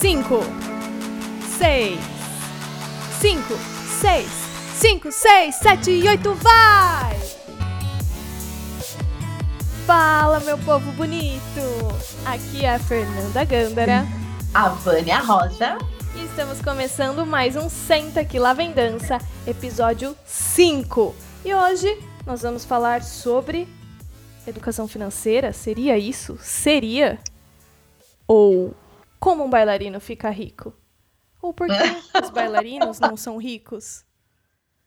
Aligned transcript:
cinco, 0.00 0.40
seis, 1.56 1.98
cinco, 3.18 3.54
seis, 3.98 4.28
cinco, 4.74 5.10
seis, 5.10 5.54
sete 5.54 5.90
e 5.90 6.06
oito, 6.06 6.34
vai! 6.34 7.18
Fala, 9.86 10.40
meu 10.40 10.58
povo 10.58 10.92
bonito! 10.92 11.40
Aqui 12.26 12.66
é 12.66 12.74
a 12.74 12.78
Fernanda 12.78 13.42
Gândara. 13.44 14.06
A 14.52 14.68
Vânia 14.68 15.18
Rosa. 15.18 15.78
E 16.14 16.24
estamos 16.26 16.60
começando 16.60 17.24
mais 17.24 17.56
um 17.56 17.70
Senta 17.70 18.20
Aqui 18.20 18.38
Lá 18.38 18.52
Vem 18.52 18.72
Dança, 18.72 19.16
episódio 19.46 20.14
5. 20.26 21.16
E 21.42 21.54
hoje 21.54 21.98
nós 22.26 22.42
vamos 22.42 22.66
falar 22.66 23.02
sobre 23.02 23.66
educação 24.46 24.86
financeira. 24.86 25.54
Seria 25.54 25.96
isso? 25.96 26.36
Seria? 26.38 27.18
Ou 28.28 28.74
como 29.18 29.44
um 29.44 29.50
bailarino 29.50 30.00
fica 30.00 30.30
rico? 30.30 30.74
Ou 31.40 31.52
por 31.52 31.66
que 31.66 31.72
os 32.22 32.30
bailarinos 32.30 32.98
não 32.98 33.16
são 33.16 33.38
ricos? 33.38 34.04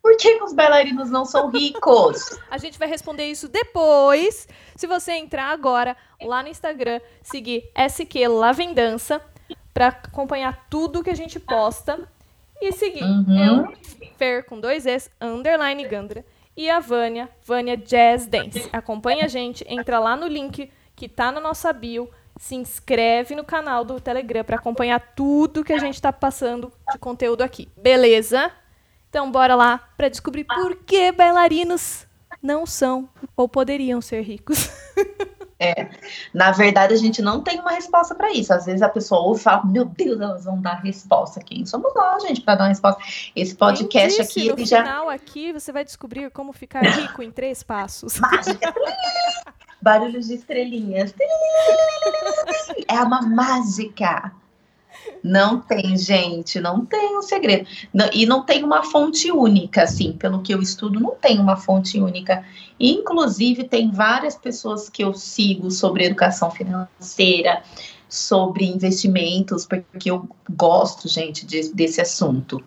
Por 0.02 0.16
que 0.16 0.42
os 0.42 0.54
bailarinos 0.54 1.10
não 1.10 1.26
são 1.26 1.50
ricos? 1.50 2.40
A 2.50 2.58
gente 2.58 2.80
vai 2.80 2.88
responder 2.88 3.26
isso 3.26 3.48
depois. 3.48 4.48
Se 4.76 4.88
você 4.88 5.14
entrar 5.14 5.52
agora 5.52 5.96
lá 6.22 6.42
no 6.42 6.50
Instagram, 6.50 7.02
seguir 7.22 7.70
SQ 7.76 8.28
Lá 8.28 8.52
Vem 8.52 8.74
Dança, 8.74 9.22
para 9.74 9.88
acompanhar 9.88 10.68
tudo 10.70 11.04
que 11.04 11.10
a 11.10 11.16
gente 11.16 11.40
posta. 11.40 12.08
E 12.62 12.72
seguir 12.74 13.04
uhum. 13.04 13.38
eu, 13.38 13.74
Fer 14.18 14.46
com 14.46 14.60
dois 14.60 14.86
S, 14.86 15.10
underline 15.22 15.88
Gandra. 15.88 16.26
E 16.56 16.70
a 16.70 16.80
Vânia, 16.80 17.30
Vânia 17.46 17.78
Jazz 17.78 18.26
Dance. 18.26 18.70
Acompanha 18.74 19.26
a 19.26 19.28
gente, 19.30 19.66
entra 19.68 20.00
lá 20.00 20.16
no 20.16 20.28
link 20.28 20.70
que 20.94 21.08
tá 21.08 21.32
na 21.32 21.40
nossa 21.40 21.72
bio 21.72 22.10
se 22.40 22.56
inscreve 22.56 23.36
no 23.36 23.44
canal 23.44 23.84
do 23.84 24.00
Telegram 24.00 24.46
para 24.46 24.56
acompanhar 24.56 25.14
tudo 25.14 25.64
que 25.64 25.74
a 25.74 25.78
gente 25.78 25.96
está 25.96 26.12
passando 26.12 26.72
de 26.90 26.98
conteúdo 26.98 27.42
aqui. 27.42 27.68
Beleza? 27.76 28.50
Então 29.10 29.30
bora 29.30 29.56
lá 29.56 29.90
para 29.98 30.08
descobrir 30.08 30.46
por 30.46 30.78
que 30.78 31.12
bailarinos 31.12 32.08
não 32.42 32.66
são 32.66 33.10
ou 33.36 33.48
poderiam 33.50 34.02
ser 34.02 34.22
ricos. 34.22 34.72
É, 35.62 35.90
na 36.34 36.52
verdade 36.52 36.94
a 36.94 36.98
gente 36.98 37.22
não 37.22 37.42
tem 37.42 37.60
uma 37.60 37.72
resposta 37.72 38.16
para 38.16 38.32
isso. 38.32 38.54
Às 38.54 38.66
vezes 38.66 38.82
a 38.82 38.88
pessoa 38.88 39.20
ouve 39.20 39.42
e 39.42 39.44
fala: 39.44 39.66
Meu 39.66 39.84
Deus, 39.84 40.22
elas 40.22 40.46
vão 40.46 40.62
dar 40.62 40.76
resposta. 40.76 41.42
Quem 41.42 41.66
somos 41.66 41.94
nós, 41.94 42.24
gente, 42.24 42.40
para 42.40 42.56
dar 42.56 42.64
uma 42.64 42.70
resposta? 42.70 43.04
Esse 43.36 43.54
podcast 43.56 44.22
disse, 44.22 44.40
aqui, 44.40 44.48
no 44.48 44.56
ele 44.56 44.66
já. 44.66 44.80
No 44.80 44.86
final 44.86 45.10
aqui 45.10 45.52
você 45.52 45.74
vai 45.74 45.84
descobrir 45.84 46.32
como 46.32 46.54
ficar 46.54 46.80
rico 46.80 47.22
em 47.22 47.30
três 47.30 47.62
passos. 47.62 48.22
Mágica. 48.22 48.74
barulhos 49.82 50.28
de 50.28 50.36
estrelinhas. 50.36 51.14
É 52.88 53.02
uma 53.02 53.22
mágica. 53.22 54.32
Não 55.24 55.60
tem, 55.60 55.98
gente, 55.98 56.60
não 56.60 56.86
tem 56.86 57.18
um 57.18 57.22
segredo. 57.22 57.68
E 58.14 58.26
não 58.26 58.44
tem 58.44 58.64
uma 58.64 58.84
fonte 58.84 59.32
única, 59.32 59.84
assim, 59.84 60.14
pelo 60.14 60.42
que 60.42 60.54
eu 60.54 60.62
estudo, 60.62 61.00
não 61.00 61.16
tem 61.16 61.40
uma 61.40 61.58
fonte 61.58 62.00
única. 62.00 62.44
Inclusive, 62.80 63.66
tem 63.66 63.92
várias 63.92 64.36
pessoas 64.36 64.90
que 64.90 65.04
eu 65.04 65.14
sigo 65.14 65.70
sobre 65.72 66.06
educação 66.06 66.50
financeira, 66.50 67.62
sobre 68.08 68.66
investimentos, 68.66 69.66
porque 69.66 70.10
eu 70.10 70.28
gosto, 70.50 71.08
gente, 71.08 71.46
de, 71.46 71.74
desse 71.74 72.02
assunto. 72.02 72.64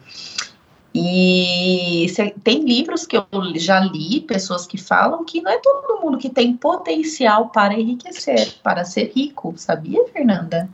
E 0.94 2.06
tem 2.44 2.64
livros 2.64 3.06
que 3.06 3.16
eu 3.16 3.26
já 3.56 3.80
li, 3.80 4.20
pessoas 4.20 4.66
que 4.66 4.76
falam 4.76 5.24
que 5.24 5.40
não 5.40 5.50
é 5.50 5.58
todo 5.58 6.02
mundo 6.02 6.18
que 6.18 6.28
tem 6.28 6.54
potencial 6.54 7.48
para 7.48 7.72
enriquecer, 7.72 8.56
para 8.62 8.84
ser 8.84 9.10
rico. 9.14 9.54
Sabia, 9.56 10.06
Fernanda? 10.08 10.68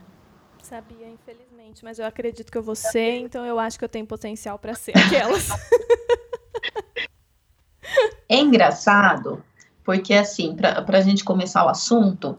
Sabia, 0.60 1.08
infelizmente, 1.08 1.84
mas 1.84 2.00
eu 2.00 2.06
acredito 2.06 2.50
que 2.50 2.58
eu 2.58 2.62
vou 2.62 2.74
ser, 2.74 3.20
então 3.20 3.46
eu 3.46 3.60
acho 3.60 3.78
que 3.78 3.84
eu 3.84 3.88
tenho 3.88 4.06
potencial 4.06 4.58
para 4.58 4.74
ser 4.74 4.92
aquelas. 4.98 5.50
é 8.28 8.36
engraçado, 8.36 9.42
porque 9.84 10.14
assim, 10.14 10.56
para 10.56 10.98
a 10.98 11.00
gente 11.00 11.22
começar 11.22 11.64
o 11.64 11.68
assunto, 11.68 12.36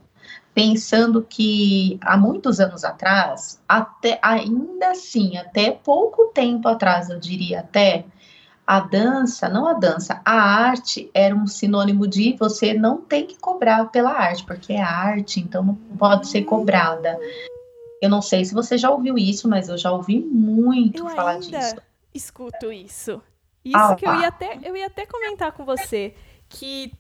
pensando 0.53 1.21
que 1.21 1.97
há 2.01 2.17
muitos 2.17 2.59
anos 2.59 2.83
atrás, 2.83 3.61
até 3.67 4.19
ainda 4.21 4.91
assim, 4.91 5.37
até 5.37 5.71
pouco 5.71 6.27
tempo 6.33 6.67
atrás, 6.67 7.09
eu 7.09 7.19
diria 7.19 7.59
até, 7.61 8.05
a 8.69 8.81
dança, 8.81 9.49
não 9.49 9.67
a 9.67 9.73
dança, 9.73 10.21
a 10.23 10.39
arte 10.39 11.09
era 11.11 11.35
um 11.35 11.47
sinônimo 11.47 12.07
de 12.07 12.35
você 12.37 12.71
não 12.71 13.01
tem 13.01 13.25
que 13.25 13.35
cobrar 13.35 13.85
pela 13.85 14.11
arte, 14.11 14.45
porque 14.45 14.73
é 14.73 14.81
arte, 14.81 15.39
então 15.39 15.63
não 15.63 15.75
pode 15.97 16.27
ser 16.27 16.43
cobrada. 16.43 17.17
Eu 17.99 18.11
não 18.11 18.21
sei 18.21 18.45
se 18.45 18.53
você 18.53 18.77
já 18.77 18.91
ouviu 18.91 19.17
isso, 19.17 19.49
mas 19.49 19.69
eu 19.69 19.77
já 19.77 19.91
ouvi 19.91 20.19
muito 20.19 21.03
eu 21.03 21.09
falar 21.09 21.31
ainda 21.31 21.57
disso. 21.57 21.75
Escuto 22.13 22.71
isso. 22.71 23.19
Isso 23.66 23.75
ah, 23.75 23.95
que 23.95 24.05
eu 24.05 24.19
ia 24.19 24.27
até 24.27 24.59
eu 24.63 24.77
ia 24.77 24.85
até 24.85 25.05
comentar 25.05 25.51
com 25.51 25.66
você 25.66 26.13
que 26.47 26.93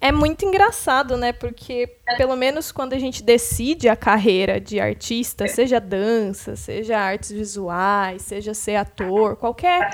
é 0.00 0.10
muito 0.10 0.44
engraçado, 0.44 1.16
né? 1.16 1.32
Porque, 1.32 1.98
pelo 2.16 2.36
menos 2.36 2.72
quando 2.72 2.92
a 2.92 2.98
gente 2.98 3.22
decide 3.22 3.88
a 3.88 3.96
carreira 3.96 4.60
de 4.60 4.80
artista, 4.80 5.46
seja 5.46 5.80
dança, 5.80 6.56
seja 6.56 6.98
artes 6.98 7.30
visuais, 7.30 8.22
seja 8.22 8.54
ser 8.54 8.76
ator, 8.76 9.36
qualquer 9.36 9.90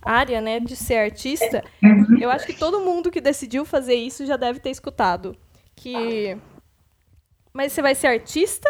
área, 0.00 0.40
né, 0.40 0.58
de 0.58 0.74
ser 0.74 0.96
artista, 0.96 1.62
eu 2.20 2.30
acho 2.30 2.46
que 2.46 2.52
todo 2.52 2.80
mundo 2.80 3.10
que 3.10 3.20
decidiu 3.20 3.64
fazer 3.64 3.94
isso 3.94 4.26
já 4.26 4.36
deve 4.36 4.58
ter 4.58 4.70
escutado. 4.70 5.36
Que. 5.76 6.36
Mas 7.52 7.72
você 7.72 7.82
vai 7.82 7.94
ser 7.94 8.08
artista? 8.08 8.68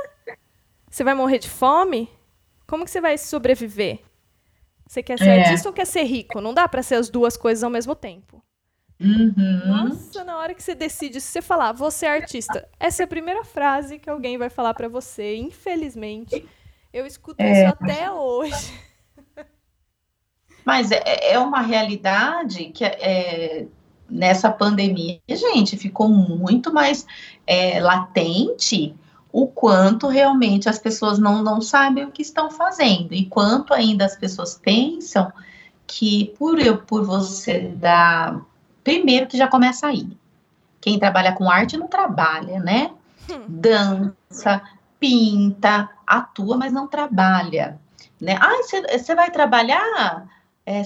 Você 0.90 1.02
vai 1.02 1.14
morrer 1.14 1.38
de 1.38 1.48
fome? 1.48 2.10
Como 2.66 2.84
que 2.84 2.90
você 2.90 3.00
vai 3.00 3.16
sobreviver? 3.16 4.00
Você 4.86 5.02
quer 5.02 5.18
ser 5.18 5.28
é. 5.28 5.42
artista 5.42 5.68
ou 5.68 5.74
quer 5.74 5.86
ser 5.86 6.02
rico? 6.02 6.40
Não 6.40 6.52
dá 6.52 6.68
para 6.68 6.82
ser 6.82 6.96
as 6.96 7.08
duas 7.08 7.36
coisas 7.36 7.64
ao 7.64 7.70
mesmo 7.70 7.94
tempo. 7.94 8.42
Uhum. 9.02 9.62
Nossa, 9.66 10.22
na 10.22 10.38
hora 10.38 10.54
que 10.54 10.62
você 10.62 10.74
decide, 10.74 11.20
se 11.20 11.26
você 11.28 11.42
falar, 11.42 11.72
você 11.72 12.06
é 12.06 12.10
artista, 12.10 12.68
essa 12.78 13.02
é 13.02 13.04
a 13.04 13.08
primeira 13.08 13.42
frase 13.44 13.98
que 13.98 14.08
alguém 14.08 14.38
vai 14.38 14.48
falar 14.48 14.74
para 14.74 14.88
você. 14.88 15.36
Infelizmente, 15.36 16.46
eu 16.92 17.04
escuto 17.04 17.42
é. 17.42 17.52
isso 17.52 17.74
até 17.74 18.10
hoje. 18.10 18.72
Mas 20.64 20.92
é, 20.92 21.32
é 21.32 21.38
uma 21.38 21.60
realidade 21.60 22.66
que 22.66 22.84
é, 22.84 23.66
nessa 24.08 24.50
pandemia, 24.50 25.18
gente, 25.28 25.76
ficou 25.76 26.08
muito 26.08 26.72
mais 26.72 27.04
é, 27.46 27.80
latente 27.80 28.94
o 29.32 29.46
quanto 29.46 30.06
realmente 30.06 30.68
as 30.68 30.78
pessoas 30.78 31.18
não, 31.18 31.42
não 31.42 31.60
sabem 31.60 32.04
o 32.04 32.12
que 32.12 32.22
estão 32.22 32.50
fazendo 32.50 33.14
e 33.14 33.24
quanto 33.24 33.72
ainda 33.72 34.04
as 34.04 34.14
pessoas 34.14 34.60
pensam 34.62 35.32
que 35.86 36.34
por 36.38 36.60
eu 36.60 36.76
por 36.78 37.04
você 37.04 37.60
dar 37.60 38.44
Primeiro 38.82 39.26
que 39.26 39.37
já 39.37 39.48
começa 39.48 39.87
aí. 39.87 40.06
Quem 40.81 40.98
trabalha 40.98 41.32
com 41.32 41.50
arte 41.50 41.76
não 41.76 41.87
trabalha, 41.87 42.60
né? 42.60 42.91
Dança, 43.48 44.62
pinta, 44.98 45.88
atua, 46.06 46.56
mas 46.56 46.72
não 46.72 46.87
trabalha. 46.87 47.81
Né? 48.21 48.37
Ah, 48.41 48.62
você 48.62 49.15
vai 49.15 49.31
trabalhar? 49.31 50.26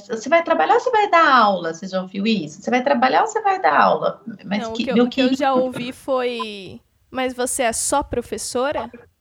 Você 0.08 0.28
é, 0.28 0.30
vai 0.30 0.42
trabalhar 0.42 0.74
ou 0.74 0.80
você 0.80 0.90
vai 0.90 1.10
dar 1.10 1.28
aula? 1.28 1.74
Você 1.74 1.86
já 1.86 2.00
ouviu 2.00 2.26
isso? 2.26 2.62
Você 2.62 2.70
vai 2.70 2.82
trabalhar 2.82 3.22
ou 3.22 3.26
você 3.26 3.40
vai 3.42 3.60
dar 3.60 3.78
aula? 3.78 4.22
Mas 4.44 4.62
não, 4.62 4.72
que, 4.72 4.84
o, 4.84 4.86
que 4.86 5.00
eu, 5.00 5.04
o 5.04 5.08
que 5.08 5.20
eu 5.20 5.34
já 5.34 5.52
ouvi 5.52 5.92
foi. 5.92 6.80
Mas 7.10 7.34
você 7.34 7.64
é 7.64 7.72
só 7.72 8.02
professora? 8.02 8.90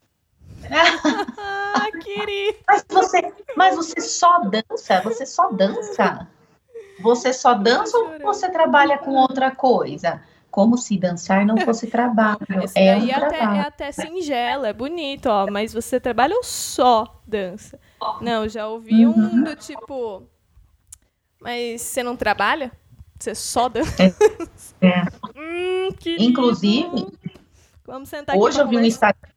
ah, 1.37 1.91
querido. 2.01 2.57
Mas 2.67 2.85
você, 2.89 3.33
mas 3.55 3.75
você 3.75 4.01
só 4.01 4.39
dança? 4.39 5.01
Você 5.01 5.25
só 5.25 5.51
dança? 5.51 6.27
Você 7.01 7.33
só 7.33 7.53
dança 7.53 7.97
ou 7.97 8.19
você 8.19 8.49
trabalha 8.49 8.97
com 8.97 9.11
outra 9.11 9.51
coisa? 9.51 10.21
Como 10.49 10.77
se 10.77 10.97
dançar 10.97 11.45
não 11.45 11.57
fosse 11.57 11.87
trabalho. 11.87 12.39
Esse 12.63 12.79
é, 12.79 12.95
um 12.95 13.07
é, 13.07 13.13
até, 13.13 13.39
é 13.39 13.59
até 13.59 13.91
singelo, 13.91 14.65
é 14.65 14.71
bonito, 14.71 15.25
ó. 15.27 15.47
Mas 15.51 15.73
você 15.73 15.99
trabalha 15.99 16.35
ou 16.35 16.43
só 16.43 17.21
dança? 17.27 17.77
Não, 18.21 18.47
já 18.47 18.67
ouvi 18.67 19.05
uhum. 19.05 19.13
um 19.13 19.43
do 19.43 19.55
tipo. 19.55 20.23
Mas 21.41 21.81
você 21.81 22.01
não 22.01 22.15
trabalha? 22.15 22.71
Você 23.19 23.35
só 23.35 23.67
dança? 23.67 24.01
É. 24.01 24.87
é. 24.87 25.03
hum, 25.35 25.89
Inclusive, 26.19 27.07
Vamos 27.85 28.09
sentar 28.09 28.35
hoje 28.35 28.59
eu 28.59 28.67
vi 28.67 28.77
um 28.77 28.83
Instagram. 28.83 29.29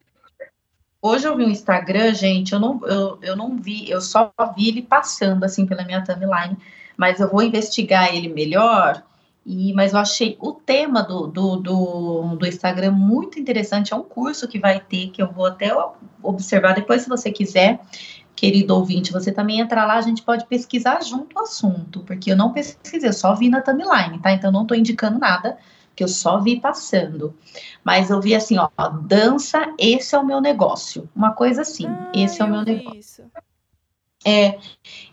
Hoje 1.00 1.29
eu 1.29 1.37
vi 1.37 1.44
um 1.44 1.50
Instagram, 1.50 2.15
gente, 2.15 2.53
eu 2.53 2.59
não, 2.59 2.81
eu, 2.87 3.19
eu 3.23 3.37
não 3.37 3.56
vi, 3.56 3.88
eu 3.88 4.00
só 4.00 4.33
vi 4.56 4.69
ele 4.69 4.83
passando 4.83 5.44
assim 5.44 5.65
pela 5.65 5.85
minha 5.85 6.03
timeline 6.03 6.56
mas 6.99 7.21
eu 7.21 7.31
vou 7.31 7.43
investigar 7.43 8.12
ele 8.12 8.29
melhor. 8.29 9.05
E, 9.47 9.73
mas 9.73 9.93
eu 9.93 10.00
achei 10.00 10.37
o 10.41 10.53
tema 10.53 11.03
do, 11.03 11.29
do, 11.29 11.56
do, 11.56 12.37
do, 12.37 12.47
Instagram 12.47 12.91
muito 12.91 13.39
interessante. 13.39 13.95
É 13.95 13.97
um 13.97 14.03
curso 14.03 14.49
que 14.49 14.59
vai 14.59 14.81
ter, 14.81 15.09
que 15.09 15.23
eu 15.23 15.33
vou 15.33 15.47
até 15.47 15.71
observar 16.23 16.75
depois, 16.75 17.03
se 17.03 17.09
você 17.09 17.31
quiser, 17.31 17.81
querido 18.37 18.75
ouvinte, 18.75 19.12
você 19.12 19.33
também 19.33 19.61
entrar 19.61 19.87
lá, 19.87 19.95
a 19.95 20.03
gente 20.03 20.23
pode 20.23 20.45
pesquisar 20.47 21.03
junto 21.03 21.39
o 21.39 21.43
assunto, 21.43 22.00
porque 22.00 22.33
eu 22.33 22.37
não 22.37 22.53
pesquisei, 22.53 23.09
eu 23.09 23.12
só 23.12 23.35
vi 23.35 23.49
na 23.49 23.62
timeline, 23.62 24.19
tá? 24.21 24.33
Então 24.33 24.53
não 24.53 24.62
estou 24.62 24.77
indicando 24.77 25.19
nada, 25.19 25.56
que 25.97 26.05
eu 26.05 26.09
só 26.09 26.41
vi 26.41 26.61
passando. 26.61 27.35
Mas 27.83 28.11
eu 28.11 28.21
vi 28.21 28.35
assim, 28.35 28.59
ó, 28.59 28.69
dança, 29.03 29.73
esse 29.79 30.15
é 30.15 30.19
o 30.19 30.27
meu 30.27 30.41
negócio. 30.41 31.09
Uma 31.17 31.33
coisa 31.33 31.62
assim, 31.62 31.87
ah, 31.87 32.12
esse 32.15 32.43
é 32.43 32.45
o 32.45 32.50
meu 32.50 32.62
negócio. 32.62 32.99
Isso. 32.99 33.23
É, 34.26 34.59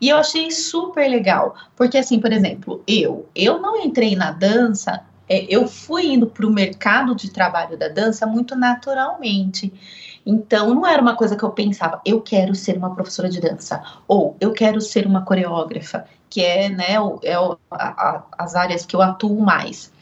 e 0.01 0.09
eu 0.09 0.17
achei 0.17 0.49
super 0.51 1.07
legal, 1.07 1.55
porque 1.75 1.97
assim, 1.97 2.19
por 2.19 2.31
exemplo, 2.31 2.83
eu, 2.87 3.29
eu 3.35 3.61
não 3.61 3.77
entrei 3.77 4.15
na 4.15 4.31
dança, 4.31 5.05
é, 5.29 5.45
eu 5.47 5.67
fui 5.67 6.07
indo 6.07 6.27
para 6.27 6.45
o 6.45 6.51
mercado 6.51 7.15
de 7.15 7.29
trabalho 7.31 7.77
da 7.77 7.87
dança 7.87 8.25
muito 8.25 8.55
naturalmente. 8.55 9.71
Então, 10.25 10.73
não 10.73 10.85
era 10.87 11.01
uma 11.01 11.15
coisa 11.15 11.35
que 11.35 11.43
eu 11.43 11.51
pensava, 11.51 12.01
eu 12.03 12.19
quero 12.19 12.55
ser 12.55 12.77
uma 12.77 12.95
professora 12.95 13.29
de 13.29 13.39
dança, 13.39 13.81
ou 14.07 14.35
eu 14.39 14.51
quero 14.53 14.81
ser 14.81 15.05
uma 15.05 15.23
coreógrafa, 15.23 16.05
que 16.29 16.41
é, 16.41 16.69
né, 16.69 16.95
é 17.23 17.35
a, 17.35 17.57
a, 17.71 18.23
as 18.37 18.55
áreas 18.55 18.85
que 18.85 18.95
eu 18.95 19.01
atuo 19.01 19.39
mais 19.39 19.93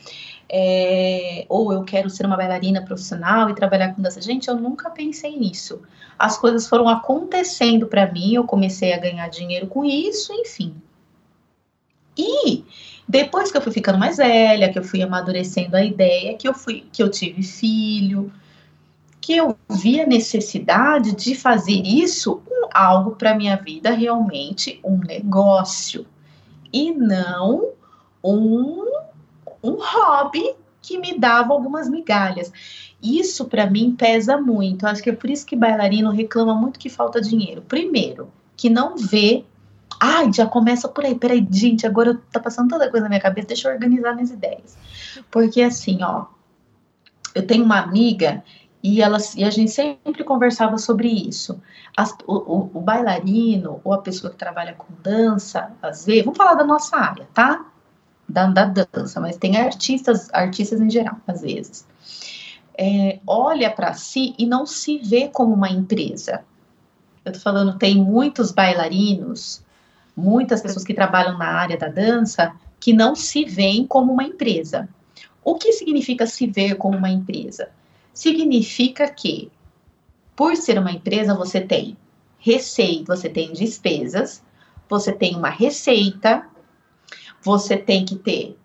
é, 0.55 1.47
ou 1.50 1.73
eu 1.73 1.83
quero 1.83 2.11
ser 2.11 2.27
uma 2.27 2.38
bailarina 2.38 2.85
profissional 2.85 3.50
e 3.50 3.55
trabalhar 3.55 3.95
com 3.95 4.03
dança. 4.03 4.21
Gente, 4.21 4.47
eu 4.47 4.55
nunca 4.55 4.88
pensei 4.91 5.35
nisso. 5.35 5.81
As 6.17 6.38
coisas 6.38 6.67
foram 6.67 6.88
acontecendo 6.88 7.88
para 7.88 8.11
mim, 8.11 8.35
eu 8.35 8.44
comecei 8.44 8.94
a 8.94 9.00
ganhar 9.00 9.27
dinheiro 9.29 9.65
com 9.65 9.83
isso, 9.83 10.31
enfim. 10.31 10.75
E 12.15 12.63
depois 13.09 13.51
que 13.51 13.57
eu 13.57 13.61
fui 13.63 13.71
ficando 13.71 13.97
mais 13.97 14.17
velha, 14.17 14.71
que 14.71 14.77
eu 14.77 14.83
fui 14.83 15.01
amadurecendo 15.01 15.75
a 15.75 15.83
ideia, 15.83 16.38
que 16.38 16.47
eu 16.47 16.53
fui, 16.53 16.85
que 16.94 17.01
eu 17.01 17.09
tive 17.09 17.41
filho, 17.41 18.31
que 19.19 19.35
eu 19.35 19.57
vi 19.67 19.99
a 19.99 20.06
necessidade 20.06 21.15
de 21.15 21.33
fazer 21.33 21.81
isso 21.83 22.44
um, 22.47 22.67
algo 22.71 23.15
para 23.15 23.33
minha 23.33 23.56
vida 23.57 23.89
realmente 23.89 24.79
um 24.83 24.99
negócio 24.99 26.06
e 26.71 26.91
não 26.91 27.71
um 28.23 28.93
um 29.63 29.77
hobby 29.80 30.56
que 30.81 30.98
me 30.98 31.18
dava 31.18 31.54
algumas 31.54 31.89
migalhas. 31.89 32.51
Isso 33.01 33.45
para 33.45 33.69
mim 33.69 33.95
pesa 33.98 34.38
muito. 34.38 34.86
Acho 34.86 35.01
que 35.01 35.10
é 35.10 35.15
por 35.15 35.30
isso 35.30 35.45
que 35.45 35.56
bailarino 35.56 36.12
reclama 36.12 36.54
muito 36.54 36.80
que 36.80 36.89
falta 36.89 37.21
dinheiro. 37.21 37.62
Primeiro, 37.62 38.30
que 38.56 38.69
não 38.69 38.95
vê. 38.98 39.45
Ai, 40.00 40.31
já 40.33 40.45
começa 40.45 40.88
por 40.88 41.06
aí. 41.06 41.15
Peraí, 41.15 41.45
gente, 41.50 41.88
agora 41.88 42.19
tá 42.31 42.39
passando 42.39 42.69
toda 42.69 42.89
coisa 42.89 43.06
na 43.06 43.10
minha 43.10 43.21
cabeça. 43.21 43.48
Deixa 43.48 43.69
eu 43.69 43.74
organizar 43.74 44.13
minhas 44.13 44.31
ideias. 44.31 44.77
Porque 45.31 45.62
assim, 45.62 46.04
ó, 46.04 46.25
eu 47.33 47.45
tenho 47.48 47.63
uma 47.63 47.80
amiga 47.80 48.44
e, 48.81 49.01
ela, 49.01 49.18
e 49.38 49.45
a 49.45 49.50
gente 49.50 49.71
sempre 49.71 50.24
conversava 50.25 50.77
sobre 50.77 51.07
isso. 51.07 51.62
As, 51.95 52.12
o, 52.27 52.33
o, 52.33 52.71
o, 52.74 52.81
bailarino 52.81 53.80
ou 53.83 53.94
a 53.94 54.00
pessoa 54.00 54.31
que 54.31 54.38
trabalha 54.38 54.74
com 54.74 54.88
dança, 55.01 55.71
às 55.81 56.06
vezes, 56.06 56.25
vamos 56.25 56.38
falar 56.38 56.56
da 56.56 56.66
nossa 56.66 56.98
área, 56.98 57.27
tá? 57.33 57.66
Da, 58.33 58.65
da 58.65 58.88
dança, 58.91 59.19
mas 59.19 59.38
tem 59.38 59.57
artistas, 59.57 60.30
artistas 60.33 60.81
em 60.81 60.89
geral, 60.89 61.18
às 61.27 61.41
vezes. 61.41 61.88
É, 62.77 63.19
olha 63.27 63.69
para 63.69 63.94
si 63.94 64.33
e 64.38 64.45
não 64.45 64.65
se 64.65 64.97
vê 64.97 65.27
como 65.27 65.53
uma 65.53 65.69
empresa. 65.69 66.44
Eu 67.24 67.31
tô 67.31 67.39
falando, 67.39 67.77
tem 67.77 67.95
muitos 67.95 68.51
bailarinos, 68.51 69.62
muitas 70.15 70.62
pessoas 70.62 70.83
que 70.83 70.94
trabalham 70.94 71.38
na 71.38 71.47
área 71.47 71.77
da 71.77 71.88
dança 71.88 72.53
que 72.80 72.91
não 72.91 73.15
se 73.15 73.45
veem 73.45 73.88
como 73.88 74.12
uma 74.12 74.24
empresa. 74.24 74.89
O 75.44 75.56
que 75.56 75.71
significa 75.71 76.25
se 76.25 76.47
ver 76.47 76.75
como 76.75 76.97
uma 76.97 77.09
empresa? 77.09 77.69
Significa 78.13 79.09
que, 79.09 79.51
por 80.35 80.56
ser 80.56 80.77
uma 80.80 80.91
empresa, 80.91 81.33
você 81.33 81.62
tem 81.62 81.95
receita, 82.39 83.15
você 83.15 83.30
tem 83.30 83.53
despesas, 83.53 84.44
você 84.89 85.12
tem 85.12 85.35
uma 85.35 85.50
receita 85.50 86.45
você 87.44 87.78
tem 87.78 88.06
que 88.06 88.16
ter 88.16 88.57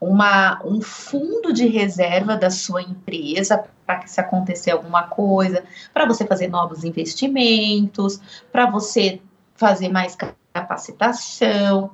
uma, 0.00 0.60
um 0.64 0.80
fundo 0.80 1.52
de 1.52 1.66
reserva 1.66 2.36
da 2.36 2.50
sua 2.50 2.82
empresa 2.82 3.64
para 3.84 3.98
que 3.98 4.10
se 4.10 4.20
acontecer 4.20 4.72
alguma 4.72 5.04
coisa, 5.04 5.62
para 5.92 6.06
você 6.06 6.26
fazer 6.26 6.48
novos 6.48 6.84
investimentos, 6.84 8.20
para 8.50 8.70
você 8.70 9.20
fazer 9.54 9.88
mais 9.88 10.16
capacitação. 10.52 11.90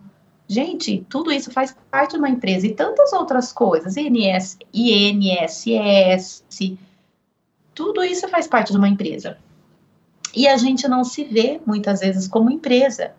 Gente, 0.48 1.06
tudo 1.08 1.30
isso 1.30 1.50
faz 1.50 1.74
parte 1.90 2.12
de 2.12 2.18
uma 2.18 2.28
empresa 2.28 2.66
e 2.66 2.74
tantas 2.74 3.12
outras 3.12 3.52
coisas, 3.52 3.96
INS, 3.96 4.58
INSS, 4.72 6.44
tudo 7.74 8.02
isso 8.02 8.28
faz 8.28 8.46
parte 8.46 8.72
de 8.72 8.78
uma 8.78 8.88
empresa. 8.88 9.38
E 10.34 10.48
a 10.48 10.56
gente 10.56 10.88
não 10.88 11.04
se 11.04 11.24
vê 11.24 11.60
muitas 11.64 12.00
vezes 12.00 12.26
como 12.26 12.50
empresa. 12.50 13.12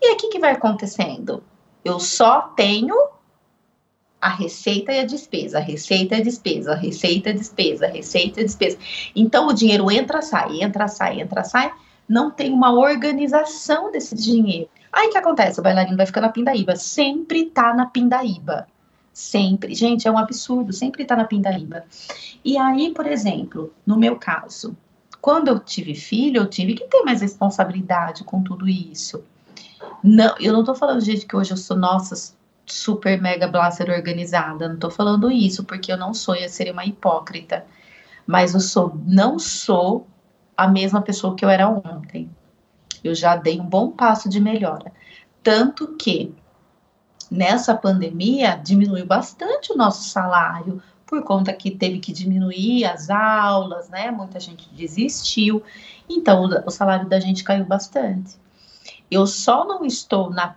E 0.00 0.12
aqui 0.12 0.28
que 0.28 0.38
vai 0.38 0.52
acontecendo? 0.52 1.42
Eu 1.88 1.98
só 1.98 2.42
tenho 2.54 2.94
a 4.20 4.28
receita 4.28 4.92
e 4.92 4.98
a 4.98 5.06
despesa, 5.06 5.58
a 5.58 5.60
receita 5.60 6.16
e 6.16 6.20
a 6.20 6.24
despesa, 6.24 6.72
a 6.72 6.76
receita 6.76 7.30
e 7.30 7.32
a 7.32 7.36
despesa, 7.36 7.86
a 7.86 7.88
receita 7.88 8.40
e 8.40 8.42
a 8.42 8.46
despesa. 8.46 8.78
Então 9.14 9.46
o 9.46 9.52
dinheiro 9.52 9.90
entra, 9.90 10.20
sai, 10.20 10.60
entra, 10.62 10.88
sai, 10.88 11.20
entra, 11.20 11.44
sai. 11.44 11.72
Não 12.08 12.30
tem 12.30 12.52
uma 12.52 12.72
organização 12.72 13.90
desse 13.92 14.14
dinheiro. 14.14 14.68
Aí 14.92 15.08
o 15.08 15.10
que 15.10 15.18
acontece? 15.18 15.60
O 15.60 15.62
bailarino 15.62 15.96
vai 15.96 16.06
ficar 16.06 16.20
na 16.20 16.30
pindaíba. 16.30 16.74
Sempre 16.76 17.46
tá 17.46 17.74
na 17.74 17.86
pindaíba. 17.86 18.66
Sempre. 19.12 19.74
Gente, 19.74 20.08
é 20.08 20.10
um 20.10 20.18
absurdo. 20.18 20.72
Sempre 20.72 21.04
tá 21.04 21.14
na 21.14 21.24
pindaíba. 21.24 21.84
E 22.44 22.56
aí, 22.56 22.92
por 22.92 23.06
exemplo, 23.06 23.72
no 23.86 23.98
meu 23.98 24.16
caso, 24.16 24.76
quando 25.20 25.48
eu 25.48 25.58
tive 25.58 25.94
filho, 25.94 26.42
eu 26.42 26.46
tive 26.46 26.74
que 26.74 26.84
ter 26.84 27.02
mais 27.02 27.20
responsabilidade 27.20 28.24
com 28.24 28.42
tudo 28.42 28.68
isso. 28.68 29.22
Não, 30.02 30.34
eu 30.38 30.52
não 30.52 30.64
tô 30.64 30.74
falando, 30.74 31.00
gente, 31.00 31.26
que 31.26 31.36
hoje 31.36 31.52
eu 31.52 31.56
sou, 31.56 31.76
nossa, 31.76 32.34
super 32.66 33.20
mega 33.20 33.48
blaster 33.48 33.90
organizada. 33.90 34.68
Não 34.68 34.78
tô 34.78 34.90
falando 34.90 35.30
isso, 35.30 35.64
porque 35.64 35.92
eu 35.92 35.96
não 35.96 36.12
sou, 36.14 36.34
eu 36.34 36.48
seria 36.48 36.72
uma 36.72 36.84
hipócrita. 36.84 37.66
Mas 38.26 38.54
eu 38.54 38.60
sou, 38.60 39.00
não 39.06 39.38
sou 39.38 40.06
a 40.56 40.68
mesma 40.68 41.00
pessoa 41.00 41.34
que 41.34 41.44
eu 41.44 41.48
era 41.48 41.68
ontem. 41.68 42.30
Eu 43.02 43.14
já 43.14 43.36
dei 43.36 43.60
um 43.60 43.66
bom 43.66 43.90
passo 43.90 44.28
de 44.28 44.40
melhora. 44.40 44.92
Tanto 45.42 45.96
que 45.96 46.34
nessa 47.30 47.74
pandemia 47.74 48.60
diminuiu 48.62 49.06
bastante 49.06 49.72
o 49.72 49.76
nosso 49.76 50.08
salário, 50.08 50.82
por 51.06 51.22
conta 51.22 51.52
que 51.54 51.70
teve 51.70 52.00
que 52.00 52.12
diminuir 52.12 52.84
as 52.84 53.08
aulas, 53.08 53.88
né? 53.88 54.10
Muita 54.10 54.38
gente 54.38 54.68
desistiu. 54.74 55.62
Então 56.08 56.48
o 56.66 56.70
salário 56.70 57.08
da 57.08 57.18
gente 57.18 57.42
caiu 57.44 57.64
bastante. 57.64 58.36
Eu 59.10 59.26
só 59.26 59.64
não 59.66 59.84
estou 59.84 60.30
na 60.30 60.54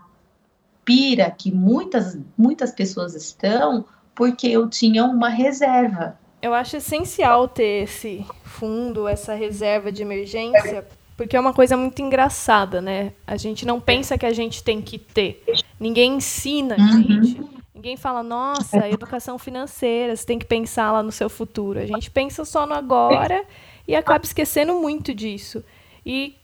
pira 0.83 1.31
que 1.31 1.51
muitas, 1.51 2.18
muitas 2.38 2.71
pessoas 2.71 3.15
estão 3.15 3.86
porque 4.15 4.48
eu 4.48 4.69
tinha 4.69 5.06
uma 5.06 5.30
reserva. 5.30 6.19
Eu 6.42 6.53
acho 6.53 6.77
essencial 6.77 7.47
ter 7.47 7.83
esse 7.83 8.26
fundo, 8.44 9.07
essa 9.07 9.33
reserva 9.33 9.92
de 9.92 10.02
emergência, 10.02 10.87
porque 11.16 11.37
é 11.37 11.40
uma 11.40 11.54
coisa 11.54 11.78
muito 11.78 12.02
engraçada, 12.02 12.81
né? 12.81 13.14
A 13.28 13.37
gente 13.37 13.66
não 13.66 13.80
pensa 13.80 14.18
que 14.18 14.26
a 14.26 14.33
gente 14.33 14.64
tem 14.64 14.81
que 14.81 14.97
ter. 14.97 15.44
Ninguém 15.80 16.16
ensina 16.16 16.76
a 16.76 16.80
uhum. 16.80 17.04
gente. 17.04 17.42
Ninguém 17.73 17.95
fala, 17.95 18.21
nossa, 18.21 18.90
educação 18.90 19.40
financeira, 19.40 20.16
você 20.16 20.26
tem 20.26 20.37
que 20.37 20.45
pensar 20.45 20.92
lá 20.92 21.02
no 21.02 21.11
seu 21.11 21.30
futuro. 21.30 21.80
A 21.80 21.85
gente 21.85 22.11
pensa 22.11 22.44
só 22.44 22.66
no 22.66 22.73
agora 22.73 23.44
e 23.87 23.95
acaba 23.95 24.23
esquecendo 24.23 24.73
muito 24.76 25.14
disso. 25.14 25.64
E 26.06 26.36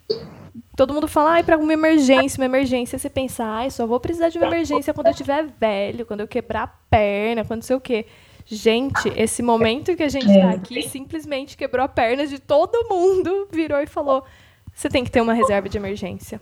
todo 0.75 0.93
mundo 0.93 1.07
fala, 1.07 1.31
ai, 1.31 1.43
para 1.43 1.57
uma 1.57 1.73
emergência, 1.73 2.39
uma 2.39 2.45
emergência. 2.45 2.97
Você 2.97 3.09
pensa, 3.09 3.43
ai, 3.43 3.69
só 3.69 3.85
vou 3.87 3.99
precisar 3.99 4.29
de 4.29 4.37
uma 4.37 4.47
emergência 4.47 4.93
quando 4.93 5.07
eu 5.07 5.11
estiver 5.11 5.45
velho, 5.59 6.05
quando 6.05 6.21
eu 6.21 6.27
quebrar 6.27 6.63
a 6.63 6.67
perna, 6.67 7.43
quando 7.43 7.63
sei 7.63 7.75
o 7.75 7.81
quê. 7.81 8.05
Gente, 8.45 9.09
esse 9.17 9.43
momento 9.43 9.93
que 9.95 10.03
a 10.03 10.09
gente 10.09 10.29
está 10.29 10.51
aqui 10.51 10.81
simplesmente 10.83 11.57
quebrou 11.57 11.83
a 11.83 11.87
perna 11.87 12.25
de 12.25 12.39
todo 12.39 12.87
mundo, 12.89 13.47
virou 13.51 13.81
e 13.81 13.87
falou: 13.87 14.23
você 14.73 14.87
tem 14.87 15.03
que 15.03 15.11
ter 15.11 15.19
uma 15.19 15.33
reserva 15.33 15.67
de 15.67 15.77
emergência. 15.77 16.39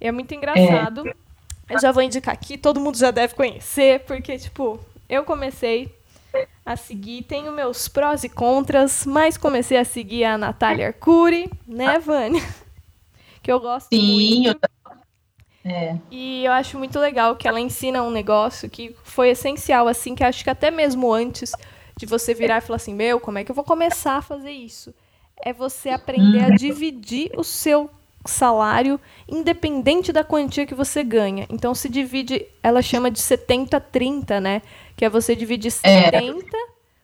E 0.00 0.06
é 0.06 0.12
muito 0.12 0.32
engraçado. 0.32 1.04
Eu 1.68 1.80
já 1.80 1.90
vou 1.90 2.02
indicar 2.02 2.34
aqui, 2.34 2.56
todo 2.56 2.78
mundo 2.78 2.96
já 2.98 3.10
deve 3.10 3.34
conhecer, 3.34 4.00
porque, 4.00 4.38
tipo, 4.38 4.78
eu 5.08 5.24
comecei 5.24 5.92
a 6.64 6.76
seguir, 6.76 7.22
tenho 7.22 7.52
meus 7.52 7.88
prós 7.88 8.24
e 8.24 8.28
contras, 8.28 9.04
mas 9.06 9.36
comecei 9.36 9.76
a 9.76 9.84
seguir 9.84 10.24
a 10.24 10.38
Natália 10.38 10.88
Arcuri, 10.88 11.50
né, 11.66 11.98
Vânia? 11.98 12.42
que 13.42 13.52
eu 13.52 13.60
gosto 13.60 13.94
Sim, 13.94 14.42
muito. 14.42 14.60
Eu... 14.62 14.74
É. 15.66 15.96
E 16.10 16.44
eu 16.44 16.52
acho 16.52 16.78
muito 16.78 16.98
legal 16.98 17.36
que 17.36 17.48
ela 17.48 17.58
ensina 17.58 18.02
um 18.02 18.10
negócio 18.10 18.68
que 18.68 18.94
foi 19.02 19.30
essencial, 19.30 19.88
assim, 19.88 20.14
que 20.14 20.22
acho 20.22 20.44
que 20.44 20.50
até 20.50 20.70
mesmo 20.70 21.12
antes 21.12 21.52
de 21.96 22.06
você 22.06 22.34
virar 22.34 22.58
e 22.58 22.60
falar 22.60 22.76
assim, 22.76 22.94
meu, 22.94 23.18
como 23.18 23.38
é 23.38 23.44
que 23.44 23.50
eu 23.50 23.54
vou 23.54 23.64
começar 23.64 24.16
a 24.16 24.22
fazer 24.22 24.50
isso? 24.50 24.94
É 25.42 25.52
você 25.52 25.90
aprender 25.90 26.44
a 26.44 26.48
uhum. 26.48 26.54
dividir 26.54 27.30
o 27.36 27.42
seu 27.42 27.90
salário 28.24 28.98
independente 29.28 30.12
da 30.12 30.24
quantia 30.24 30.66
que 30.66 30.74
você 30.74 31.04
ganha. 31.04 31.46
Então 31.50 31.74
se 31.74 31.88
divide, 31.88 32.46
ela 32.62 32.82
chama 32.82 33.10
de 33.10 33.20
70-30, 33.20 34.40
né? 34.40 34.62
Que 34.96 35.04
é 35.04 35.10
você 35.10 35.36
dividir 35.36 35.70
70 35.70 36.56
é. 36.56 36.60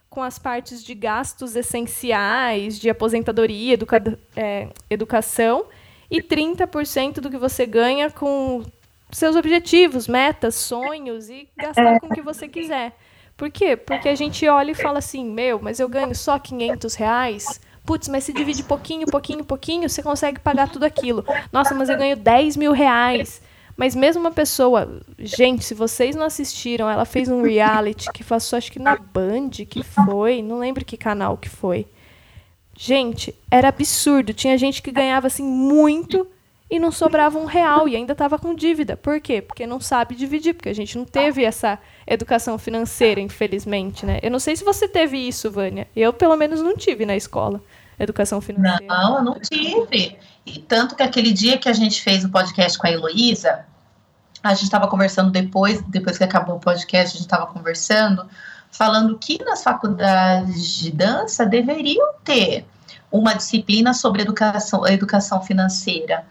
com 0.09 0.23
as 0.23 0.39
partes 0.39 0.83
de 0.83 0.95
gastos 0.95 1.57
essenciais, 1.57 2.79
de 2.79 2.89
aposentadoria, 2.89 3.75
educa 3.75 4.19
é, 4.37 4.69
educação, 4.89 5.67
e 6.11 6.21
30% 6.23 7.21
do 7.21 7.31
que 7.31 7.39
você 7.39 7.67
ganha 7.67 8.11
com 8.11 8.65
seus 9.13 9.37
objetivos, 9.37 10.09
metas, 10.09 10.55
sonhos 10.55 11.29
e 11.29 11.49
gastar 11.57 12.01
com 12.01 12.07
o 12.07 12.11
que 12.11 12.23
você 12.23 12.49
quiser. 12.49 12.97
Por 13.37 13.51
quê? 13.51 13.77
Porque 13.77 14.09
a 14.09 14.15
gente 14.15 14.47
olha 14.49 14.73
e 14.73 14.75
fala 14.75 14.99
assim, 14.99 15.25
meu, 15.25 15.59
mas 15.61 15.81
eu 15.81 15.89
ganho 15.89 16.15
só 16.15 16.39
500 16.39 16.95
reais? 16.95 17.61
Putz, 17.85 18.09
mas 18.09 18.25
se 18.25 18.33
divide 18.33 18.63
pouquinho, 18.63 19.07
pouquinho, 19.07 19.45
pouquinho, 19.45 19.89
você 19.89 20.03
consegue 20.03 20.39
pagar 20.39 20.69
tudo 20.69 20.85
aquilo. 20.85 21.25
Nossa, 21.53 21.75
mas 21.75 21.89
eu 21.89 21.97
ganho 21.97 22.17
10 22.17 22.57
mil 22.57 22.73
reais. 22.73 23.43
Mas 23.77 23.95
mesmo 23.95 24.21
uma 24.21 24.31
pessoa. 24.31 25.01
Gente, 25.19 25.65
se 25.65 25.75
vocês 25.75 26.15
não 26.15 26.27
assistiram, 26.27 26.89
ela 26.89 27.05
fez 27.05 27.29
um 27.29 27.43
reality 27.43 28.13
que 28.13 28.23
passou, 28.23 28.57
acho 28.57 28.71
que 28.71 28.79
na 28.79 28.97
Band, 28.97 29.51
que 29.69 29.83
foi. 29.83 30.43
Não 30.43 30.59
lembro 30.59 30.85
que 30.85 30.97
canal 30.97 31.39
que 31.39 31.49
foi. 31.49 31.87
Gente, 32.77 33.35
era 33.51 33.69
absurdo. 33.69 34.35
Tinha 34.35 34.59
gente 34.59 34.83
que 34.83 34.93
ganhava 34.93 35.29
assim 35.29 35.45
muito 35.45 36.27
e 36.71 36.79
não 36.79 36.93
sobrava 36.93 37.39
um 37.39 37.47
real 37.47 37.89
e 37.89 37.97
ainda 37.97 38.13
estava 38.13 38.39
com 38.39 38.55
dívida. 38.55 38.97
Por 38.97 39.21
quê? 39.21 39.43
Porque 39.43 39.67
não 39.67 39.81
sabe 39.81 40.15
dividir, 40.15 40.55
porque 40.55 40.69
a 40.69 40.75
gente 40.75 40.97
não 40.97 41.05
teve 41.05 41.45
essa 41.45 41.79
educação 42.07 42.57
financeira, 42.59 43.21
infelizmente, 43.21 44.07
né? 44.07 44.21
Eu 44.23 44.31
não 44.31 44.39
sei 44.39 44.55
se 44.55 44.65
você 44.65 44.87
teve 44.87 45.19
isso, 45.19 45.51
Vânia. 45.51 45.89
Eu, 45.97 46.13
pelo 46.13 46.37
menos, 46.37 46.63
não 46.63 46.77
tive 46.77 47.05
na 47.05 47.17
escola 47.17 47.61
educação 47.99 48.41
financeira. 48.41 48.87
Não, 48.87 49.19
eu 49.19 49.23
não 49.23 49.39
tive. 49.39 50.19
E 50.47 50.59
tanto 50.61 50.97
que 50.97 51.03
aquele 51.03 51.33
dia 51.33 51.59
que 51.59 51.69
a 51.69 51.73
gente 51.73 52.01
fez 52.01 52.25
o 52.25 52.31
podcast 52.31 52.79
com 52.79 52.87
a 52.87 52.91
Heloísa, 52.91 53.67
a 54.43 54.55
gente 54.55 54.65
estava 54.65 54.89
conversando 54.89 55.31
depois, 55.31 55.83
depois 55.83 56.17
que 56.17 56.25
acabou 56.25 56.57
o 56.57 56.61
podcast, 56.61 57.09
a 57.09 57.19
gente 57.19 57.27
estava 57.27 57.47
conversando, 57.47 58.27
falando 58.71 59.19
que 59.19 59.43
nas 59.45 59.63
faculdades 59.63 60.79
de 60.79 60.91
dança 60.91 61.45
deveriam 61.45 62.15
ter 62.25 62.65
uma 63.13 63.35
disciplina 63.35 63.93
sobre 63.93 64.23
educação, 64.23 64.87
educação 64.87 65.43
financeira, 65.43 66.25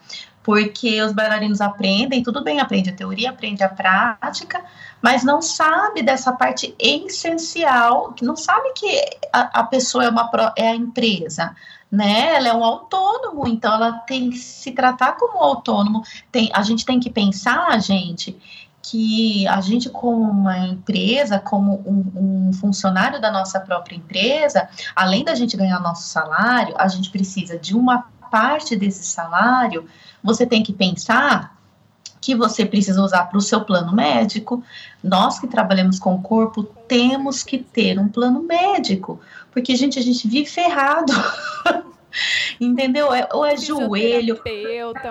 porque 0.49 0.99
os 1.03 1.13
bailarinos 1.13 1.61
aprendem, 1.61 2.23
tudo 2.23 2.43
bem, 2.43 2.59
aprende 2.59 2.89
a 2.89 2.95
teoria, 2.95 3.29
aprende 3.29 3.61
a 3.61 3.69
prática, 3.69 4.65
mas 4.99 5.23
não 5.23 5.43
sabe 5.43 6.01
dessa 6.01 6.33
parte 6.33 6.73
essencial, 6.79 8.15
não 8.19 8.35
sabe 8.35 8.73
que 8.73 8.99
a, 9.31 9.59
a 9.59 9.63
pessoa 9.63 10.05
é, 10.05 10.09
uma, 10.09 10.27
é 10.55 10.69
a 10.69 10.75
empresa, 10.75 11.55
né? 11.91 12.35
Ela 12.35 12.47
é 12.47 12.53
um 12.55 12.63
autônomo, 12.63 13.47
então 13.47 13.71
ela 13.71 13.91
tem 13.91 14.31
que 14.31 14.39
se 14.39 14.71
tratar 14.71 15.17
como 15.17 15.37
autônomo. 15.37 16.01
Tem, 16.31 16.49
a 16.51 16.63
gente 16.63 16.83
tem 16.83 16.99
que 16.99 17.11
pensar, 17.11 17.79
gente, 17.79 18.35
que 18.81 19.47
a 19.47 19.61
gente, 19.61 19.87
como 19.87 20.31
uma 20.31 20.57
empresa, 20.57 21.37
como 21.37 21.73
um, 21.85 22.47
um, 22.49 22.53
funcionário 22.53 23.21
da 23.21 23.29
nossa 23.29 23.59
própria 23.59 23.95
empresa, 23.95 24.67
além 24.95 25.23
da 25.23 25.35
gente 25.35 25.55
ganhar 25.55 25.79
nosso 25.79 26.07
salário, 26.09 26.73
a 26.75 26.87
gente 26.87 27.11
precisa 27.11 27.55
de 27.55 27.75
uma 27.75 28.07
parte 28.31 28.75
desse 28.75 29.03
salário. 29.03 29.87
Você 30.23 30.45
tem 30.45 30.63
que 30.63 30.73
pensar 30.73 31.57
que 32.21 32.35
você 32.35 32.65
precisa 32.65 33.01
usar 33.01 33.25
para 33.25 33.37
o 33.37 33.41
seu 33.41 33.61
plano 33.61 33.93
médico. 33.93 34.63
Nós 35.03 35.39
que 35.39 35.47
trabalhamos 35.47 35.99
com 35.99 36.15
o 36.15 36.21
corpo 36.21 36.63
temos 36.63 37.43
que 37.43 37.57
ter 37.57 37.97
um 37.97 38.09
plano 38.09 38.43
médico, 38.43 39.19
porque 39.51 39.75
gente 39.75 39.97
a 39.99 40.01
gente 40.01 40.27
vive 40.27 40.49
ferrado. 40.49 41.13
Entendeu? 42.59 43.13
É, 43.13 43.29
ou 43.31 43.45
é 43.45 43.55
joelho, 43.55 44.41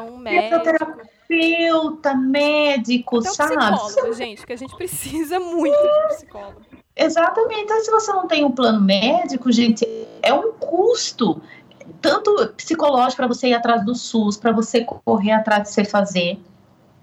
um 0.02 0.18
médico, 0.18 0.62
terapeuta, 0.62 2.14
médico, 2.14 3.18
então, 3.18 3.34
sabe? 3.34 3.56
Psicólogo, 3.56 4.12
gente, 4.14 4.46
que 4.46 4.52
a 4.52 4.56
gente 4.56 4.76
precisa 4.76 5.38
muito 5.38 5.76
de 5.76 6.16
psicólogo. 6.16 6.60
Exatamente. 6.96 7.60
Então, 7.60 7.80
se 7.80 7.90
você 7.90 8.12
não 8.12 8.26
tem 8.26 8.44
um 8.44 8.50
plano 8.50 8.80
médico, 8.80 9.52
gente, 9.52 9.86
é 10.20 10.34
um 10.34 10.52
custo 10.52 11.40
tanto 12.00 12.49
psicológico 12.57 13.16
para 13.16 13.26
você 13.26 13.49
ir 13.49 13.54
atrás 13.54 13.85
do 13.85 13.95
SUS, 13.95 14.37
para 14.37 14.52
você 14.52 14.85
correr 14.85 15.33
atrás 15.33 15.64
de 15.64 15.71
você 15.71 15.85
fazer. 15.85 16.38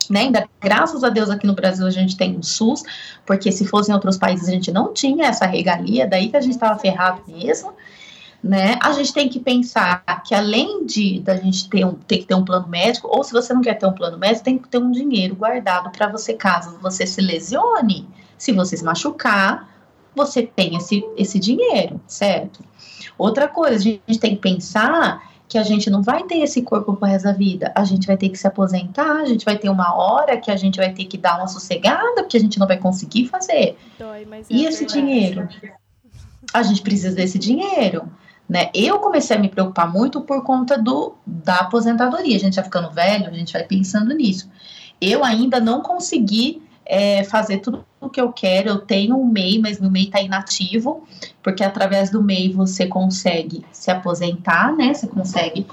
Né? 0.10 0.22
Ainda, 0.22 0.48
graças 0.62 1.04
a 1.04 1.10
Deus, 1.10 1.30
aqui 1.30 1.48
no 1.48 1.54
Brasil 1.54 1.86
a 1.86 1.92
gente 1.92 2.16
tem 2.16 2.38
o 2.38 2.44
SUS, 2.44 2.84
porque 3.26 3.52
se 3.52 3.66
fosse 3.66 3.92
em 3.92 3.94
outros 3.94 4.18
países 4.18 4.48
a 4.48 4.52
gente 4.52 4.72
não 4.72 4.94
tinha 4.94 5.28
essa 5.28 5.46
regalia, 5.46 6.08
daí 6.08 6.30
que 6.30 6.38
a 6.38 6.42
gente 6.42 6.54
estava 6.54 6.80
ferrado 6.80 7.22
mesmo. 7.28 7.74
Né? 8.44 8.78
A 8.80 8.92
gente 8.92 9.12
tem 9.12 9.28
que 9.28 9.40
pensar 9.40 10.04
que 10.24 10.36
além 10.36 10.86
de 10.86 11.20
da 11.20 11.36
gente 11.36 11.68
ter, 11.68 11.84
um, 11.84 11.94
ter 11.94 12.20
que 12.20 12.26
ter 12.26 12.36
um 12.36 12.46
plano 12.46 12.68
médico, 12.68 13.08
ou 13.12 13.24
se 13.24 13.32
você 13.32 13.52
não 13.52 13.62
quer 13.62 13.74
ter 13.74 13.88
um 13.88 13.94
plano 13.94 14.20
médico, 14.20 14.46
tem 14.46 14.58
que 14.60 14.68
ter 14.68 14.78
um 14.78 14.92
dinheiro 14.92 15.36
guardado 15.36 15.90
para 15.90 16.08
você 16.08 16.34
caso 16.34 16.78
você 16.80 17.08
se 17.08 17.22
lesione, 17.22 18.08
se 18.38 18.52
você 18.52 18.78
se 18.78 18.84
machucar, 18.84 19.68
você 20.16 20.44
tem 20.44 20.76
esse, 20.78 21.04
esse 21.18 21.40
dinheiro, 21.40 22.00
certo? 22.08 22.64
Outra 23.18 23.48
coisa, 23.48 23.76
a 23.76 23.80
gente 23.80 24.20
tem 24.20 24.36
que 24.36 24.42
pensar 24.42 25.22
que 25.48 25.58
a 25.58 25.64
gente 25.64 25.90
não 25.90 26.02
vai 26.02 26.24
ter 26.24 26.40
esse 26.40 26.62
corpo 26.62 26.96
pro 26.96 27.08
resto 27.08 27.26
da 27.26 27.32
vida. 27.32 27.72
A 27.76 27.84
gente 27.84 28.08
vai 28.08 28.18
ter 28.18 28.30
que 28.30 28.38
se 28.38 28.48
aposentar, 28.48 29.22
a 29.22 29.26
gente 29.26 29.46
vai 29.46 29.58
ter 29.58 29.70
uma 29.70 29.96
hora 29.96 30.38
que 30.38 30.50
a 30.50 30.56
gente 30.56 30.78
vai 30.78 30.92
ter 30.92 31.06
que 31.06 31.18
dar 31.18 31.38
uma 31.38 31.48
sossegada, 31.48 32.24
porque 32.24 32.38
a 32.38 32.40
gente 32.40 32.60
não 32.60 32.68
vai 32.68 32.78
conseguir 32.78 33.28
fazer. 33.28 33.78
Dói, 34.00 34.26
mas 34.26 34.48
e 34.50 34.66
é 34.66 34.70
esse 34.70 34.86
verdade. 34.86 35.02
dinheiro? 35.02 35.50
A 36.54 36.64
gente 36.64 36.82
precisa 36.82 37.16
desse 37.16 37.38
dinheiro. 37.38 38.10
Né? 38.48 38.70
Eu 38.74 39.00
comecei 39.00 39.36
a 39.36 39.40
me 39.40 39.50
preocupar 39.50 39.92
muito 39.92 40.22
por 40.22 40.44
conta 40.44 40.78
do, 40.78 41.16
da 41.26 41.58
aposentadoria. 41.58 42.36
A 42.36 42.40
gente 42.40 42.56
vai 42.56 42.64
ficando 42.64 42.92
velho, 42.92 43.28
a 43.28 43.32
gente 43.32 43.54
vai 43.54 43.64
pensando 43.64 44.14
nisso. 44.14 44.50
Eu 45.02 45.24
ainda 45.24 45.60
não 45.60 45.82
consegui 45.82 46.62
é, 46.86 47.24
fazer 47.24 47.58
tudo 47.58 47.86
o 48.00 48.10
que 48.10 48.22
eu 48.22 48.32
quero. 48.32 48.70
Eu 48.70 48.80
tenho 48.80 49.16
um 49.16 49.26
MEI, 49.26 49.60
mas 49.60 49.80
meu 49.80 49.90
MEI 49.90 50.06
está 50.06 50.22
inativo, 50.22 51.04
porque 51.42 51.64
através 51.64 52.10
do 52.10 52.22
MEI 52.22 52.54
você 52.54 52.88
consegue 52.88 53.66
se 53.72 53.90
aposentar, 53.90 54.76
né? 54.76 54.94
Você 54.94 55.08
consegue 55.08 55.66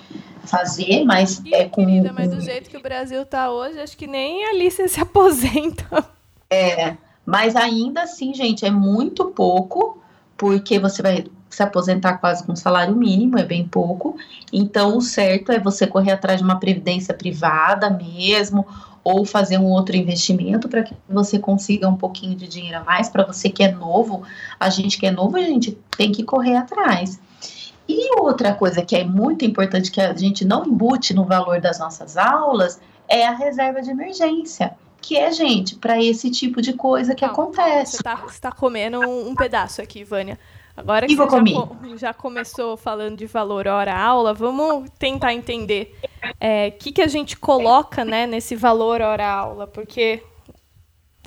fazer, 0.45 1.05
mas 1.05 1.43
é 1.53 1.65
com. 1.67 1.85
Querida, 1.85 2.13
mas 2.13 2.31
do 2.31 2.41
jeito 2.41 2.71
que 2.71 2.77
o 2.77 2.83
Brasil 2.83 3.23
está 3.23 3.51
hoje, 3.51 3.79
acho 3.79 3.97
que 3.97 4.07
nem 4.07 4.47
a 4.47 4.51
Alice 4.51 4.89
se 4.89 5.01
aposenta. 5.01 6.05
É, 6.51 6.97
mas 7.25 7.55
ainda 7.55 8.03
assim, 8.03 8.35
gente, 8.35 8.65
é 8.65 8.71
muito 8.71 9.27
pouco, 9.27 10.03
porque 10.37 10.79
você 10.79 11.03
vai 11.03 11.25
se 11.49 11.63
aposentar 11.63 12.15
quase 12.15 12.45
com 12.45 12.57
salário 12.57 12.97
mínimo, 12.97 13.39
é 13.39 13.45
bem 13.45 13.67
pouco. 13.67 14.17
Então, 14.53 14.97
o 14.97 15.03
certo 15.03 15.53
é 15.53 15.59
você 15.59 15.87
correr 15.87 16.13
atrás 16.13 16.39
de 16.39 16.45
uma 16.45 16.59
previdência 16.59 17.15
privada 17.15 17.91
mesmo, 17.91 18.67
ou 19.05 19.25
fazer 19.25 19.59
um 19.59 19.67
outro 19.67 19.97
investimento 19.97 20.69
para 20.69 20.83
que 20.83 20.95
você 21.09 21.39
consiga 21.39 21.89
um 21.89 21.97
pouquinho 21.97 22.37
de 22.37 22.47
dinheiro 22.47 22.79
a 22.79 22.85
mais. 22.85 23.09
Para 23.09 23.25
você 23.25 23.49
que 23.49 23.63
é 23.63 23.73
novo, 23.73 24.23
a 24.59 24.71
gente 24.71 24.99
que 24.99 25.07
é 25.07 25.11
novo, 25.11 25.37
a 25.37 25.43
gente 25.43 25.77
tem 25.97 26.13
que 26.13 26.23
correr 26.23 26.57
atrás. 26.57 27.21
E 27.89 28.19
outra 28.21 28.55
coisa 28.55 28.83
que 28.83 28.95
é 28.95 29.05
muito 29.05 29.45
importante 29.45 29.91
que 29.91 30.01
a 30.01 30.15
gente 30.15 30.45
não 30.45 30.65
embute 30.65 31.13
no 31.13 31.25
valor 31.25 31.61
das 31.61 31.79
nossas 31.79 32.17
aulas 32.17 32.81
é 33.09 33.27
a 33.27 33.33
reserva 33.33 33.83
de 33.83 33.91
emergência. 33.91 34.75
Que 35.01 35.19
é, 35.19 35.33
gente, 35.33 35.75
para 35.75 36.01
esse 36.01 36.31
tipo 36.31 36.63
de 36.63 36.75
coisa 36.75 37.13
que 37.13 37.27
não, 37.27 37.33
acontece. 37.33 37.93
Você 37.93 37.97
está 37.97 38.17
tá 38.41 38.53
comendo 38.53 39.01
um, 39.01 39.31
um 39.31 39.35
pedaço 39.35 39.83
aqui, 39.83 40.05
Vânia. 40.05 40.39
Agora 40.77 41.07
que 41.07 41.15
você 41.15 41.37
já, 41.45 41.97
já, 41.97 42.15
começou 42.15 42.77
falando 42.77 43.19
de 43.19 43.27
valor 43.27 43.67
hora-aula, 43.67 44.33
vamos 44.33 44.89
tentar 44.99 45.35
entender 45.35 45.95
o 46.03 46.29
é, 46.41 46.71
que, 46.71 46.93
que 46.93 47.03
a 47.03 47.07
gente 47.07 47.37
coloca 47.37 48.05
né, 48.05 48.27
nesse 48.27 48.57
valor 48.57 49.03
hora-aula, 49.03 49.67
porque 49.67 50.23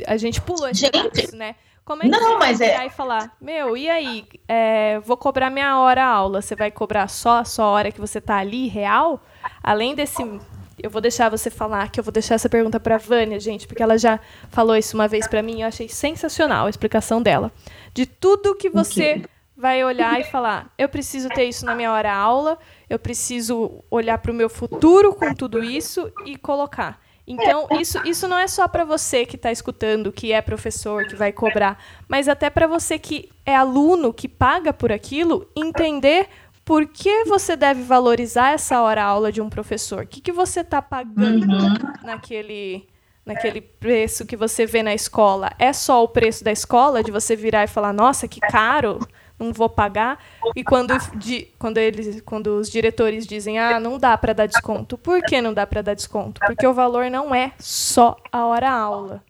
a 0.08 0.18
gente 0.18 0.42
pulou 0.42 0.68
esse 0.68 0.82
gente, 0.82 1.36
né? 1.36 1.56
Como 1.86 2.02
é 2.02 2.06
que 2.06 2.12
não, 2.12 2.40
você 2.40 2.74
vai 2.74 2.86
é... 2.86 2.88
e 2.88 2.90
falar, 2.90 3.38
meu, 3.40 3.78
e 3.78 3.88
aí, 3.88 4.25
é, 4.48 5.00
vou 5.02 5.16
cobrar 5.16 5.52
minha 5.52 5.80
hora-aula, 5.80 6.42
você 6.42 6.56
vai 6.56 6.72
cobrar 6.72 7.08
só 7.08 7.38
a 7.38 7.46
sua 7.46 7.68
hora 7.68 7.92
que 7.92 8.02
você 8.02 8.18
está 8.18 8.38
ali, 8.38 8.68
real? 8.68 9.24
Além 9.62 9.94
desse... 9.94 10.24
Eu 10.82 10.90
vou 10.90 11.00
deixar 11.00 11.30
você 11.30 11.50
falar, 11.50 11.90
que 11.90 12.00
eu 12.00 12.04
vou 12.04 12.12
deixar 12.12 12.36
essa 12.36 12.50
pergunta 12.50 12.80
para 12.80 12.96
a 12.96 12.98
Vânia, 12.98 13.40
gente, 13.40 13.66
porque 13.68 13.82
ela 13.82 13.98
já 13.98 14.20
falou 14.50 14.75
isso 14.75 14.98
uma 14.98 15.08
vez 15.08 15.28
para 15.28 15.42
mim 15.42 15.60
e 15.60 15.62
eu 15.62 15.68
achei 15.68 15.88
sensacional 15.88 16.66
a 16.66 16.70
explicação 16.70 17.22
dela. 17.22 17.52
De 17.94 18.08
tudo 18.08 18.56
que 18.56 18.70
você... 18.70 19.12
Okay 19.12 19.35
vai 19.55 19.83
olhar 19.83 20.19
e 20.19 20.24
falar: 20.24 20.74
eu 20.77 20.89
preciso 20.89 21.29
ter 21.29 21.45
isso 21.45 21.65
na 21.65 21.75
minha 21.75 21.91
hora 21.91 22.13
aula, 22.13 22.57
eu 22.89 23.00
preciso 23.00 23.83
olhar 23.89 24.17
para 24.17 24.31
o 24.31 24.35
meu 24.35 24.50
futuro 24.50 25.13
com 25.13 25.33
tudo 25.33 25.63
isso 25.63 26.12
e 26.25 26.38
colocar. 26.38 27.00
Então, 27.27 27.67
isso, 27.79 28.00
isso 28.05 28.27
não 28.27 28.38
é 28.38 28.47
só 28.47 28.67
para 28.67 28.83
você 28.83 29.25
que 29.25 29.35
está 29.35 29.51
escutando, 29.51 30.12
que 30.12 30.31
é 30.31 30.41
professor, 30.41 31.07
que 31.07 31.15
vai 31.15 31.31
cobrar, 31.31 31.83
mas 32.07 32.27
até 32.27 32.51
para 32.51 32.67
você 32.67 33.00
que 33.00 33.31
é 33.43 33.55
aluno, 33.55 34.13
que 34.13 34.29
paga 34.29 34.71
por 34.71 34.91
aquilo, 34.91 35.50
entender 35.55 36.29
por 36.63 36.85
que 36.88 37.24
você 37.25 37.55
deve 37.55 37.81
valorizar 37.81 38.51
essa 38.51 38.79
hora 38.81 39.03
aula 39.03 39.31
de 39.31 39.41
um 39.41 39.50
professor. 39.50 40.03
O 40.03 40.07
que, 40.07 40.21
que 40.21 40.31
você 40.31 40.59
está 40.59 40.81
pagando 40.81 41.51
uhum. 41.51 41.74
naquele, 42.03 42.88
naquele 43.25 43.62
preço 43.62 44.25
que 44.25 44.35
você 44.35 44.65
vê 44.65 44.83
na 44.83 44.93
escola? 44.93 45.51
É 45.57 45.74
só 45.74 46.03
o 46.03 46.07
preço 46.07 46.43
da 46.43 46.51
escola, 46.51 47.03
de 47.03 47.12
você 47.12 47.35
virar 47.35 47.63
e 47.63 47.67
falar, 47.67 47.93
nossa, 47.93 48.27
que 48.27 48.39
caro? 48.39 49.00
Não 49.39 49.51
vou 49.51 49.70
pagar. 49.70 50.20
E 50.56 50.63
quando, 50.63 50.98
de, 51.18 51.48
quando, 51.60 51.77
eles, 51.77 52.22
quando 52.22 52.48
os 52.58 52.70
diretores 52.70 53.25
dizem, 53.27 53.60
ah, 53.60 53.80
não 53.80 53.98
dá 53.98 54.18
para 54.18 54.34
dar 54.34 54.48
desconto. 54.48 54.98
Por 54.98 55.22
que 55.22 55.42
não 55.42 55.54
dá 55.54 55.65
para 55.68 55.82
dar 55.82 55.94
desconto? 55.94 56.39
Porque 56.46 56.65
o 56.65 56.74
valor 56.74 57.10
não 57.10 57.34
é 57.34 57.51
só 57.60 58.15
a 58.32 58.46
hora-aula. 58.46 59.24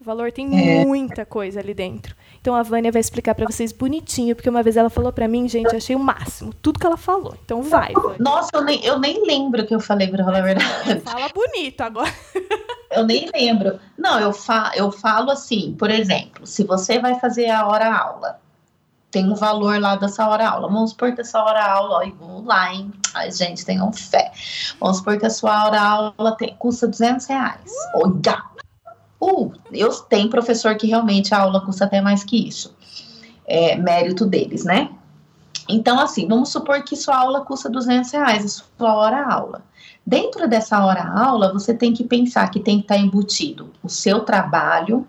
O 0.00 0.04
valor 0.04 0.32
tem 0.32 0.80
é. 0.80 0.84
muita 0.84 1.24
coisa 1.24 1.60
ali 1.60 1.72
dentro. 1.72 2.16
Então 2.40 2.56
a 2.56 2.62
Vânia 2.64 2.90
vai 2.90 3.00
explicar 3.00 3.36
para 3.36 3.46
vocês 3.46 3.70
bonitinho, 3.70 4.34
porque 4.34 4.50
uma 4.50 4.64
vez 4.64 4.76
ela 4.76 4.90
falou 4.90 5.12
para 5.12 5.28
mim, 5.28 5.48
gente, 5.48 5.76
achei 5.76 5.94
o 5.94 5.98
máximo, 6.00 6.52
tudo 6.60 6.80
que 6.80 6.84
ela 6.84 6.96
falou. 6.96 7.36
Então 7.44 7.62
vai. 7.62 7.92
Vânia. 7.92 8.16
Nossa, 8.18 8.50
eu 8.52 8.64
nem, 8.64 8.84
eu 8.84 8.98
nem 8.98 9.24
lembro 9.24 9.62
o 9.62 9.66
que 9.66 9.72
eu 9.72 9.78
falei, 9.78 10.08
para 10.08 10.24
falar 10.24 10.38
a 10.38 10.42
verdade. 10.42 11.00
Fala 11.04 11.28
bonito 11.28 11.80
agora. 11.82 12.12
eu 12.90 13.04
nem 13.04 13.30
lembro. 13.32 13.78
Não, 13.96 14.18
eu, 14.18 14.32
fa 14.32 14.72
eu 14.74 14.90
falo 14.90 15.30
assim, 15.30 15.76
por 15.78 15.88
exemplo, 15.88 16.44
se 16.44 16.64
você 16.64 16.98
vai 16.98 17.20
fazer 17.20 17.48
a 17.48 17.64
hora-aula, 17.68 18.40
tem 19.12 19.30
um 19.30 19.34
valor 19.34 19.78
lá 19.78 19.94
dessa 19.94 20.26
hora-aula. 20.26 20.68
Vamos 20.68 20.90
supor 20.90 21.14
que 21.14 21.20
essa 21.20 21.40
hora-aula, 21.40 22.02
ó, 22.02 22.10
vou 22.18 22.42
lá, 22.44 22.74
hein? 22.74 22.90
Ai, 23.14 23.30
gente, 23.30 23.64
tenham 23.64 23.92
fé. 23.92 24.32
Vamos 24.80 24.96
supor 24.96 25.18
que 25.18 25.26
a 25.26 25.30
sua 25.30 25.66
hora-aula 25.66 26.36
custa 26.58 26.88
200 26.88 27.26
reais. 27.26 27.70
Olha! 27.94 28.42
Uh, 29.20 29.52
eu 29.70 29.92
tenho 29.92 30.30
professor 30.30 30.74
que 30.76 30.88
realmente 30.88 31.32
a 31.32 31.40
aula 31.40 31.60
custa 31.60 31.84
até 31.84 32.00
mais 32.00 32.24
que 32.24 32.48
isso. 32.48 32.74
É 33.46 33.76
mérito 33.76 34.24
deles, 34.24 34.64
né? 34.64 34.88
Então, 35.68 36.00
assim, 36.00 36.26
vamos 36.26 36.48
supor 36.48 36.82
que 36.82 36.96
sua 36.96 37.16
aula 37.16 37.42
custa 37.42 37.68
200 37.68 38.10
reais, 38.10 38.44
a 38.44 38.48
sua 38.48 38.94
hora-aula. 38.94 39.62
Dentro 40.04 40.48
dessa 40.48 40.84
hora-aula, 40.84 41.52
você 41.52 41.72
tem 41.72 41.92
que 41.92 42.02
pensar 42.02 42.50
que 42.50 42.58
tem 42.58 42.78
que 42.78 42.84
estar 42.84 42.96
embutido 42.96 43.70
o 43.82 43.88
seu 43.88 44.20
trabalho, 44.20 45.06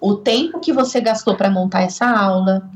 o 0.00 0.14
tempo 0.14 0.60
que 0.60 0.72
você 0.72 1.00
gastou 1.00 1.34
para 1.36 1.50
montar 1.50 1.80
essa 1.80 2.06
aula, 2.06 2.70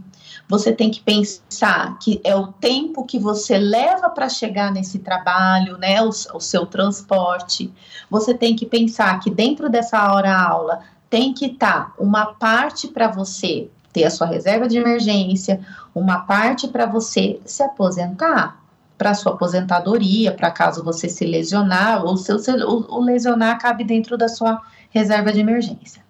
você 0.53 0.71
tem 0.71 0.91
que 0.91 1.01
pensar 1.01 1.99
que 1.99 2.21
é 2.23 2.37
o 2.37 2.49
tempo 2.49 3.07
que 3.07 3.19
você 3.19 3.57
leva 3.57 4.11
para 4.11 4.29
chegar 4.29 4.71
nesse 4.71 4.99
trabalho, 4.99 5.79
né? 5.79 6.03
O, 6.03 6.11
o, 6.11 6.41
seu 6.41 6.67
transporte. 6.67 7.73
Você 8.11 8.35
tem 8.35 8.55
que 8.55 8.67
pensar 8.67 9.19
que 9.21 9.31
dentro 9.31 9.71
dessa 9.71 10.13
hora 10.13 10.31
aula 10.31 10.81
tem 11.09 11.33
que 11.33 11.47
estar 11.47 11.87
tá 11.87 11.93
uma 11.99 12.35
parte 12.35 12.87
para 12.87 13.09
você 13.09 13.71
ter 13.95 14.05
a 14.05 14.11
sua 14.11 14.27
reserva 14.27 14.69
de 14.69 14.77
emergência, 14.77 15.59
uma 15.95 16.19
parte 16.19 16.69
para 16.69 16.85
você 16.85 17.41
se 17.47 17.63
aposentar, 17.63 18.63
para 18.99 19.15
sua 19.15 19.33
aposentadoria, 19.33 20.33
para 20.33 20.51
caso 20.51 20.85
você 20.85 21.09
se 21.09 21.25
lesionar 21.25 22.05
ou 22.05 22.19
se 22.19 22.31
o, 22.31 23.01
lesionar 23.01 23.59
cabe 23.59 23.85
dentro 23.85 24.19
da 24.19 24.29
sua 24.29 24.61
reserva 24.91 25.33
de 25.33 25.41
emergência. 25.41 26.03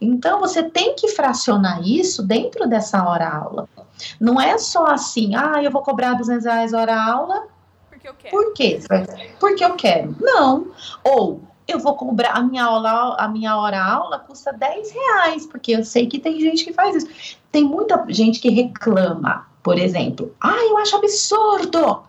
Então, 0.00 0.40
você 0.40 0.62
tem 0.62 0.94
que 0.94 1.08
fracionar 1.08 1.86
isso 1.86 2.22
dentro 2.22 2.66
dessa 2.66 3.06
hora-aula. 3.06 3.68
Não 4.20 4.40
é 4.40 4.58
só 4.58 4.86
assim, 4.86 5.34
ah, 5.34 5.62
eu 5.62 5.70
vou 5.70 5.82
cobrar 5.82 6.14
200 6.14 6.44
reais 6.44 6.72
hora-aula. 6.72 7.46
Porque 7.88 8.08
eu 8.08 8.14
quero. 8.14 8.36
Por 8.36 8.54
quê? 8.54 8.80
Porque 9.38 9.64
eu 9.64 9.74
quero. 9.74 10.16
Não. 10.20 10.68
Ou, 11.02 11.42
eu 11.66 11.78
vou 11.78 11.94
cobrar 11.94 12.32
a 12.32 12.42
minha 12.42 12.64
aula, 12.64 13.16
a 13.18 13.28
minha 13.28 13.56
hora 13.56 13.82
aula 13.82 14.18
custa 14.18 14.52
10 14.52 14.92
reais, 14.92 15.46
porque 15.46 15.72
eu 15.72 15.84
sei 15.84 16.06
que 16.06 16.18
tem 16.18 16.38
gente 16.40 16.64
que 16.64 16.72
faz 16.72 16.96
isso. 16.96 17.36
Tem 17.50 17.64
muita 17.64 18.04
gente 18.08 18.40
que 18.40 18.50
reclama, 18.50 19.46
por 19.62 19.78
exemplo, 19.78 20.34
ah, 20.40 20.62
eu 20.68 20.76
acho 20.78 20.96
absurdo. 20.96 22.02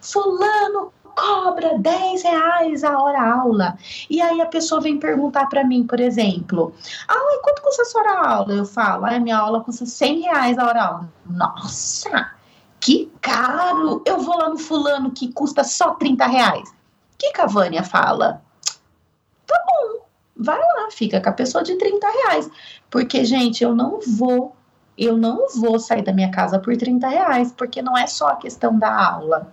Fulano 0.00 0.92
cobra 1.14 1.78
10 1.78 2.22
reais 2.22 2.84
a 2.84 2.98
hora 2.98 3.22
aula. 3.22 3.78
E 4.08 4.20
aí 4.20 4.40
a 4.40 4.46
pessoa 4.46 4.80
vem 4.80 4.98
perguntar 4.98 5.46
para 5.46 5.64
mim, 5.64 5.86
por 5.86 6.00
exemplo, 6.00 6.74
ah, 7.08 7.38
quanto 7.42 7.62
custa 7.62 7.82
a 7.82 7.84
sua 7.86 8.00
hora 8.02 8.28
aula? 8.28 8.54
Eu 8.54 8.64
falo, 8.64 9.06
ah, 9.06 9.18
minha 9.18 9.38
aula 9.38 9.62
custa 9.62 9.86
100 9.86 10.20
reais 10.22 10.58
a 10.58 10.66
hora 10.66 10.84
aula. 10.84 11.12
Nossa, 11.26 12.30
que 12.80 13.12
caro! 13.20 14.02
Eu 14.04 14.20
vou 14.20 14.36
lá 14.36 14.48
no 14.48 14.58
fulano 14.58 15.10
que 15.12 15.32
custa 15.32 15.64
só 15.64 15.94
30 15.94 16.26
reais. 16.26 16.68
O 16.68 17.18
que, 17.18 17.32
que 17.32 17.40
a 17.40 17.46
Vânia 17.46 17.82
fala? 17.82 18.42
Tá 19.46 19.62
bom, 19.66 20.04
vai 20.36 20.58
lá, 20.58 20.90
fica 20.90 21.20
com 21.20 21.28
a 21.28 21.32
pessoa 21.32 21.62
de 21.62 21.76
30 21.76 22.06
reais. 22.06 22.50
Porque, 22.90 23.24
gente, 23.24 23.62
eu 23.62 23.74
não 23.74 24.00
vou, 24.00 24.56
eu 24.98 25.16
não 25.16 25.46
vou 25.54 25.78
sair 25.78 26.02
da 26.02 26.12
minha 26.12 26.30
casa 26.30 26.58
por 26.58 26.76
30 26.76 27.08
reais, 27.08 27.52
porque 27.52 27.80
não 27.80 27.96
é 27.96 28.06
só 28.06 28.28
a 28.28 28.36
questão 28.36 28.78
da 28.78 28.92
aula 28.92 29.52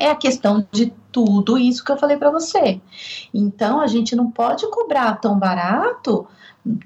é 0.00 0.10
a 0.10 0.16
questão 0.16 0.66
de 0.72 0.92
tudo 1.12 1.58
isso 1.58 1.84
que 1.84 1.92
eu 1.92 1.96
falei 1.96 2.16
para 2.16 2.30
você. 2.30 2.80
Então, 3.32 3.80
a 3.80 3.86
gente 3.86 4.16
não 4.16 4.30
pode 4.30 4.68
cobrar 4.70 5.16
tão 5.16 5.38
barato 5.38 6.26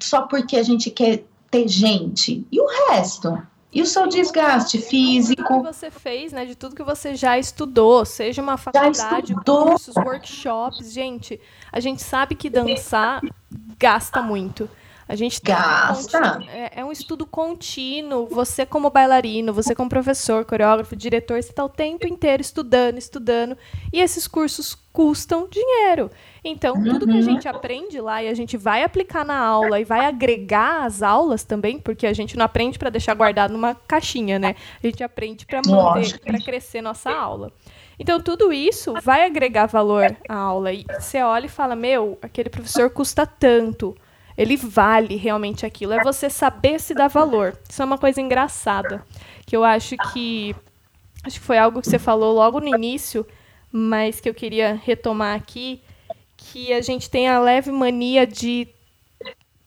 só 0.00 0.22
porque 0.22 0.56
a 0.56 0.62
gente 0.62 0.90
quer 0.90 1.24
ter 1.50 1.68
gente. 1.68 2.46
E 2.50 2.60
o 2.60 2.66
resto? 2.88 3.40
E 3.72 3.82
o 3.82 3.86
seu 3.86 4.06
desgaste 4.06 4.78
físico? 4.78 5.42
De 5.42 5.48
tudo 5.48 5.64
que 5.64 5.72
você 5.72 5.90
fez, 5.90 6.32
né? 6.32 6.44
De 6.44 6.54
tudo 6.54 6.76
que 6.76 6.82
você 6.82 7.14
já 7.14 7.38
estudou, 7.38 8.04
seja 8.04 8.40
uma 8.40 8.56
faculdade, 8.56 9.34
cursos, 9.44 9.96
workshops. 9.96 10.92
Gente, 10.92 11.40
a 11.72 11.80
gente 11.80 12.02
sabe 12.02 12.34
que 12.36 12.48
dançar 12.48 13.20
gasta 13.78 14.22
muito. 14.22 14.68
A 15.06 15.14
gente 15.14 15.40
Gasta. 15.42 16.42
É, 16.48 16.80
é, 16.80 16.84
um 16.84 16.90
estudo 16.90 17.26
contínuo. 17.26 18.26
Você, 18.26 18.64
como 18.64 18.88
bailarino, 18.88 19.52
você, 19.52 19.74
como 19.74 19.88
professor, 19.88 20.44
coreógrafo, 20.44 20.96
diretor, 20.96 21.42
você 21.42 21.50
está 21.50 21.64
o 21.64 21.68
tempo 21.68 22.06
inteiro 22.06 22.40
estudando, 22.40 22.96
estudando. 22.96 23.56
E 23.92 24.00
esses 24.00 24.26
cursos 24.26 24.74
custam 24.92 25.46
dinheiro. 25.50 26.10
Então, 26.42 26.82
tudo 26.82 27.06
que 27.06 27.12
a 27.12 27.16
uhum. 27.16 27.22
gente 27.22 27.46
aprende 27.46 28.00
lá 28.00 28.22
e 28.22 28.28
a 28.28 28.34
gente 28.34 28.56
vai 28.56 28.82
aplicar 28.82 29.24
na 29.24 29.36
aula 29.36 29.78
e 29.78 29.84
vai 29.84 30.06
agregar 30.06 30.84
as 30.84 31.02
aulas 31.02 31.44
também, 31.44 31.78
porque 31.78 32.06
a 32.06 32.12
gente 32.12 32.36
não 32.36 32.44
aprende 32.44 32.78
para 32.78 32.90
deixar 32.90 33.14
guardado 33.14 33.52
numa 33.52 33.74
caixinha, 33.74 34.38
né? 34.38 34.54
A 34.82 34.86
gente 34.86 35.02
aprende 35.04 35.44
para 35.44 35.60
manter, 35.66 36.18
para 36.20 36.38
crescer 36.38 36.80
nossa 36.80 37.10
aula. 37.10 37.52
Então, 37.98 38.20
tudo 38.20 38.52
isso 38.52 38.94
vai 39.02 39.26
agregar 39.26 39.66
valor 39.66 40.16
à 40.28 40.34
aula. 40.34 40.72
E 40.72 40.84
você 40.98 41.22
olha 41.22 41.46
e 41.46 41.50
fala: 41.50 41.76
Meu, 41.76 42.18
aquele 42.22 42.48
professor 42.48 42.88
custa 42.90 43.26
tanto 43.26 43.94
ele 44.36 44.56
vale 44.56 45.16
realmente 45.16 45.64
aquilo. 45.64 45.92
É 45.92 46.02
você 46.02 46.28
saber 46.28 46.80
se 46.80 46.94
dar 46.94 47.08
valor. 47.08 47.56
Isso 47.68 47.80
é 47.80 47.84
uma 47.84 47.98
coisa 47.98 48.20
engraçada. 48.20 49.04
Que 49.46 49.56
eu 49.56 49.64
acho 49.64 49.96
que. 50.12 50.54
Acho 51.22 51.40
que 51.40 51.46
foi 51.46 51.58
algo 51.58 51.80
que 51.80 51.88
você 51.88 51.98
falou 51.98 52.34
logo 52.34 52.60
no 52.60 52.68
início, 52.68 53.26
mas 53.72 54.20
que 54.20 54.28
eu 54.28 54.34
queria 54.34 54.78
retomar 54.84 55.36
aqui. 55.36 55.80
Que 56.36 56.72
a 56.72 56.82
gente 56.82 57.08
tem 57.08 57.28
a 57.28 57.38
leve 57.38 57.70
mania 57.70 58.26
de 58.26 58.68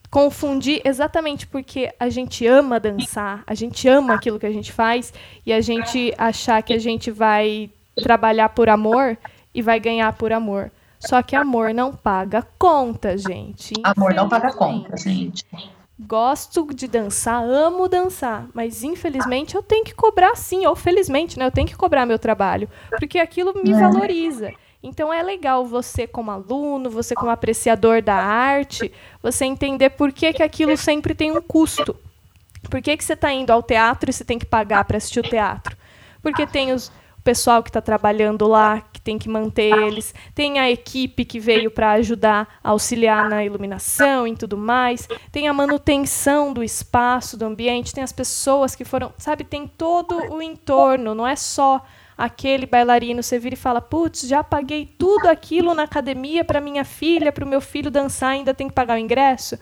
confundir 0.09 0.81
exatamente 0.85 1.45
porque 1.45 1.93
a 1.99 2.09
gente 2.09 2.45
ama 2.47 2.79
dançar, 2.79 3.43
a 3.45 3.53
gente 3.53 3.87
ama 3.87 4.13
aquilo 4.13 4.39
que 4.39 4.45
a 4.45 4.51
gente 4.51 4.71
faz 4.71 5.13
e 5.45 5.51
a 5.51 5.59
gente 5.59 6.13
achar 6.17 6.61
que 6.63 6.73
a 6.73 6.77
gente 6.77 7.11
vai 7.11 7.69
trabalhar 7.95 8.49
por 8.49 8.69
amor 8.69 9.17
e 9.53 9.61
vai 9.61 9.79
ganhar 9.79 10.13
por 10.13 10.31
amor. 10.31 10.71
Só 10.99 11.21
que 11.21 11.35
amor 11.35 11.73
não 11.73 11.93
paga 11.93 12.45
conta, 12.57 13.17
gente. 13.17 13.73
Amor 13.83 14.13
não 14.13 14.27
paga 14.27 14.51
conta, 14.51 14.97
gente. 14.97 15.45
Gosto 15.99 16.67
de 16.73 16.87
dançar, 16.87 17.43
amo 17.43 17.87
dançar, 17.87 18.47
mas 18.53 18.83
infelizmente 18.83 19.55
eu 19.55 19.63
tenho 19.63 19.83
que 19.83 19.95
cobrar 19.95 20.35
sim, 20.35 20.65
ou 20.67 20.75
felizmente, 20.75 21.39
né? 21.39 21.45
Eu 21.45 21.51
tenho 21.51 21.67
que 21.67 21.75
cobrar 21.75 22.05
meu 22.05 22.19
trabalho, 22.19 22.69
porque 22.99 23.17
aquilo 23.17 23.53
me 23.63 23.71
é. 23.71 23.79
valoriza. 23.79 24.53
Então 24.81 25.11
é 25.11 25.23
legal 25.23 25.65
você 25.65 26.05
como 26.05 26.29
aluno, 26.29 26.89
você 26.89 27.15
como 27.15 27.31
apreciador 27.31 28.01
da 28.01 28.15
arte, 28.15 28.91
você 29.23 29.45
entender 29.45 29.89
por 29.91 30.11
que, 30.11 30.33
que 30.33 30.43
aquilo 30.43 30.77
sempre 30.77 31.15
tem 31.15 31.35
um 31.35 31.41
custo. 31.41 31.95
Por 32.69 32.81
que, 32.81 32.95
que 32.95 33.03
você 33.03 33.13
está 33.13 33.31
indo 33.33 33.51
ao 33.51 33.63
teatro 33.63 34.09
e 34.09 34.13
você 34.13 34.23
tem 34.23 34.37
que 34.37 34.45
pagar 34.45 34.85
para 34.85 34.97
assistir 34.97 35.19
o 35.19 35.23
teatro? 35.23 35.75
Porque 36.21 36.45
tem 36.45 36.73
os, 36.73 36.91
pessoal 37.27 37.61
que 37.61 37.69
está 37.69 37.81
trabalhando 37.81 38.47
lá, 38.47 38.81
tem 39.07 39.17
que 39.17 39.29
manter 39.29 39.71
eles. 39.71 40.13
Tem 40.35 40.59
a 40.59 40.69
equipe 40.69 41.23
que 41.23 41.39
veio 41.39 41.71
para 41.71 41.91
ajudar 41.91 42.59
auxiliar 42.61 43.29
na 43.29 43.41
iluminação 43.41 44.27
e 44.27 44.35
tudo 44.35 44.57
mais. 44.57 45.07
Tem 45.31 45.47
a 45.47 45.53
manutenção 45.53 46.51
do 46.51 46.61
espaço, 46.61 47.37
do 47.37 47.45
ambiente. 47.45 47.93
Tem 47.93 48.03
as 48.03 48.11
pessoas 48.11 48.75
que 48.75 48.83
foram, 48.83 49.13
sabe, 49.17 49.45
tem 49.45 49.65
todo 49.65 50.33
o 50.33 50.41
entorno. 50.41 51.15
Não 51.15 51.25
é 51.25 51.37
só 51.37 51.85
aquele 52.17 52.65
bailarino. 52.65 53.23
Você 53.23 53.39
vira 53.39 53.55
e 53.55 53.57
fala: 53.57 53.79
putz, 53.79 54.27
já 54.27 54.43
paguei 54.43 54.85
tudo 54.85 55.27
aquilo 55.27 55.73
na 55.73 55.83
academia 55.83 56.43
para 56.43 56.59
minha 56.59 56.83
filha, 56.83 57.31
para 57.31 57.45
o 57.45 57.47
meu 57.47 57.61
filho 57.61 57.89
dançar, 57.89 58.31
ainda 58.31 58.53
tem 58.53 58.67
que 58.67 58.73
pagar 58.73 58.95
o 58.95 58.99
ingresso. 58.99 59.57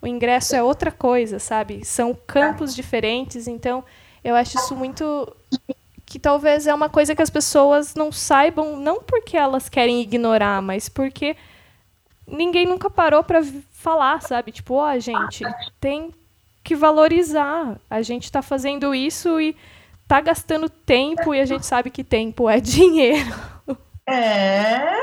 O 0.00 0.06
ingresso 0.06 0.54
é 0.54 0.62
outra 0.62 0.92
coisa, 0.92 1.40
sabe? 1.40 1.84
São 1.84 2.16
campos 2.26 2.76
diferentes. 2.76 3.48
Então, 3.48 3.84
eu 4.22 4.36
acho 4.36 4.56
isso 4.56 4.76
muito 4.76 5.34
que 6.14 6.18
talvez 6.20 6.68
é 6.68 6.72
uma 6.72 6.88
coisa 6.88 7.12
que 7.12 7.22
as 7.22 7.28
pessoas 7.28 7.96
não 7.96 8.12
saibam, 8.12 8.76
não 8.76 9.02
porque 9.02 9.36
elas 9.36 9.68
querem 9.68 10.00
ignorar, 10.00 10.62
mas 10.62 10.88
porque 10.88 11.36
ninguém 12.24 12.64
nunca 12.64 12.88
parou 12.88 13.24
para 13.24 13.42
falar, 13.72 14.22
sabe? 14.22 14.52
Tipo, 14.52 14.74
ó, 14.74 14.94
oh, 14.94 15.00
gente, 15.00 15.44
tem 15.80 16.14
que 16.62 16.76
valorizar. 16.76 17.80
A 17.90 18.00
gente 18.00 18.26
está 18.26 18.42
fazendo 18.42 18.94
isso 18.94 19.40
e 19.40 19.56
tá 20.06 20.20
gastando 20.20 20.68
tempo 20.68 21.34
e 21.34 21.40
a 21.40 21.44
gente 21.44 21.66
sabe 21.66 21.90
que 21.90 22.04
tempo 22.04 22.48
é 22.48 22.60
dinheiro. 22.62 23.34
É, 24.06 24.94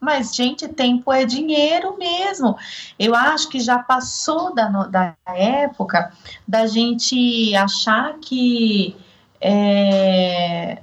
mas, 0.00 0.34
gente, 0.34 0.66
tempo 0.66 1.12
é 1.12 1.24
dinheiro 1.24 1.96
mesmo. 1.96 2.56
Eu 2.98 3.14
acho 3.14 3.48
que 3.50 3.60
já 3.60 3.78
passou 3.78 4.52
da, 4.52 4.66
da 4.66 5.14
época 5.26 6.12
da 6.48 6.66
gente 6.66 7.54
achar 7.54 8.18
que 8.18 8.96
é, 9.40 10.82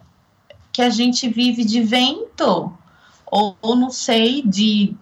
que 0.72 0.82
a 0.82 0.90
gente 0.90 1.30
vive 1.30 1.64
de 1.64 1.82
vento, 1.82 2.76
ou, 3.26 3.58
ou, 3.62 3.76
não 3.76 3.90
sei, 3.90 4.42
de 4.42 4.96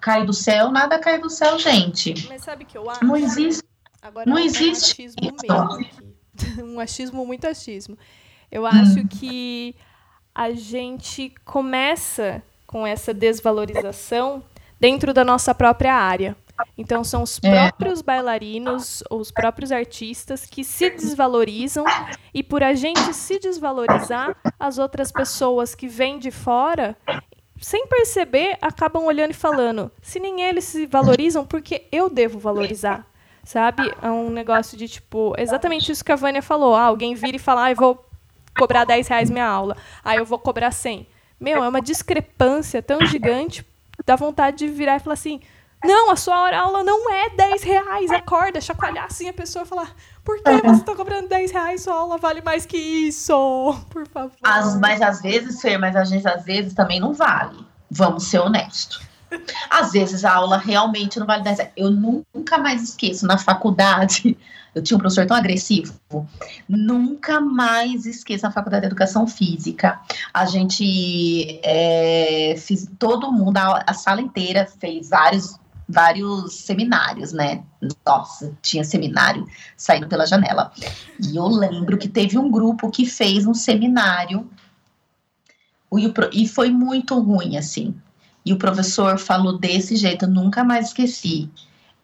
cair 0.00 0.24
do 0.24 0.32
céu, 0.32 0.70
nada 0.70 0.98
cai 0.98 1.20
do 1.20 1.30
céu, 1.30 1.58
gente. 1.58 2.26
Mas 2.28 2.42
sabe 2.42 2.64
que 2.64 2.76
eu 2.76 2.88
acho? 2.88 3.04
Não 3.04 3.16
existe. 3.16 3.62
Agora 4.00 4.28
não 4.28 4.38
existe. 4.38 5.02
Um 5.02 5.04
achismo, 5.04 5.22
mesmo 5.22 6.64
um 6.74 6.80
achismo, 6.80 7.26
muito 7.26 7.46
achismo. 7.46 7.98
Eu 8.50 8.66
acho 8.66 9.00
hum. 9.00 9.06
que 9.06 9.74
a 10.34 10.52
gente 10.52 11.32
começa 11.44 12.42
com 12.66 12.86
essa 12.86 13.14
desvalorização 13.14 14.44
dentro 14.80 15.14
da 15.14 15.24
nossa 15.24 15.54
própria 15.54 15.94
área. 15.94 16.36
Então 16.76 17.02
são 17.02 17.22
os 17.22 17.40
é. 17.42 17.68
próprios 17.68 18.02
bailarinos, 18.02 19.02
os 19.10 19.30
próprios 19.30 19.72
artistas 19.72 20.46
que 20.46 20.64
se 20.64 20.90
desvalorizam 20.90 21.84
e 22.32 22.42
por 22.42 22.62
a 22.62 22.74
gente 22.74 23.12
se 23.14 23.38
desvalorizar, 23.38 24.36
as 24.58 24.78
outras 24.78 25.10
pessoas 25.10 25.74
que 25.74 25.88
vêm 25.88 26.18
de 26.18 26.30
fora, 26.30 26.96
sem 27.60 27.86
perceber, 27.86 28.58
acabam 28.60 29.04
olhando 29.04 29.30
e 29.30 29.34
falando: 29.34 29.90
se 30.02 30.20
nem 30.20 30.42
eles 30.42 30.64
se 30.64 30.86
valorizam, 30.86 31.46
porque 31.46 31.86
eu 31.90 32.10
devo 32.10 32.38
valorizar? 32.38 33.06
Sabe? 33.44 33.92
É 34.00 34.10
um 34.10 34.30
negócio 34.30 34.76
de 34.76 34.88
tipo, 34.88 35.34
exatamente 35.36 35.92
isso 35.92 36.04
que 36.04 36.12
a 36.12 36.16
Vânia 36.16 36.40
falou. 36.40 36.74
Ah, 36.74 36.84
alguém 36.84 37.14
vira 37.14 37.36
e 37.36 37.40
fala, 37.40 37.64
ah, 37.64 37.70
eu 37.70 37.76
vou 37.76 38.04
cobrar 38.56 38.84
10 38.84 39.08
reais 39.08 39.30
minha 39.30 39.46
aula. 39.46 39.76
Aí 40.02 40.16
ah, 40.16 40.20
eu 40.20 40.24
vou 40.24 40.38
cobrar 40.38 40.70
100. 40.70 41.06
Meu, 41.38 41.62
é 41.62 41.68
uma 41.68 41.82
discrepância 41.82 42.82
tão 42.82 43.04
gigante, 43.04 43.66
dá 44.06 44.16
vontade 44.16 44.58
de 44.58 44.68
virar 44.68 44.96
e 44.96 45.00
falar 45.00 45.14
assim: 45.14 45.40
não, 45.84 46.10
a 46.10 46.16
sua 46.16 46.56
aula 46.56 46.82
não 46.82 47.10
é 47.12 47.30
10 47.30 47.62
reais, 47.62 48.10
acorda, 48.10 48.60
chacoalhar 48.60 49.04
assim 49.04 49.28
a 49.28 49.32
pessoa 49.32 49.64
falar: 49.64 49.94
por 50.24 50.42
que 50.42 50.50
você 50.62 50.80
está 50.80 50.94
cobrando 50.94 51.28
10 51.28 51.50
reais? 51.50 51.82
Sua 51.82 51.94
aula 51.94 52.18
vale 52.18 52.42
mais 52.42 52.66
que 52.66 52.76
isso, 52.76 53.34
por 53.90 54.06
favor. 54.08 54.36
As, 54.42 54.78
mas 54.78 55.00
às 55.02 55.20
vezes, 55.20 55.60
Fer, 55.60 55.78
mas 55.78 55.94
a 55.94 56.04
gente 56.04 56.26
às 56.26 56.44
vezes 56.44 56.74
também 56.74 57.00
não 57.00 57.12
vale. 57.12 57.64
Vamos 57.90 58.24
ser 58.24 58.40
honestos. 58.40 59.02
Às 59.68 59.92
vezes 59.92 60.24
a 60.24 60.32
aula 60.32 60.56
realmente 60.56 61.18
não 61.18 61.26
vale 61.26 61.42
10 61.42 61.58
reais. 61.58 61.72
Eu 61.76 61.90
nunca 61.90 62.58
mais 62.58 62.82
esqueço 62.82 63.26
na 63.26 63.36
faculdade 63.36 64.36
eu 64.74 64.82
tinha 64.82 64.96
um 64.96 65.00
professor 65.00 65.26
tão 65.26 65.36
agressivo. 65.36 65.94
Nunca 66.68 67.40
mais 67.40 68.06
esqueça 68.06 68.48
a 68.48 68.50
Faculdade 68.50 68.82
de 68.82 68.86
Educação 68.86 69.26
Física. 69.26 70.00
A 70.32 70.46
gente 70.46 71.60
é, 71.62 72.56
todo 72.98 73.30
mundo, 73.30 73.56
a, 73.56 73.84
a 73.86 73.94
sala 73.94 74.20
inteira 74.20 74.66
fez 74.80 75.08
vários 75.08 75.58
vários 75.88 76.54
seminários, 76.54 77.32
né? 77.32 77.62
Nossa, 78.06 78.56
tinha 78.62 78.84
seminário 78.84 79.46
saindo 79.76 80.08
pela 80.08 80.26
janela. 80.26 80.72
E 81.20 81.36
eu 81.36 81.46
lembro 81.46 81.98
que 81.98 82.08
teve 82.08 82.38
um 82.38 82.50
grupo 82.50 82.90
que 82.90 83.06
fez 83.06 83.46
um 83.46 83.54
seminário 83.54 84.48
e 86.32 86.48
foi 86.48 86.70
muito 86.70 87.18
ruim, 87.20 87.56
assim. 87.56 87.94
E 88.44 88.52
o 88.52 88.58
professor 88.58 89.18
falou 89.18 89.58
desse 89.58 89.96
jeito, 89.96 90.24
eu 90.24 90.30
nunca 90.30 90.64
mais 90.64 90.88
esqueci 90.88 91.50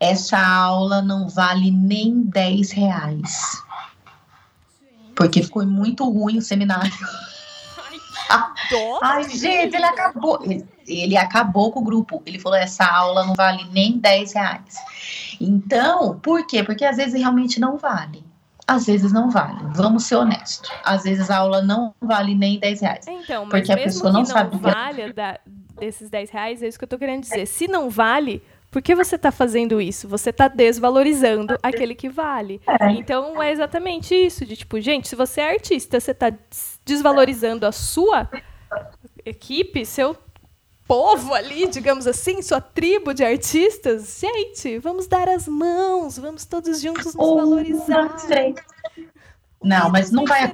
essa 0.01 0.38
aula 0.38 1.03
não 1.03 1.29
vale 1.29 1.71
nem 1.71 2.23
10 2.23 2.71
reais. 2.73 3.62
Porque 5.14 5.43
foi 5.43 5.66
muito 5.66 6.09
ruim 6.09 6.38
o 6.38 6.43
seminário. 6.43 6.90
Ai, 9.03 9.29
gente, 9.29 9.75
ele 9.75 9.85
acabou. 9.85 10.40
Ele, 10.87 11.16
acabou 11.16 11.73
com 11.73 11.81
o 11.81 11.85
grupo. 11.85 12.23
Ele 12.25 12.38
falou: 12.38 12.59
essa 12.59 12.85
aula 12.85 13.25
não 13.25 13.35
vale 13.35 13.64
nem 13.73 13.99
10 13.99 14.33
reais. 14.33 14.77
Então, 15.40 16.19
por 16.21 16.47
quê? 16.47 16.62
Porque 16.62 16.85
às 16.85 16.97
vezes 16.97 17.14
realmente 17.14 17.59
não 17.59 17.77
vale. 17.77 18.25
Às 18.66 18.87
vezes 18.87 19.12
não 19.12 19.31
vale. 19.31 19.59
Vamos 19.75 20.05
ser 20.05 20.14
honestos. 20.14 20.71
Às 20.85 21.03
vezes 21.03 21.29
a 21.29 21.38
aula 21.38 21.61
não 21.61 21.93
vale 22.01 22.35
nem 22.35 22.59
10 22.59 22.81
reais. 22.81 23.07
Então, 23.09 23.45
mas 23.45 23.51
porque 23.51 23.73
a 23.73 23.77
pessoa 23.77 24.12
não, 24.12 24.21
não 24.21 24.27
sabe. 24.27 24.57
vale 24.59 25.12
da, 25.12 25.40
desses 25.81 26.09
10 26.09 26.31
reais, 26.31 26.62
é 26.62 26.69
isso 26.69 26.79
que 26.79 26.85
eu 26.85 26.88
tô 26.88 26.99
querendo 26.99 27.23
dizer. 27.23 27.47
Se 27.47 27.66
não 27.66 27.90
vale, 27.90 28.40
por 28.71 28.81
que 28.81 28.95
você 28.95 29.16
está 29.16 29.33
fazendo 29.33 29.81
isso? 29.81 30.07
Você 30.07 30.31
está 30.31 30.47
desvalorizando 30.47 31.59
aquele 31.62 31.95
que 31.95 32.09
vale. 32.09 32.61
É. 32.69 32.93
Então 32.93 33.43
é 33.43 33.51
exatamente 33.51 34.14
isso, 34.14 34.47
de 34.47 34.57
tipo, 34.57 34.81
gente, 34.81 35.09
se 35.09 35.16
você 35.16 35.40
é 35.40 35.51
artista, 35.51 35.99
você 35.99 36.12
está 36.12 36.33
desvalorizando 36.90 37.64
a 37.66 37.72
sua 37.72 38.29
equipe, 39.24 39.87
seu 39.87 40.16
povo 40.88 41.33
ali, 41.35 41.68
digamos 41.68 42.05
assim, 42.07 42.42
sua 42.42 42.61
tribo 42.61 43.14
de 43.14 43.24
artistas, 43.24 44.18
gente, 44.20 44.79
vamos 44.79 45.07
dar 45.07 45.29
as 45.29 45.46
mãos, 45.46 46.18
vamos 46.18 46.44
todos 46.44 46.81
juntos 46.81 47.14
nos 47.14 47.35
valorizar. 47.37 48.16
Não, 49.62 49.88
mas 49.88 50.11
não 50.11 50.24
vai. 50.24 50.50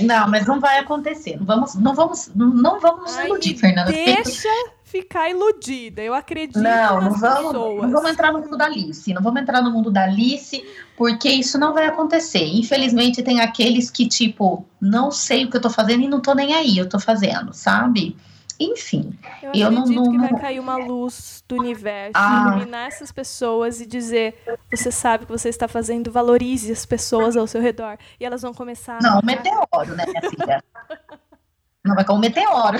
Não, 0.00 0.28
mas 0.28 0.46
não 0.46 0.58
vai 0.58 0.78
acontecer. 0.78 1.36
Não 1.36 1.44
vamos, 1.44 1.74
não 1.74 1.94
vamos, 1.94 2.30
não 2.34 2.80
vamos 2.80 3.14
iludir, 3.18 3.56
Fernanda. 3.56 3.92
Deixa 3.92 4.48
ficar 4.94 5.28
iludida. 5.28 6.00
Eu 6.00 6.14
acredito 6.14 6.60
não, 6.60 7.00
não 7.00 7.12
vamos, 7.14 7.52
pessoas. 7.52 7.82
Não 7.82 7.90
vamos 7.90 8.10
entrar 8.12 8.32
no 8.32 8.38
mundo 8.38 8.56
da 8.56 8.66
Alice. 8.66 9.12
Não 9.12 9.20
vamos 9.20 9.42
entrar 9.42 9.60
no 9.60 9.70
mundo 9.72 9.90
da 9.90 10.04
Alice, 10.04 10.64
porque 10.96 11.28
isso 11.28 11.58
não 11.58 11.74
vai 11.74 11.86
acontecer. 11.86 12.44
Infelizmente, 12.44 13.20
tem 13.20 13.40
aqueles 13.40 13.90
que, 13.90 14.06
tipo, 14.06 14.64
não 14.80 15.10
sei 15.10 15.44
o 15.44 15.50
que 15.50 15.56
eu 15.56 15.60
tô 15.60 15.68
fazendo 15.68 16.04
e 16.04 16.08
não 16.08 16.20
tô 16.20 16.32
nem 16.32 16.54
aí, 16.54 16.78
eu 16.78 16.88
tô 16.88 17.00
fazendo, 17.00 17.52
sabe? 17.52 18.16
Enfim. 18.60 19.18
Eu, 19.42 19.52
eu 19.52 19.70
não, 19.72 19.84
não, 19.84 20.12
que 20.12 20.18
vai 20.18 20.40
cair 20.40 20.60
uma 20.60 20.76
luz 20.76 21.42
do 21.48 21.56
universo, 21.56 22.12
ah. 22.14 22.46
iluminar 22.46 22.86
essas 22.86 23.10
pessoas 23.10 23.80
e 23.80 23.86
dizer: 23.86 24.40
você 24.72 24.92
sabe 24.92 25.24
o 25.24 25.26
que 25.26 25.32
você 25.32 25.48
está 25.48 25.66
fazendo, 25.66 26.12
valorize 26.12 26.70
as 26.70 26.86
pessoas 26.86 27.36
ao 27.36 27.48
seu 27.48 27.60
redor. 27.60 27.98
E 28.20 28.24
elas 28.24 28.42
vão 28.42 28.54
começar. 28.54 29.02
Não, 29.02 29.18
a... 29.18 29.22
meteoro, 29.22 29.96
né, 29.96 30.04
minha 30.06 30.30
filha? 30.30 30.64
não 31.84 31.96
vai 31.96 32.04
cair 32.04 32.16
um 32.16 32.20
meteoro. 32.20 32.78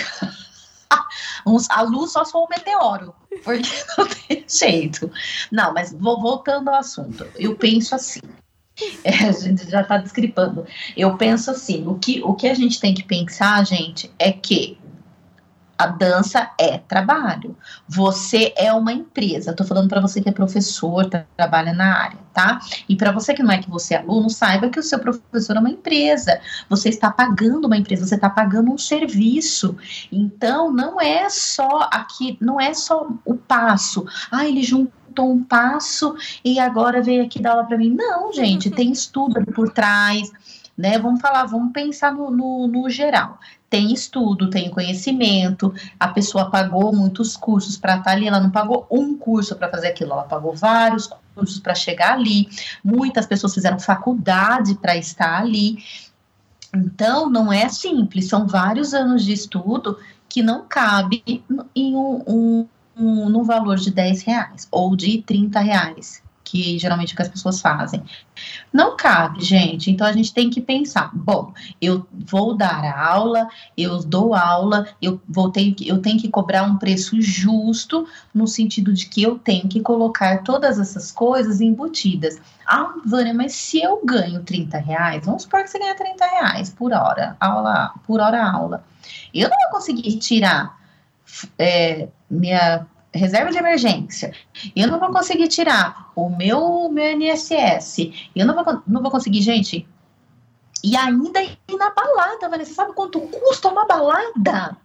A 1.70 1.82
luz 1.82 2.12
só 2.12 2.24
for 2.24 2.44
um 2.44 2.48
meteoro, 2.48 3.14
porque 3.42 3.68
não 3.98 4.06
tem 4.06 4.44
jeito. 4.48 5.10
Não, 5.50 5.72
mas 5.72 5.92
voltando 5.92 6.68
ao 6.68 6.76
assunto. 6.76 7.26
Eu 7.36 7.56
penso 7.56 7.94
assim. 7.94 8.20
É, 9.04 9.28
a 9.28 9.30
gente 9.30 9.70
já 9.70 9.82
está 9.82 9.98
descripando. 9.98 10.66
Eu 10.96 11.16
penso 11.16 11.48
assim: 11.48 11.86
o 11.86 11.94
que, 11.96 12.20
o 12.24 12.34
que 12.34 12.48
a 12.48 12.54
gente 12.54 12.80
tem 12.80 12.92
que 12.92 13.04
pensar, 13.04 13.64
gente, 13.64 14.12
é 14.18 14.32
que 14.32 14.76
a 15.78 15.86
dança 15.86 16.50
é 16.58 16.78
trabalho. 16.78 17.56
Você 17.88 18.52
é 18.56 18.72
uma 18.72 18.92
empresa. 18.92 19.50
Estou 19.50 19.66
falando 19.66 19.88
para 19.88 20.00
você 20.00 20.20
que 20.20 20.28
é 20.28 20.32
professor, 20.32 21.08
trabalha 21.36 21.72
na 21.72 21.96
área, 21.96 22.18
tá? 22.32 22.60
E 22.88 22.96
para 22.96 23.12
você 23.12 23.34
que 23.34 23.42
não 23.42 23.52
é 23.52 23.58
que 23.58 23.70
você 23.70 23.94
é 23.94 23.98
aluno, 23.98 24.30
saiba 24.30 24.68
que 24.68 24.78
o 24.78 24.82
seu 24.82 24.98
professor 24.98 25.56
é 25.56 25.60
uma 25.60 25.70
empresa. 25.70 26.40
Você 26.68 26.88
está 26.88 27.10
pagando 27.10 27.66
uma 27.66 27.76
empresa, 27.76 28.06
você 28.06 28.14
está 28.14 28.30
pagando 28.30 28.72
um 28.72 28.78
serviço. 28.78 29.76
Então, 30.10 30.72
não 30.72 31.00
é 31.00 31.28
só 31.28 31.88
aqui, 31.92 32.38
não 32.40 32.60
é 32.60 32.72
só 32.72 33.08
o 33.24 33.34
passo. 33.34 34.06
Ah, 34.30 34.46
ele 34.46 34.62
juntou 34.62 35.32
um 35.32 35.42
passo 35.42 36.14
e 36.44 36.58
agora 36.58 37.02
veio 37.02 37.24
aqui 37.24 37.40
dar 37.40 37.52
aula 37.52 37.64
para 37.64 37.78
mim. 37.78 37.90
Não, 37.90 38.32
gente, 38.32 38.70
tem 38.72 38.92
estudo 38.92 39.44
por 39.52 39.70
trás 39.70 40.30
né? 40.76 40.98
Vamos 40.98 41.20
falar, 41.20 41.44
vamos 41.44 41.72
pensar 41.72 42.12
no, 42.12 42.30
no, 42.30 42.66
no 42.66 42.90
geral 42.90 43.38
tem 43.68 43.92
estudo, 43.92 44.50
tem 44.50 44.70
conhecimento, 44.70 45.74
a 45.98 46.08
pessoa 46.08 46.50
pagou 46.50 46.94
muitos 46.94 47.36
cursos 47.36 47.76
para 47.76 47.94
estar 47.94 48.04
tá 48.04 48.10
ali, 48.12 48.28
ela 48.28 48.40
não 48.40 48.50
pagou 48.50 48.86
um 48.90 49.16
curso 49.16 49.56
para 49.56 49.70
fazer 49.70 49.88
aquilo, 49.88 50.12
ela 50.12 50.22
pagou 50.22 50.54
vários 50.54 51.10
cursos 51.34 51.58
para 51.58 51.74
chegar 51.74 52.12
ali, 52.12 52.48
muitas 52.84 53.26
pessoas 53.26 53.54
fizeram 53.54 53.78
faculdade 53.78 54.74
para 54.76 54.96
estar 54.96 55.40
ali. 55.40 55.78
Então, 56.74 57.30
não 57.30 57.52
é 57.52 57.68
simples, 57.68 58.28
são 58.28 58.46
vários 58.46 58.94
anos 58.94 59.24
de 59.24 59.32
estudo 59.32 59.98
que 60.28 60.42
não 60.42 60.64
cabe 60.66 61.22
em 61.74 61.94
um, 61.94 62.22
um, 62.26 62.66
um, 62.96 63.28
no 63.28 63.44
valor 63.44 63.76
de 63.76 63.90
10 63.90 64.22
reais 64.22 64.68
ou 64.70 64.96
de 64.96 65.22
30 65.22 65.60
reais 65.60 66.23
que 66.54 66.78
geralmente 66.78 67.16
que 67.16 67.22
as 67.22 67.26
pessoas 67.26 67.60
fazem. 67.60 68.04
Não 68.72 68.96
cabe, 68.96 69.42
gente. 69.42 69.90
Então 69.90 70.06
a 70.06 70.12
gente 70.12 70.32
tem 70.32 70.48
que 70.48 70.60
pensar: 70.60 71.10
bom, 71.12 71.52
eu 71.80 72.06
vou 72.12 72.56
dar 72.56 72.96
aula, 72.96 73.48
eu 73.76 73.98
dou 73.98 74.34
aula, 74.34 74.86
eu 75.02 75.20
vou 75.28 75.50
ter, 75.50 75.74
eu 75.80 76.00
tenho 76.00 76.20
que 76.20 76.28
cobrar 76.28 76.62
um 76.62 76.76
preço 76.76 77.20
justo, 77.20 78.06
no 78.32 78.46
sentido 78.46 78.92
de 78.92 79.06
que 79.06 79.20
eu 79.20 79.36
tenho 79.36 79.68
que 79.68 79.80
colocar 79.80 80.44
todas 80.44 80.78
essas 80.78 81.10
coisas 81.10 81.60
embutidas. 81.60 82.40
Ah, 82.64 82.94
Vânia, 83.04 83.34
mas 83.34 83.52
se 83.52 83.82
eu 83.82 84.00
ganho 84.04 84.44
30 84.44 84.78
reais, 84.78 85.26
vamos 85.26 85.42
supor 85.42 85.64
que 85.64 85.70
você 85.70 85.78
ganha 85.80 85.96
30 85.96 86.24
reais 86.24 86.70
por 86.70 86.92
hora, 86.92 87.36
aula, 87.40 87.92
por 88.06 88.20
hora 88.20 88.48
aula. 88.48 88.84
Eu 89.34 89.48
não 89.48 89.56
vou 89.58 89.80
conseguir 89.80 90.16
tirar 90.18 90.78
é, 91.58 92.08
minha 92.30 92.86
reserva 93.18 93.50
de 93.50 93.58
emergência, 93.58 94.32
eu 94.74 94.88
não 94.88 94.98
vou 94.98 95.10
conseguir 95.10 95.48
tirar 95.48 96.10
o 96.14 96.28
meu, 96.28 96.88
meu 96.90 97.12
INSS, 97.12 98.30
eu 98.34 98.46
não 98.46 98.54
vou, 98.54 98.82
não 98.86 99.02
vou 99.02 99.10
conseguir, 99.10 99.42
gente. 99.42 99.86
E 100.82 100.96
ainda 100.96 101.42
ir 101.42 101.56
na 101.78 101.90
balada, 101.90 102.48
Vanessa. 102.48 102.74
Sabe 102.74 102.92
quanto 102.92 103.18
custa 103.18 103.68
uma 103.68 103.86
balada? 103.86 104.76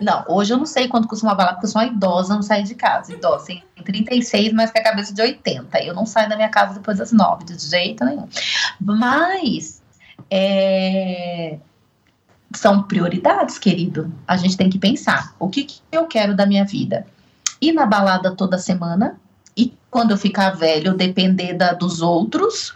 Não, 0.00 0.24
hoje 0.28 0.52
eu 0.52 0.58
não 0.58 0.66
sei 0.66 0.86
quanto 0.86 1.08
custa 1.08 1.26
uma 1.26 1.34
balada, 1.34 1.54
porque 1.54 1.66
eu 1.66 1.70
sou 1.70 1.80
uma 1.80 1.88
idosa, 1.88 2.34
não 2.34 2.42
saio 2.42 2.64
de 2.64 2.74
casa. 2.74 3.12
Idosa, 3.12 3.46
tem 3.46 3.64
36, 3.82 4.52
mas 4.52 4.70
com 4.70 4.78
a 4.78 4.82
cabeça 4.82 5.14
de 5.14 5.22
80. 5.22 5.82
Eu 5.82 5.94
não 5.94 6.04
saio 6.04 6.28
da 6.28 6.36
minha 6.36 6.50
casa 6.50 6.74
depois 6.74 6.98
das 6.98 7.10
9, 7.10 7.44
de 7.44 7.58
jeito 7.58 8.04
nenhum. 8.04 8.28
Mas, 8.78 9.82
é, 10.30 11.58
são 12.54 12.82
prioridades, 12.82 13.58
querido. 13.58 14.12
A 14.26 14.36
gente 14.36 14.56
tem 14.56 14.68
que 14.68 14.78
pensar: 14.78 15.34
o 15.38 15.48
que, 15.48 15.64
que 15.64 15.80
eu 15.90 16.06
quero 16.06 16.36
da 16.36 16.46
minha 16.46 16.64
vida? 16.64 17.06
Ir 17.60 17.72
na 17.72 17.86
balada 17.86 18.34
toda 18.34 18.58
semana 18.58 19.20
e 19.56 19.74
quando 19.90 20.12
eu 20.12 20.16
ficar 20.16 20.50
velho 20.50 20.94
depender 20.94 21.54
da, 21.54 21.72
dos 21.72 22.00
outros, 22.00 22.74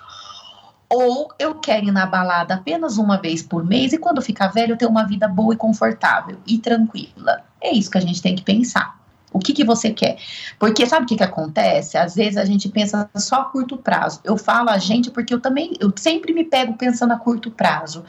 ou 0.88 1.29
eu 1.38 1.55
quero 1.57 1.87
ir 1.87 1.92
na 1.92 2.07
balada 2.07 2.55
apenas 2.55 2.99
uma 2.99 3.16
vez 3.16 3.42
por 3.42 3.64
mês 3.64 3.92
e 3.92 3.99
quando 3.99 4.18
eu 4.18 4.23
ficar 4.23 4.49
velho 4.49 4.77
ter 4.77 4.87
uma 4.87 5.07
vida 5.07 5.27
boa 5.27 5.55
e 5.55 5.57
confortável 5.57 6.38
e 6.47 6.59
tranquila. 6.59 7.42
É 7.61 7.73
isso 7.73 7.90
que 7.90 7.99
a 7.99 8.01
gente 8.01 8.20
tem 8.20 8.37
que 8.37 8.42
pensar. 8.42 8.99
O 9.33 9.40
que, 9.40 9.53
que 9.53 9.64
você 9.64 9.90
quer? 9.90 10.16
Porque 10.61 10.87
sabe 10.87 11.05
o 11.05 11.09
que, 11.09 11.16
que 11.16 11.23
acontece? 11.25 11.99
Às 11.99 12.14
vezes 12.14 12.37
a 12.37 12.44
gente 12.44 12.68
pensa 12.68 13.11
só 13.16 13.40
a 13.40 13.44
curto 13.47 13.77
prazo. 13.77 14.20
Eu 14.23 14.37
falo 14.37 14.70
a 14.70 14.79
gente 14.79 15.11
porque 15.11 15.35
eu 15.35 15.40
também, 15.40 15.75
eu 15.81 15.92
sempre 15.97 16.33
me 16.33 16.44
pego 16.44 16.75
pensando 16.75 17.12
a 17.12 17.18
curto 17.18 17.51
prazo. 17.51 18.05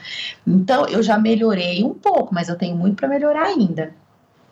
Então, 0.46 0.86
eu 0.86 1.02
já 1.02 1.18
melhorei 1.18 1.84
um 1.84 1.96
pouco, 1.96 2.32
mas 2.32 2.48
eu 2.48 2.56
tenho 2.56 2.78
muito 2.78 2.98
para 2.98 3.08
melhorar 3.08 3.46
ainda. 3.46 3.96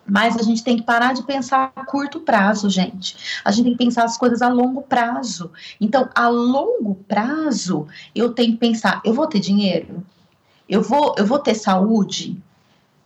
Mas 0.06 0.36
a 0.36 0.42
gente 0.42 0.62
tem 0.62 0.76
que 0.76 0.82
parar 0.82 1.14
de 1.14 1.22
pensar 1.22 1.72
a 1.74 1.84
curto 1.84 2.20
prazo, 2.20 2.68
gente. 2.68 3.40
A 3.44 3.50
gente 3.50 3.64
tem 3.64 3.72
que 3.72 3.84
pensar 3.84 4.04
as 4.04 4.18
coisas 4.18 4.42
a 4.42 4.48
longo 4.48 4.82
prazo. 4.82 5.50
Então, 5.80 6.08
a 6.14 6.28
longo 6.28 6.96
prazo, 7.08 7.86
eu 8.14 8.32
tenho 8.32 8.52
que 8.52 8.58
pensar: 8.58 9.00
eu 9.04 9.14
vou 9.14 9.26
ter 9.26 9.40
dinheiro? 9.40 10.04
Eu 10.68 10.82
vou, 10.82 11.14
eu 11.16 11.26
vou 11.26 11.38
ter 11.38 11.54
saúde? 11.54 12.40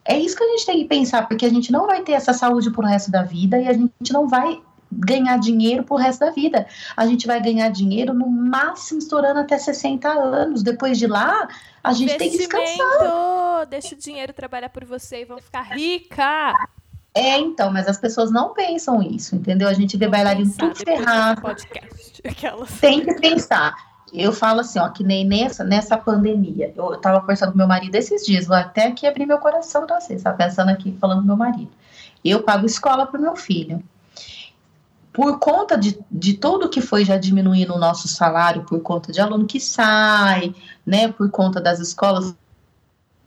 É 0.05 0.19
isso 0.19 0.37
que 0.37 0.43
a 0.43 0.49
gente 0.49 0.67
tem 0.67 0.79
que 0.79 0.87
pensar, 0.87 1.29
porque 1.29 1.45
a 1.45 1.51
gente 1.51 1.71
não 1.71 1.87
vai 1.87 2.03
ter 2.03 2.13
essa 2.13 2.33
saúde 2.33 2.71
pro 2.71 2.87
resto 2.87 3.11
da 3.11 3.23
vida 3.23 3.59
e 3.61 3.69
a 3.69 3.73
gente 3.73 4.11
não 4.11 4.27
vai 4.27 4.61
ganhar 4.91 5.39
dinheiro 5.39 5.85
pro 5.85 5.97
resto 5.97 6.21
da 6.21 6.31
vida. 6.31 6.67
A 6.97 7.07
gente 7.07 7.27
vai 7.27 7.41
ganhar 7.41 7.69
dinheiro 7.69 8.15
no 8.15 8.27
máximo 8.27 8.99
estourando 8.99 9.41
até 9.41 9.59
60 9.59 10.09
anos. 10.09 10.63
Depois 10.63 10.99
de 10.99 11.07
lá, 11.07 11.47
a 11.85 11.93
gente 11.93 12.17
tem 12.17 12.31
que 12.31 12.39
descansar. 12.39 13.67
Deixa 13.69 13.95
o 13.95 13.99
dinheiro 13.99 14.33
trabalhar 14.33 14.71
por 14.71 14.85
você 14.85 15.23
e 15.23 15.25
vão 15.25 15.39
ficar 15.39 15.63
rica. 15.63 16.55
É, 17.19 17.37
então, 17.37 17.73
mas 17.73 17.89
as 17.89 17.99
pessoas 17.99 18.31
não 18.31 18.55
pensam 18.55 19.03
isso, 19.03 19.35
entendeu? 19.35 19.67
A 19.67 19.73
gente 19.73 19.97
vê 19.97 20.07
bailarino 20.07 20.53
tudo 20.57 20.77
ferrado. 20.77 21.43
Tem 22.81 23.05
que 23.05 23.13
pensar. 23.15 23.75
Eu 24.13 24.33
falo 24.33 24.61
assim, 24.61 24.79
ó, 24.79 24.89
que 24.89 25.03
nem 25.03 25.27
nessa, 25.27 25.65
nessa 25.65 25.99
pandemia. 25.99 26.73
Eu 26.77 26.97
tava 26.99 27.21
conversando 27.21 27.51
com 27.51 27.59
meu 27.59 27.67
marido 27.67 27.93
esses 27.97 28.25
dias, 28.25 28.47
vou 28.47 28.57
até 28.57 28.87
aqui 28.87 29.05
abrir 29.05 29.27
meu 29.27 29.39
coração 29.39 29.85
pra 29.85 30.01
vocês, 30.01 30.23
tá 30.23 30.33
pensando 30.33 30.69
aqui, 30.69 30.97
falando 31.01 31.23
com 31.23 31.27
meu 31.27 31.37
marido. 31.37 31.73
Eu 32.25 32.45
pago 32.45 32.65
escola 32.65 33.05
pro 33.05 33.21
meu 33.21 33.35
filho. 33.35 33.83
Por 35.13 35.41
conta 35.41 35.77
de, 35.77 35.99
de 36.09 36.35
tudo 36.35 36.69
que 36.69 36.81
foi 36.81 37.05
já 37.05 37.17
diminuindo 37.17 37.75
o 37.75 37.79
nosso 37.81 38.07
salário, 38.07 38.63
por 38.63 38.81
conta 38.81 39.11
de 39.11 39.21
aluno 39.21 39.45
que 39.45 39.59
sai, 39.59 40.55
né, 40.87 41.09
por 41.09 41.29
conta 41.33 41.61
das 41.61 41.81
escolas 41.81 42.33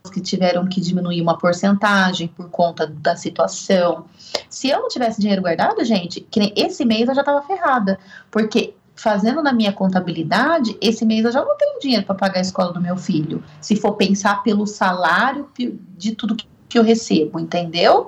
que 0.10 0.22
tiveram 0.22 0.68
que 0.68 0.82
diminuir 0.82 1.22
uma 1.22 1.38
porcentagem 1.38 2.28
por 2.28 2.50
conta 2.50 2.88
da 2.88 3.16
situação. 3.16 4.06
Se 4.50 4.70
eu 4.70 4.82
não 4.82 4.88
tivesse 4.88 5.20
dinheiro 5.20 5.42
guardado, 5.42 5.84
gente, 5.84 6.22
que 6.22 6.54
esse 6.56 6.84
mês 6.86 7.08
eu 7.08 7.16
já 7.16 7.22
estava 7.22 7.42
ferrada, 7.44 8.00
porque 8.30 8.74
fazendo 8.96 9.42
na 9.42 9.54
minha 9.54 9.74
contabilidade, 9.74 10.78
esse 10.82 11.06
mês 11.06 11.26
eu 11.26 11.32
já 11.32 11.44
não 11.44 11.58
tenho 11.58 11.80
dinheiro 11.80 12.06
para 12.06 12.16
pagar 12.16 12.38
a 12.38 12.42
escola 12.42 12.74
do 12.74 12.82
meu 12.82 12.98
filho. 12.98 13.44
Se 13.60 13.76
for 13.76 13.94
pensar 13.94 14.44
pelo 14.44 14.66
salário 14.66 15.50
de 15.98 16.16
tudo 16.16 16.36
que 16.68 16.78
eu 16.78 16.84
recebo, 16.84 17.40
entendeu? 17.40 18.08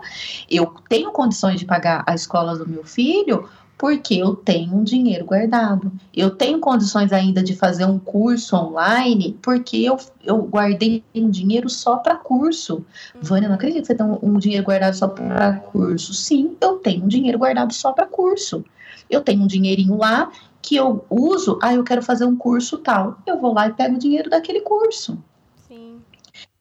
Eu 0.50 0.74
tenho 0.88 1.12
condições 1.12 1.60
de 1.60 1.66
pagar 1.66 2.04
a 2.08 2.16
escola 2.16 2.58
do 2.58 2.68
meu 2.68 2.84
filho, 2.86 3.50
porque 3.84 4.14
eu 4.14 4.34
tenho 4.34 4.74
um 4.78 4.82
dinheiro 4.82 5.26
guardado. 5.26 5.92
Eu 6.16 6.30
tenho 6.32 6.58
condições 6.58 7.12
ainda 7.12 7.44
de 7.44 7.54
fazer 7.54 7.84
um 7.84 8.00
curso 8.00 8.56
online, 8.56 9.38
porque 9.42 9.76
eu, 9.76 9.98
eu 10.24 10.38
guardei 10.44 11.04
um 11.14 11.30
dinheiro 11.30 11.70
só 11.70 11.98
para 11.98 12.16
curso. 12.16 12.76
Uhum. 13.14 13.22
Vânia, 13.22 13.50
não 13.50 13.56
acredito 13.56 13.82
que 13.82 13.88
você 13.88 13.96
tem 13.96 14.06
um, 14.06 14.20
um 14.24 14.38
dinheiro 14.40 14.64
guardado 14.64 14.96
só 14.96 15.10
para 15.10 15.58
curso. 15.58 16.14
Sim, 16.14 16.56
eu 16.62 16.78
tenho 16.78 17.04
um 17.04 17.10
dinheiro 17.10 17.38
guardado 17.38 17.74
só 17.74 17.92
para 17.92 18.06
curso. 18.06 18.64
Eu 19.10 19.20
tenho 19.20 19.44
um 19.44 19.48
dinheirinho 19.48 19.98
lá 19.98 20.32
que 20.62 20.78
eu 20.78 21.04
uso, 21.10 21.60
ah, 21.62 21.74
eu 21.74 21.84
quero 21.84 22.02
fazer 22.02 22.24
um 22.24 22.38
curso 22.38 22.78
tal. 22.78 23.18
Eu 23.28 23.38
vou 23.38 23.54
lá 23.54 23.68
e 23.68 23.74
pego 23.74 23.98
o 23.98 24.00
dinheiro 24.00 24.30
daquele 24.30 24.62
curso. 24.62 25.22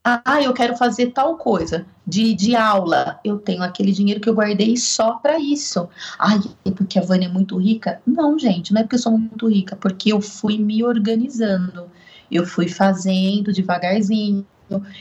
Ah, 0.05 0.43
eu 0.43 0.53
quero 0.53 0.77
fazer 0.77 1.13
tal 1.13 1.37
coisa 1.37 1.87
de, 2.05 2.35
de 2.35 2.57
aula. 2.57 3.21
Eu 3.23 3.39
tenho 3.39 3.63
aquele 3.63 3.93
dinheiro 3.93 4.21
que 4.21 4.29
eu 4.29 4.35
guardei 4.35 4.77
só 4.77 5.13
para 5.15 5.39
isso. 5.39 5.89
Ai, 6.19 6.41
é 6.65 6.73
porque 6.73 6.99
a 6.99 7.03
Vânia 7.03 7.27
é 7.27 7.33
muito 7.33 7.57
rica? 7.57 8.03
Não, 8.05 8.37
gente, 8.37 8.73
não 8.73 8.81
é 8.81 8.85
porque 8.85 8.97
eu 8.97 9.01
sou 9.01 9.17
muito 9.17 9.49
rica, 9.49 9.77
porque 9.77 10.13
eu 10.13 10.21
fui 10.21 10.59
me 10.59 10.83
organizando. 10.83 11.89
Eu 12.29 12.45
fui 12.45 12.69
fazendo 12.69 13.53
devagarzinho. 13.53 14.45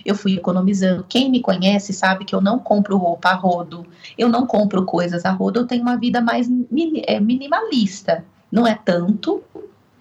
Eu 0.05 0.13
fui 0.13 0.35
economizando. 0.35 1.03
Quem 1.09 1.31
me 1.31 1.41
conhece 1.41 1.93
sabe 1.93 2.23
que 2.23 2.35
eu 2.35 2.41
não 2.41 2.59
compro 2.59 2.97
roupa 2.97 3.29
a 3.29 3.33
rodo, 3.33 3.85
eu 4.17 4.29
não 4.29 4.45
compro 4.45 4.85
coisas 4.85 5.25
a 5.25 5.31
rodo, 5.31 5.61
eu 5.61 5.65
tenho 5.65 5.81
uma 5.81 5.97
vida 5.97 6.21
mais 6.21 6.47
é, 7.07 7.19
minimalista. 7.19 8.23
Não 8.51 8.67
é 8.67 8.75
tanto, 8.75 9.41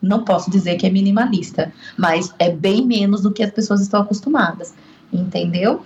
não 0.03 0.25
posso 0.25 0.51
dizer 0.51 0.77
que 0.77 0.87
é 0.87 0.91
minimalista, 0.91 1.73
mas 1.97 2.35
é 2.39 2.51
bem 2.51 2.85
menos 2.85 3.21
do 3.23 3.31
que 3.31 3.45
as 3.45 3.51
pessoas 3.53 3.81
estão 3.81 4.03
acostumadas 4.03 4.75
entendeu? 5.13 5.85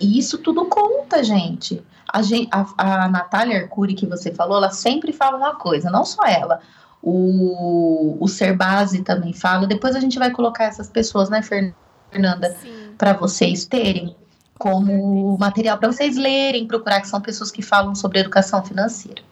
E 0.00 0.18
isso 0.18 0.38
tudo 0.38 0.66
conta, 0.66 1.22
gente. 1.22 1.82
A, 2.06 2.20
a, 2.50 3.04
a 3.04 3.08
Natália 3.08 3.62
Arcuri, 3.62 3.94
que 3.94 4.06
você 4.06 4.32
falou, 4.32 4.56
ela 4.56 4.70
sempre 4.70 5.12
fala 5.12 5.36
uma 5.36 5.56
coisa, 5.56 5.90
não 5.90 6.04
só 6.04 6.24
ela. 6.24 6.60
O, 7.02 8.16
o 8.20 8.28
Serbase 8.28 9.02
também 9.02 9.32
fala. 9.32 9.66
Depois 9.66 9.94
a 9.94 10.00
gente 10.00 10.18
vai 10.18 10.30
colocar 10.30 10.64
essas 10.64 10.88
pessoas, 10.88 11.28
né, 11.28 11.42
Fernanda, 11.42 12.56
para 12.96 13.12
vocês 13.12 13.64
terem 13.64 14.16
como 14.58 15.38
material 15.38 15.78
para 15.78 15.90
vocês 15.90 16.16
lerem, 16.16 16.66
procurar, 16.66 17.00
que 17.00 17.08
são 17.08 17.20
pessoas 17.20 17.50
que 17.50 17.62
falam 17.62 17.94
sobre 17.94 18.18
educação 18.18 18.62
financeira, 18.64 19.22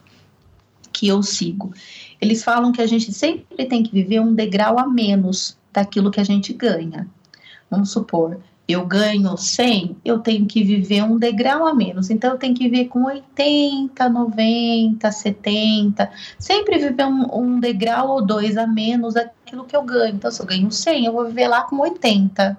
que 0.92 1.09
eu 1.09 1.23
sigo. 1.23 1.75
Eles 2.21 2.45
falam 2.45 2.71
que 2.71 2.81
a 2.81 2.87
gente 2.87 3.12
sempre 3.12 3.66
tem 3.66 3.83
que 3.83 3.92
viver 3.92 4.21
um 4.21 4.33
degrau 4.33 4.79
a 4.79 4.87
menos 4.87 5.59
daquilo 5.73 6.11
que 6.11 6.21
a 6.21 6.25
gente 6.25 6.53
ganha. 6.53 7.09
Vamos 7.69 7.90
supor, 7.90 8.38
eu 8.69 8.85
ganho 8.85 9.37
100, 9.37 9.97
eu 10.05 10.19
tenho 10.19 10.45
que 10.45 10.65
viver 10.65 11.03
um 11.03 11.17
degrau 11.19 11.67
a 11.67 11.75
menos. 11.75 12.11
Então, 12.11 12.33
eu 12.33 12.39
tenho 12.39 12.55
que 12.55 12.69
viver 12.69 12.87
com 12.87 13.05
80, 13.05 14.09
90, 14.09 15.13
70. 15.13 16.11
Sempre 16.39 16.79
viver 16.79 17.07
um, 17.07 17.27
um, 17.33 17.61
degrau 17.61 18.09
ou 18.11 18.27
dois 18.27 18.57
a 18.57 18.67
menos 18.67 19.15
daquilo 19.15 19.65
que 19.65 19.77
eu 19.77 19.83
ganho. 19.83 20.17
Então, 20.17 20.31
se 20.31 20.43
eu 20.43 20.47
ganho 20.47 20.71
100, 20.71 21.05
eu 21.05 21.13
vou 21.13 21.27
viver 21.27 21.47
lá 21.47 21.63
com 21.63 21.79
80. 21.79 22.59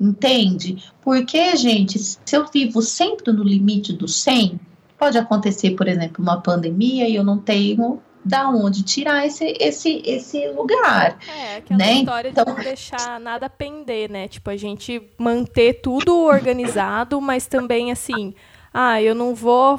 Entende? 0.00 0.82
Porque, 1.02 1.54
gente, 1.56 1.98
se 1.98 2.18
eu 2.32 2.46
vivo 2.46 2.80
sempre 2.80 3.30
no 3.30 3.44
limite 3.44 3.92
do 3.92 4.08
100, 4.08 4.58
pode 4.98 5.18
acontecer, 5.18 5.72
por 5.72 5.86
exemplo, 5.86 6.22
uma 6.22 6.40
pandemia 6.40 7.06
e 7.06 7.14
eu 7.14 7.22
não 7.22 7.38
tenho 7.38 8.00
da 8.24 8.48
onde 8.48 8.82
tirar 8.82 9.26
esse, 9.26 9.56
esse, 9.60 10.02
esse 10.04 10.48
lugar. 10.48 11.18
É, 11.28 11.56
aquela 11.56 11.78
né? 11.78 11.92
história 11.94 12.28
então... 12.30 12.44
de 12.44 12.50
não 12.52 12.60
deixar 12.62 13.20
nada 13.20 13.50
pender, 13.50 14.10
né? 14.10 14.28
Tipo, 14.28 14.50
a 14.50 14.56
gente 14.56 15.02
manter 15.18 15.80
tudo 15.82 16.16
organizado, 16.16 17.20
mas 17.20 17.46
também 17.46 17.92
assim, 17.92 18.34
ah, 18.72 19.00
eu 19.02 19.14
não 19.14 19.34
vou 19.34 19.78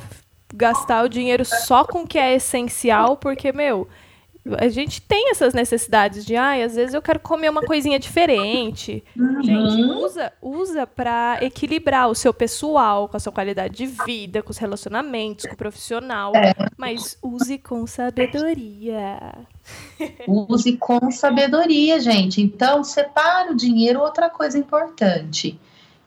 gastar 0.53 1.03
o 1.03 1.09
dinheiro 1.09 1.43
só 1.43 1.83
com 1.83 2.03
o 2.03 2.07
que 2.07 2.19
é 2.19 2.35
essencial, 2.35 3.17
porque, 3.17 3.51
meu, 3.51 3.87
a 4.59 4.67
gente 4.69 5.01
tem 5.01 5.31
essas 5.31 5.55
necessidades 5.55 6.23
de, 6.23 6.35
ai, 6.35 6.61
às 6.61 6.75
vezes 6.75 6.93
eu 6.93 7.01
quero 7.01 7.19
comer 7.19 7.49
uma 7.49 7.63
coisinha 7.63 7.97
diferente. 7.97 9.03
Uhum. 9.17 9.41
Gente, 9.41 9.81
usa, 9.81 10.33
usa 10.39 10.87
para 10.87 11.39
equilibrar 11.41 12.09
o 12.09 12.15
seu 12.15 12.31
pessoal 12.31 13.09
com 13.09 13.17
a 13.17 13.19
sua 13.19 13.31
qualidade 13.31 13.75
de 13.75 13.87
vida, 13.87 14.43
com 14.43 14.51
os 14.51 14.57
relacionamentos, 14.57 15.47
com 15.47 15.53
o 15.53 15.57
profissional, 15.57 16.31
é. 16.35 16.53
mas 16.77 17.17
use 17.23 17.57
com 17.57 17.87
sabedoria. 17.87 19.33
Use 20.27 20.77
com 20.77 21.09
sabedoria, 21.09 21.99
gente. 21.99 22.39
Então, 22.39 22.83
separa 22.83 23.51
o 23.51 23.55
dinheiro, 23.55 23.99
outra 23.99 24.29
coisa 24.29 24.59
importante, 24.59 25.59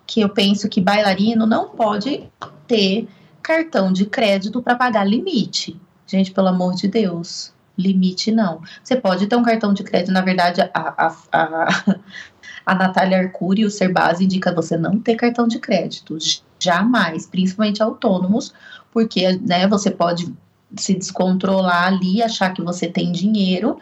que 0.06 0.20
eu 0.20 0.28
penso 0.28 0.68
que 0.68 0.80
bailarino 0.80 1.44
não 1.44 1.70
pode 1.70 2.30
ter 2.68 3.08
cartão 3.42 3.92
de 3.92 4.06
crédito 4.06 4.62
para 4.62 4.76
pagar 4.76 5.04
limite. 5.04 5.80
Gente, 6.06 6.30
pelo 6.30 6.48
amor 6.48 6.74
de 6.74 6.86
Deus 6.86 7.52
limite 7.78 8.32
não. 8.32 8.60
Você 8.82 8.96
pode 8.96 9.26
ter 9.26 9.36
um 9.36 9.42
cartão 9.42 9.72
de 9.72 9.84
crédito, 9.84 10.12
na 10.12 10.20
verdade, 10.20 10.60
a, 10.60 10.70
a, 10.74 11.16
a, 11.32 12.00
a 12.66 12.74
Natália 12.74 13.18
Arcuri, 13.18 13.64
o 13.64 13.70
Serbase, 13.70 14.24
indica 14.24 14.54
você 14.54 14.76
não 14.76 14.98
ter 14.98 15.14
cartão 15.14 15.46
de 15.46 15.58
crédito, 15.58 16.18
jamais, 16.58 17.26
principalmente 17.26 17.82
autônomos, 17.82 18.52
porque 18.92 19.38
né, 19.38 19.66
você 19.68 19.90
pode 19.90 20.34
se 20.76 20.94
descontrolar 20.94 21.86
ali, 21.86 22.22
achar 22.22 22.52
que 22.52 22.60
você 22.60 22.88
tem 22.88 23.12
dinheiro, 23.12 23.78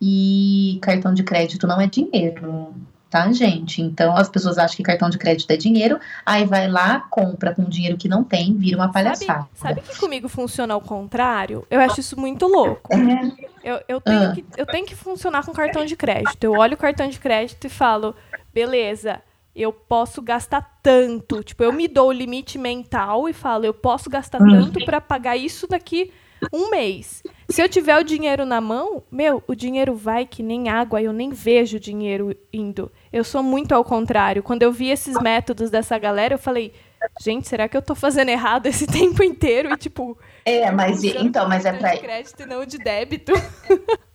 e 0.00 0.78
cartão 0.82 1.14
de 1.14 1.22
crédito 1.22 1.66
não 1.66 1.80
é 1.80 1.86
dinheiro 1.86 2.74
tá, 3.10 3.30
gente? 3.32 3.80
Então 3.80 4.16
as 4.16 4.28
pessoas 4.28 4.58
acham 4.58 4.76
que 4.76 4.82
cartão 4.82 5.08
de 5.08 5.18
crédito 5.18 5.50
é 5.50 5.56
dinheiro, 5.56 5.98
aí 6.24 6.44
vai 6.44 6.68
lá, 6.68 7.00
compra 7.10 7.54
com 7.54 7.64
dinheiro 7.64 7.96
que 7.96 8.08
não 8.08 8.22
tem, 8.22 8.54
vira 8.54 8.76
uma 8.76 8.92
palhaçada. 8.92 9.48
Sabe, 9.54 9.80
sabe 9.80 9.80
que 9.80 9.98
comigo 9.98 10.28
funciona 10.28 10.74
ao 10.74 10.80
contrário? 10.80 11.66
Eu 11.70 11.80
acho 11.80 12.00
isso 12.00 12.18
muito 12.18 12.46
louco. 12.46 12.94
É. 12.94 13.48
Eu, 13.62 13.80
eu, 13.88 14.00
tenho 14.00 14.30
ah. 14.30 14.32
que, 14.32 14.44
eu 14.56 14.66
tenho 14.66 14.86
que 14.86 14.94
funcionar 14.94 15.44
com 15.44 15.52
cartão 15.52 15.84
de 15.84 15.96
crédito. 15.96 16.42
Eu 16.42 16.52
olho 16.52 16.74
o 16.74 16.78
cartão 16.78 17.08
de 17.08 17.18
crédito 17.18 17.66
e 17.66 17.70
falo, 17.70 18.14
beleza, 18.52 19.20
eu 19.54 19.72
posso 19.72 20.22
gastar 20.22 20.78
tanto. 20.82 21.42
Tipo, 21.42 21.64
eu 21.64 21.72
me 21.72 21.88
dou 21.88 22.08
o 22.08 22.12
limite 22.12 22.56
mental 22.56 23.28
e 23.28 23.32
falo, 23.32 23.64
eu 23.64 23.74
posso 23.74 24.08
gastar 24.08 24.40
hum. 24.40 24.48
tanto 24.50 24.84
para 24.84 25.00
pagar 25.00 25.36
isso 25.36 25.66
daqui 25.66 26.12
um 26.52 26.70
mês. 26.70 27.22
Se 27.48 27.62
eu 27.62 27.68
tiver 27.68 27.98
o 27.98 28.04
dinheiro 28.04 28.44
na 28.44 28.60
mão, 28.60 29.02
meu, 29.10 29.42
o 29.46 29.54
dinheiro 29.54 29.94
vai 29.94 30.26
que 30.26 30.42
nem 30.42 30.68
água, 30.68 31.02
eu 31.02 31.12
nem 31.12 31.30
vejo 31.30 31.76
o 31.76 31.80
dinheiro 31.80 32.34
indo. 32.52 32.90
Eu 33.12 33.24
sou 33.24 33.42
muito 33.42 33.72
ao 33.72 33.84
contrário. 33.84 34.42
Quando 34.42 34.62
eu 34.62 34.72
vi 34.72 34.90
esses 34.90 35.18
métodos 35.20 35.70
dessa 35.70 35.98
galera, 35.98 36.34
eu 36.34 36.38
falei, 36.38 36.72
gente, 37.20 37.48
será 37.48 37.68
que 37.68 37.76
eu 37.76 37.82
tô 37.82 37.94
fazendo 37.94 38.28
errado 38.28 38.66
esse 38.66 38.86
tempo 38.88 39.22
inteiro? 39.22 39.72
E 39.72 39.76
tipo. 39.76 40.18
É, 40.44 40.70
mas 40.70 41.02
então, 41.04 41.48
mas 41.48 41.64
é 41.64 41.72
pra. 41.72 41.94
De 41.94 42.00
crédito 42.00 42.42
e 42.42 42.46
não 42.46 42.64
de 42.64 42.78
débito. 42.78 43.32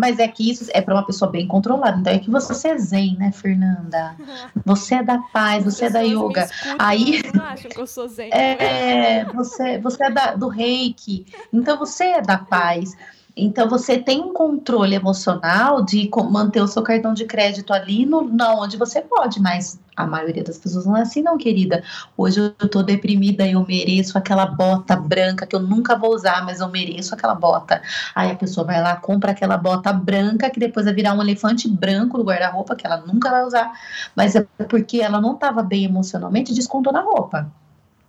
Mas 0.00 0.18
é 0.18 0.26
que 0.26 0.50
isso 0.50 0.70
é 0.72 0.80
para 0.80 0.94
uma 0.94 1.04
pessoa 1.04 1.30
bem 1.30 1.46
controlada. 1.46 1.98
Então 1.98 2.12
é 2.14 2.18
que 2.18 2.30
você 2.30 2.68
é 2.68 2.78
zen, 2.78 3.18
né, 3.18 3.32
Fernanda? 3.32 4.16
Você 4.64 4.94
é 4.94 5.02
da 5.02 5.18
paz, 5.18 5.64
você 5.64 5.86
é 5.86 5.90
da 5.90 6.00
yoga. 6.00 6.48
Aí 6.78 7.20
não 7.34 7.44
acham 7.44 7.70
que 7.70 7.78
eu 7.78 7.86
sou 7.86 8.08
zen. 8.08 8.30
É, 8.32 9.24
você, 9.26 9.78
você 9.78 10.04
é 10.04 10.10
da, 10.10 10.34
do 10.34 10.48
reiki. 10.48 11.26
Então 11.52 11.76
você 11.78 12.04
é 12.04 12.22
da 12.22 12.38
paz. 12.38 12.96
Então 13.36 13.68
você 13.68 13.98
tem 13.98 14.20
um 14.20 14.32
controle 14.32 14.94
emocional 14.94 15.84
de 15.84 16.10
manter 16.30 16.60
o 16.60 16.66
seu 16.66 16.82
cartão 16.82 17.14
de 17.14 17.24
crédito 17.24 17.72
ali 17.72 18.04
no, 18.04 18.28
onde 18.58 18.76
você 18.76 19.00
pode, 19.00 19.40
mas 19.40 19.78
a 19.96 20.06
maioria 20.06 20.42
das 20.42 20.58
pessoas 20.58 20.86
não 20.86 20.96
é 20.96 21.02
assim, 21.02 21.22
não, 21.22 21.36
querida. 21.36 21.82
Hoje 22.16 22.40
eu 22.40 22.68
tô 22.68 22.82
deprimida 22.82 23.46
e 23.46 23.52
eu 23.52 23.64
mereço 23.66 24.16
aquela 24.16 24.46
bota 24.46 24.96
branca 24.96 25.46
que 25.46 25.54
eu 25.54 25.60
nunca 25.60 25.96
vou 25.96 26.14
usar, 26.14 26.44
mas 26.44 26.60
eu 26.60 26.68
mereço 26.68 27.14
aquela 27.14 27.34
bota. 27.34 27.82
Aí 28.14 28.30
a 28.30 28.36
pessoa 28.36 28.66
vai 28.66 28.80
lá, 28.80 28.96
compra 28.96 29.32
aquela 29.32 29.56
bota 29.56 29.92
branca 29.92 30.50
que 30.50 30.58
depois 30.58 30.86
vai 30.86 30.94
virar 30.94 31.14
um 31.14 31.22
elefante 31.22 31.68
branco 31.68 32.18
no 32.18 32.24
guarda-roupa 32.24 32.74
que 32.74 32.86
ela 32.86 32.98
nunca 32.98 33.30
vai 33.30 33.44
usar, 33.44 33.72
mas 34.14 34.34
é 34.34 34.46
porque 34.68 35.00
ela 35.00 35.20
não 35.20 35.34
estava 35.34 35.62
bem 35.62 35.84
emocionalmente, 35.84 36.54
descontou 36.54 36.92
na 36.92 37.00
roupa. 37.00 37.50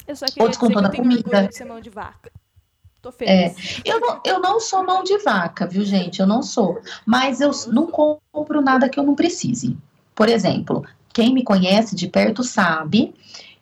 Eu 0.07 0.15
só 0.15 0.25
queria 0.25 0.43
Ou 0.43 0.49
descontou 0.49 0.81
dizer 0.81 0.91
que 0.91 1.01
na 1.01 1.21
comida. 1.21 1.49
Mão 1.67 1.79
de 1.79 1.89
vaca. 1.89 2.31
Tô 3.01 3.11
feliz. 3.11 3.33
É, 3.33 3.81
eu, 3.83 3.99
não, 3.99 4.21
eu 4.23 4.39
não 4.39 4.59
sou 4.59 4.85
mão 4.85 5.03
de 5.03 5.17
vaca, 5.19 5.65
viu, 5.65 5.83
gente? 5.83 6.19
Eu 6.19 6.27
não 6.27 6.43
sou. 6.43 6.79
Mas 7.05 7.41
eu 7.41 7.51
não 7.67 7.87
compro 7.87 8.61
nada 8.61 8.87
que 8.87 8.99
eu 8.99 9.03
não 9.03 9.15
precise. 9.15 9.75
Por 10.13 10.29
exemplo, 10.29 10.85
quem 11.11 11.33
me 11.33 11.43
conhece 11.43 11.95
de 11.95 12.07
perto 12.07 12.43
sabe 12.43 13.15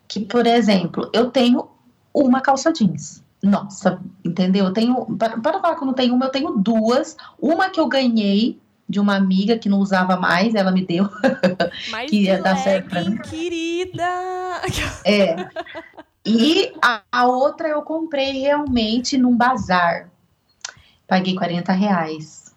que, 0.08 0.20
por 0.20 0.46
exemplo, 0.46 1.10
eu 1.14 1.30
tenho 1.32 1.70
uma 2.14 2.42
calça 2.42 2.74
jeans. 2.74 3.24
Nossa, 3.42 4.00
entendeu? 4.26 4.66
Eu 4.66 4.74
tenho. 4.74 5.06
Para, 5.18 5.40
para 5.40 5.62
falar 5.62 5.76
que 5.76 5.84
eu 5.84 5.88
não 5.88 5.94
tenho 5.94 6.14
uma, 6.14 6.26
eu 6.26 6.32
tenho 6.32 6.58
duas. 6.58 7.16
Uma 7.40 7.70
que 7.70 7.80
eu 7.80 7.88
ganhei 7.88 8.60
de 8.90 9.00
uma 9.00 9.16
amiga 9.16 9.58
que 9.58 9.70
não 9.70 9.80
usava 9.80 10.18
mais, 10.18 10.56
ela 10.56 10.72
me 10.72 10.84
deu. 10.84 11.08
Mas 11.92 12.10
que 12.10 12.24
ia 12.24 12.42
dar 12.42 12.58
certo. 12.58 12.90
querida! 13.30 14.04
É. 15.06 15.36
E 16.26 16.74
a, 16.82 17.02
a, 17.12 17.28
outra 17.28 17.68
eu 17.68 17.82
comprei 17.82 18.42
realmente 18.42 19.18
num 19.18 19.36
bazar. 19.36 20.10
Paguei 21.08 21.36
40 21.36 21.72
reais. 21.72 22.54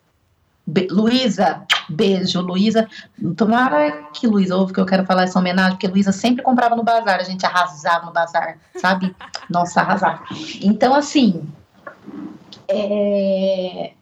Be 0.67 0.87
Luísa, 0.91 1.67
beijo, 1.89 2.41
Luísa. 2.41 2.89
Tomara 3.37 4.05
que 4.13 4.27
Luísa 4.27 4.57
ouve 4.57 4.73
que 4.73 4.81
eu 4.81 4.87
quero 4.87 5.05
falar 5.05 5.25
essa 5.25 5.39
homenagem, 5.39 5.73
porque 5.73 5.89
Luísa 5.89 6.13
sempre 6.13 6.43
comprava 6.43 6.77
no 6.77 6.85
bazar, 6.85 7.21
a 7.21 7.25
gente 7.25 7.45
arrasava 7.45 8.07
no 8.07 8.13
bazar, 8.13 8.59
sabe? 8.77 9.15
Nossa, 9.51 9.81
arrasar. 9.81 10.25
Então, 10.61 10.95
assim, 10.95 11.49
é, 12.69 13.93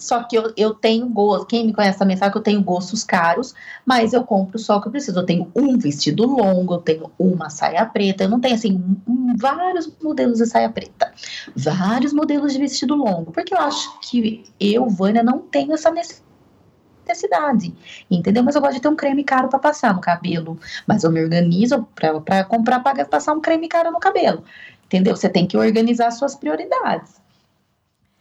só 0.00 0.22
que 0.22 0.34
eu, 0.36 0.50
eu 0.56 0.72
tenho 0.72 1.06
gosto, 1.10 1.46
quem 1.46 1.66
me 1.66 1.74
conhece 1.74 1.98
também 1.98 2.16
sabe 2.16 2.32
que 2.32 2.38
eu 2.38 2.42
tenho 2.42 2.62
gostos 2.62 3.04
caros, 3.04 3.54
mas 3.84 4.14
eu 4.14 4.24
compro 4.24 4.58
só 4.58 4.78
o 4.78 4.80
que 4.80 4.88
eu 4.88 4.92
preciso. 4.92 5.20
Eu 5.20 5.26
tenho 5.26 5.52
um 5.54 5.76
vestido 5.76 6.24
longo, 6.24 6.74
eu 6.74 6.78
tenho 6.78 7.12
uma 7.18 7.50
saia 7.50 7.84
preta, 7.84 8.24
eu 8.24 8.28
não 8.30 8.40
tenho 8.40 8.54
assim 8.54 8.82
um, 9.06 9.36
vários 9.36 9.92
modelos 10.02 10.38
de 10.38 10.46
saia 10.46 10.70
preta, 10.70 11.12
vários 11.54 12.14
modelos 12.14 12.54
de 12.54 12.58
vestido 12.58 12.94
longo, 12.94 13.30
porque 13.30 13.52
eu 13.52 13.58
acho 13.58 14.00
que 14.00 14.42
eu, 14.58 14.88
Vânia, 14.88 15.22
não 15.22 15.40
tenho 15.40 15.74
essa 15.74 15.90
necessidade, 15.90 17.74
entendeu? 18.10 18.42
Mas 18.42 18.54
eu 18.54 18.62
gosto 18.62 18.76
de 18.76 18.80
ter 18.80 18.88
um 18.88 18.96
creme 18.96 19.22
caro 19.22 19.48
para 19.48 19.58
passar 19.58 19.94
no 19.94 20.00
cabelo, 20.00 20.58
mas 20.86 21.04
eu 21.04 21.12
me 21.12 21.22
organizo 21.22 21.86
para 21.94 22.42
comprar, 22.44 22.80
para 22.80 23.04
passar 23.04 23.34
um 23.34 23.40
creme 23.40 23.68
caro 23.68 23.90
no 23.90 24.00
cabelo, 24.00 24.44
entendeu? 24.86 25.14
Você 25.14 25.28
tem 25.28 25.46
que 25.46 25.58
organizar 25.58 26.10
suas 26.10 26.34
prioridades. 26.34 27.20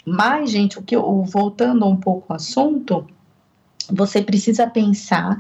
Mas, 0.09 0.51
gente, 0.51 0.79
o 0.79 0.81
que 0.81 0.95
eu, 0.95 1.23
voltando 1.23 1.85
um 1.87 1.95
pouco 1.95 2.25
ao 2.29 2.37
assunto, 2.37 3.05
você 3.91 4.21
precisa 4.21 4.67
pensar 4.67 5.37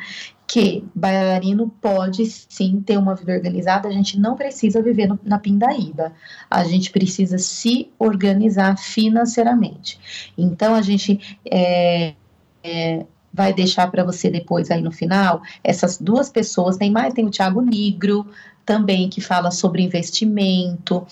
que 0.47 0.83
bailarino 0.95 1.69
pode 1.79 2.25
sim 2.25 2.81
ter 2.81 2.97
uma 2.97 3.13
vida 3.13 3.33
organizada, 3.33 3.87
a 3.87 3.91
gente 3.91 4.19
não 4.19 4.35
precisa 4.35 4.81
viver 4.81 5.07
no, 5.07 5.19
na 5.23 5.37
pindaíba, 5.37 6.11
a 6.49 6.63
gente 6.63 6.89
precisa 6.89 7.37
se 7.37 7.91
organizar 7.99 8.75
financeiramente. 8.75 10.31
Então, 10.35 10.73
a 10.73 10.81
gente 10.81 11.37
é, 11.45 12.15
é, 12.63 13.05
vai 13.31 13.53
deixar 13.53 13.91
para 13.91 14.03
você 14.03 14.29
depois 14.29 14.71
aí 14.71 14.81
no 14.81 14.91
final 14.91 15.43
essas 15.63 15.99
duas 15.99 16.29
pessoas, 16.29 16.77
tem 16.77 16.89
mais, 16.89 17.13
tem 17.13 17.25
o 17.25 17.31
Thiago 17.31 17.61
Nigro 17.61 18.25
também 18.65 19.07
que 19.07 19.21
fala 19.21 19.51
sobre 19.51 19.83
investimento 19.83 21.05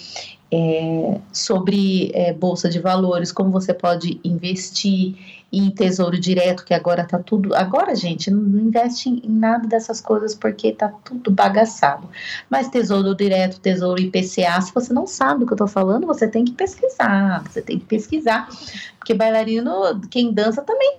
é, 0.51 1.19
sobre 1.31 2.11
é, 2.13 2.33
bolsa 2.33 2.69
de 2.69 2.79
valores, 2.79 3.31
como 3.31 3.51
você 3.51 3.73
pode 3.73 4.19
investir 4.23 5.15
em 5.51 5.69
tesouro 5.69 6.19
direto, 6.19 6.65
que 6.65 6.73
agora 6.73 7.05
tá 7.05 7.19
tudo. 7.19 7.55
Agora, 7.55 7.95
gente, 7.95 8.29
não 8.29 8.59
investe 8.59 9.09
em 9.09 9.29
nada 9.29 9.67
dessas 9.67 10.01
coisas 10.01 10.35
porque 10.35 10.71
tá 10.73 10.89
tudo 11.03 11.31
bagaçado. 11.31 12.09
Mas 12.49 12.69
tesouro 12.69 13.15
direto, 13.15 13.59
tesouro 13.59 14.01
IPCA, 14.01 14.61
se 14.61 14.73
você 14.73 14.93
não 14.93 15.07
sabe 15.07 15.41
do 15.41 15.47
que 15.47 15.53
eu 15.53 15.57
tô 15.57 15.67
falando, 15.67 16.07
você 16.07 16.27
tem 16.27 16.43
que 16.43 16.51
pesquisar. 16.51 17.43
Você 17.49 17.61
tem 17.61 17.79
que 17.79 17.85
pesquisar. 17.85 18.49
Porque 18.99 19.13
bailarino, 19.13 20.01
quem 20.09 20.33
dança 20.33 20.61
também. 20.61 20.97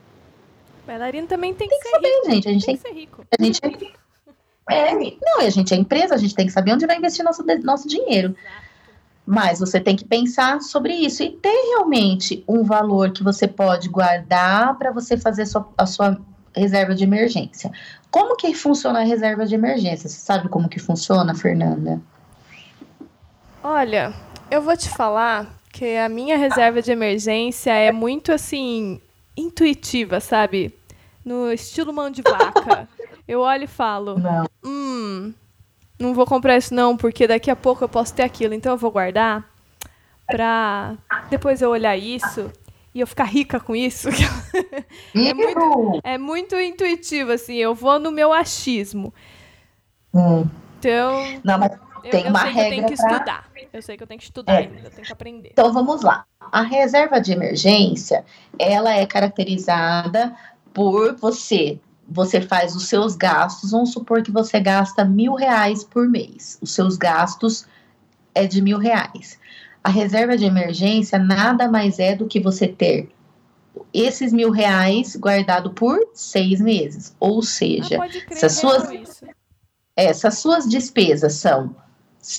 Bailarino 0.87 1.26
também 1.26 1.52
tem, 1.54 1.68
tem 1.68 1.78
que, 1.78 1.84
que 1.84 1.90
saber, 1.90 2.08
rico. 2.08 2.30
gente. 2.30 2.48
A 2.48 2.52
gente 2.52 2.66
tem, 2.66 2.76
tem 2.76 2.82
que 2.82 2.88
ser 2.88 3.00
rico. 3.00 3.24
A 3.38 3.42
gente 3.42 3.61
é, 4.70 4.90
é, 4.90 5.16
não, 5.22 5.40
a 5.40 5.50
gente 5.50 5.72
é 5.72 5.76
empresa, 5.76 6.14
a 6.14 6.18
gente 6.18 6.34
tem 6.34 6.46
que 6.46 6.52
saber 6.52 6.72
onde 6.72 6.87
vai 6.87 6.96
investir 6.96 7.24
nosso, 7.24 7.42
nosso 7.62 7.88
dinheiro. 7.88 8.34
Exato. 8.38 8.67
Mas 9.30 9.60
você 9.60 9.78
tem 9.78 9.94
que 9.94 10.06
pensar 10.06 10.58
sobre 10.62 10.94
isso 10.94 11.22
e 11.22 11.28
ter 11.28 11.52
realmente 11.68 12.42
um 12.48 12.64
valor 12.64 13.12
que 13.12 13.22
você 13.22 13.46
pode 13.46 13.86
guardar 13.86 14.78
para 14.78 14.90
você 14.90 15.18
fazer 15.18 15.44
a 15.76 15.84
sua 15.84 16.18
reserva 16.56 16.94
de 16.94 17.04
emergência. 17.04 17.70
Como 18.10 18.36
que 18.36 18.54
funciona 18.54 19.00
a 19.00 19.04
reserva 19.04 19.44
de 19.44 19.54
emergência? 19.54 20.08
Você 20.08 20.18
sabe 20.18 20.48
como 20.48 20.66
que 20.66 20.78
funciona, 20.78 21.34
Fernanda? 21.34 22.00
Olha, 23.62 24.14
eu 24.50 24.62
vou 24.62 24.74
te 24.74 24.88
falar 24.88 25.46
que 25.74 25.98
a 25.98 26.08
minha 26.08 26.38
reserva 26.38 26.80
de 26.80 26.90
emergência 26.90 27.72
é 27.72 27.92
muito 27.92 28.32
assim 28.32 28.98
intuitiva, 29.36 30.20
sabe? 30.20 30.74
No 31.22 31.52
estilo 31.52 31.92
mão 31.92 32.10
de 32.10 32.22
vaca. 32.22 32.88
Eu 33.28 33.40
olho 33.40 33.64
e 33.64 33.66
falo, 33.66 34.18
Não. 34.18 34.46
hum, 34.64 35.34
não 35.98 36.14
vou 36.14 36.26
comprar 36.26 36.56
isso 36.56 36.74
não, 36.74 36.96
porque 36.96 37.26
daqui 37.26 37.50
a 37.50 37.56
pouco 37.56 37.84
eu 37.84 37.88
posso 37.88 38.14
ter 38.14 38.22
aquilo, 38.22 38.54
então 38.54 38.72
eu 38.72 38.78
vou 38.78 38.90
guardar 38.90 39.44
pra 40.26 40.96
depois 41.30 41.62
eu 41.62 41.70
olhar 41.70 41.96
isso 41.96 42.50
e 42.94 43.00
eu 43.00 43.06
ficar 43.06 43.24
rica 43.24 43.58
com 43.58 43.74
isso. 43.74 44.08
é, 45.14 45.34
muito, 45.34 46.00
é 46.04 46.18
muito 46.18 46.56
intuitivo, 46.56 47.32
assim, 47.32 47.56
eu 47.56 47.74
vou 47.74 47.98
no 47.98 48.11
meu 48.11 48.32
achismo. 48.32 49.12
Hum. 50.14 50.46
Então, 50.78 51.40
não, 51.44 51.58
mas 51.58 51.72
tem 52.11 52.24
eu, 52.24 52.30
uma 52.30 52.46
eu 52.46 52.52
regra 52.52 52.62
eu 52.62 52.70
tenho 52.70 52.87
que 52.87 52.96
pra... 52.96 53.12
estudar. 53.12 53.50
Eu 53.72 53.82
sei 53.82 53.96
que 53.96 54.02
eu 54.02 54.06
tenho 54.06 54.18
que 54.18 54.24
estudar 54.24 54.54
é. 54.54 54.58
ainda, 54.58 54.80
eu 54.80 54.90
tenho 54.90 55.06
que 55.06 55.12
aprender. 55.12 55.50
Então 55.52 55.72
vamos 55.72 56.02
lá. 56.02 56.24
A 56.40 56.62
reserva 56.62 57.20
de 57.20 57.32
emergência, 57.32 58.24
ela 58.58 58.94
é 58.94 59.04
caracterizada 59.04 60.34
por 60.72 61.16
você 61.16 61.78
você 62.09 62.40
faz 62.40 62.75
os 62.75 62.88
seus 62.88 63.14
gastos, 63.14 63.73
vamos 63.73 63.92
supor 63.92 64.23
que 64.23 64.31
você 64.31 64.59
gasta 64.59 65.05
mil 65.05 65.35
reais 65.35 65.85
por 65.85 66.09
mês. 66.09 66.59
Os 66.62 66.73
seus 66.73 66.97
gastos 66.97 67.66
é 68.35 68.47
de 68.47 68.62
mil 68.62 68.79
reais. 68.79 69.38
A 69.85 69.90
reserva 69.90 70.37
de 70.37 70.47
emergência 70.47 71.18
nada 71.18 71.68
mais 71.68 71.99
é 71.99 72.16
do 72.16 72.27
que 72.27 72.40
você 72.40 72.66
ter 72.66 73.11
esses 73.92 74.33
mil 74.33 74.51
reais 74.51 75.16
guardado 75.16 75.71
por 75.71 75.99
seis 76.14 76.61
meses. 76.61 77.14
Ou 77.21 77.42
seja, 77.42 77.99
se, 78.31 78.47
as 78.47 78.53
suas, 78.53 79.23
é, 79.94 80.12
se 80.12 80.27
as 80.27 80.38
suas 80.38 80.66
despesas 80.66 81.35
são 81.35 81.77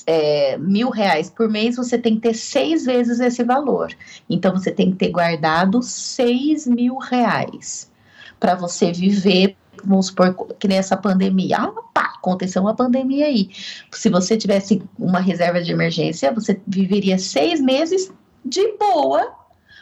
é, 0.06 0.58
mil 0.58 0.90
reais 0.90 1.30
por 1.30 1.48
mês, 1.48 1.76
você 1.76 1.96
tem 1.96 2.16
que 2.16 2.22
ter 2.22 2.34
seis 2.34 2.84
vezes 2.84 3.20
esse 3.20 3.44
valor. 3.44 3.92
Então, 4.28 4.52
você 4.52 4.70
tem 4.72 4.90
que 4.90 4.96
ter 4.96 5.10
guardado 5.10 5.80
seis 5.82 6.66
mil 6.66 6.98
reais 6.98 7.90
para 8.38 8.54
você 8.54 8.92
viver 8.92 9.56
vamos 9.84 10.06
supor 10.06 10.34
que 10.58 10.68
nessa 10.68 10.96
pandemia, 10.96 11.58
ah, 11.58 11.72
pá, 11.92 12.14
aconteceu 12.16 12.62
uma 12.62 12.74
pandemia 12.74 13.26
aí. 13.26 13.50
Se 13.92 14.08
você 14.08 14.36
tivesse 14.36 14.82
uma 14.98 15.20
reserva 15.20 15.62
de 15.62 15.72
emergência, 15.72 16.32
você 16.32 16.60
viveria 16.66 17.18
seis 17.18 17.60
meses 17.60 18.12
de 18.44 18.76
boa, 18.76 19.32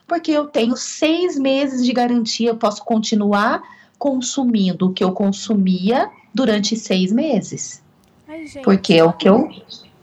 porque 0.07 0.31
eu 0.31 0.47
tenho 0.47 0.77
seis 0.77 1.39
meses 1.39 1.85
de 1.85 1.93
garantia, 1.93 2.51
eu 2.51 2.57
posso 2.57 2.85
continuar 2.85 3.63
consumindo 3.99 4.87
o 4.87 4.93
que 4.93 5.03
eu 5.03 5.13
consumia 5.13 6.11
durante 6.33 6.77
seis 6.77 7.13
meses. 7.13 7.83
Ai, 8.27 8.47
gente, 8.47 8.63
porque 8.63 8.95
é 8.95 9.05
o 9.05 9.13
que 9.13 9.29
eu. 9.29 9.51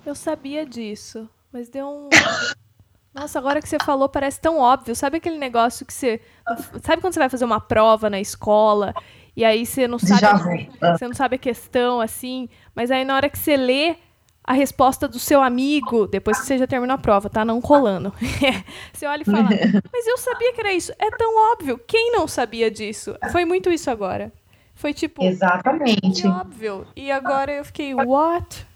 Eu 0.06 0.16
sabia 0.16 0.66
disso, 0.66 1.30
mas 1.52 1.70
deu 1.70 1.88
um. 1.88 2.10
Nossa, 3.16 3.40
agora 3.40 3.62
que 3.62 3.70
você 3.70 3.78
falou 3.80 4.10
parece 4.10 4.42
tão 4.42 4.60
óbvio. 4.60 4.94
Sabe 4.94 5.18
aquele 5.18 5.38
negócio 5.38 5.86
que 5.86 5.94
você. 5.94 6.20
Sabe 6.84 7.02
quando 7.02 7.14
você 7.14 7.20
vai 7.20 7.30
fazer 7.30 7.46
uma 7.46 7.62
prova 7.62 8.10
na 8.10 8.20
escola 8.20 8.94
e 9.36 9.44
aí 9.44 9.66
você 9.66 9.88
não 9.88 10.00
sabe, 10.00 10.70
você 10.80 11.08
não 11.08 11.14
sabe 11.14 11.36
a 11.36 11.40
questão 11.40 12.00
assim, 12.00 12.48
mas 12.74 12.90
aí 12.92 13.04
na 13.04 13.16
hora 13.16 13.30
que 13.30 13.38
você 13.38 13.58
lê 13.58 13.96
a 14.44 14.54
resposta 14.54 15.08
do 15.08 15.18
seu 15.18 15.42
amigo, 15.42 16.06
depois 16.06 16.40
que 16.40 16.46
você 16.46 16.58
já 16.58 16.68
terminou 16.68 16.94
a 16.94 17.00
prova, 17.00 17.30
tá? 17.30 17.44
Não 17.44 17.60
colando. 17.60 18.14
você 18.94 19.08
olha 19.08 19.24
e 19.24 19.26
fala, 19.26 19.50
mas 19.92 20.08
eu 20.08 20.18
sabia 20.20 20.54
que 20.54 20.62
era 20.62 20.72
isso. 20.72 20.94
É 21.00 21.10
tão 21.12 21.52
óbvio. 21.52 21.80
Quem 21.88 22.12
não 22.12 22.28
sabia 22.28 22.70
disso? 22.70 23.16
Foi 23.32 23.44
muito 23.44 23.72
isso 23.72 23.90
agora. 23.90 24.32
Foi 24.76 24.94
tipo. 24.94 25.24
Exatamente. 25.24 26.28
Óbvio. 26.28 26.86
E 26.96 27.12
agora 27.12 27.52
eu 27.52 27.66
fiquei, 27.66 27.96
what? 27.96 28.68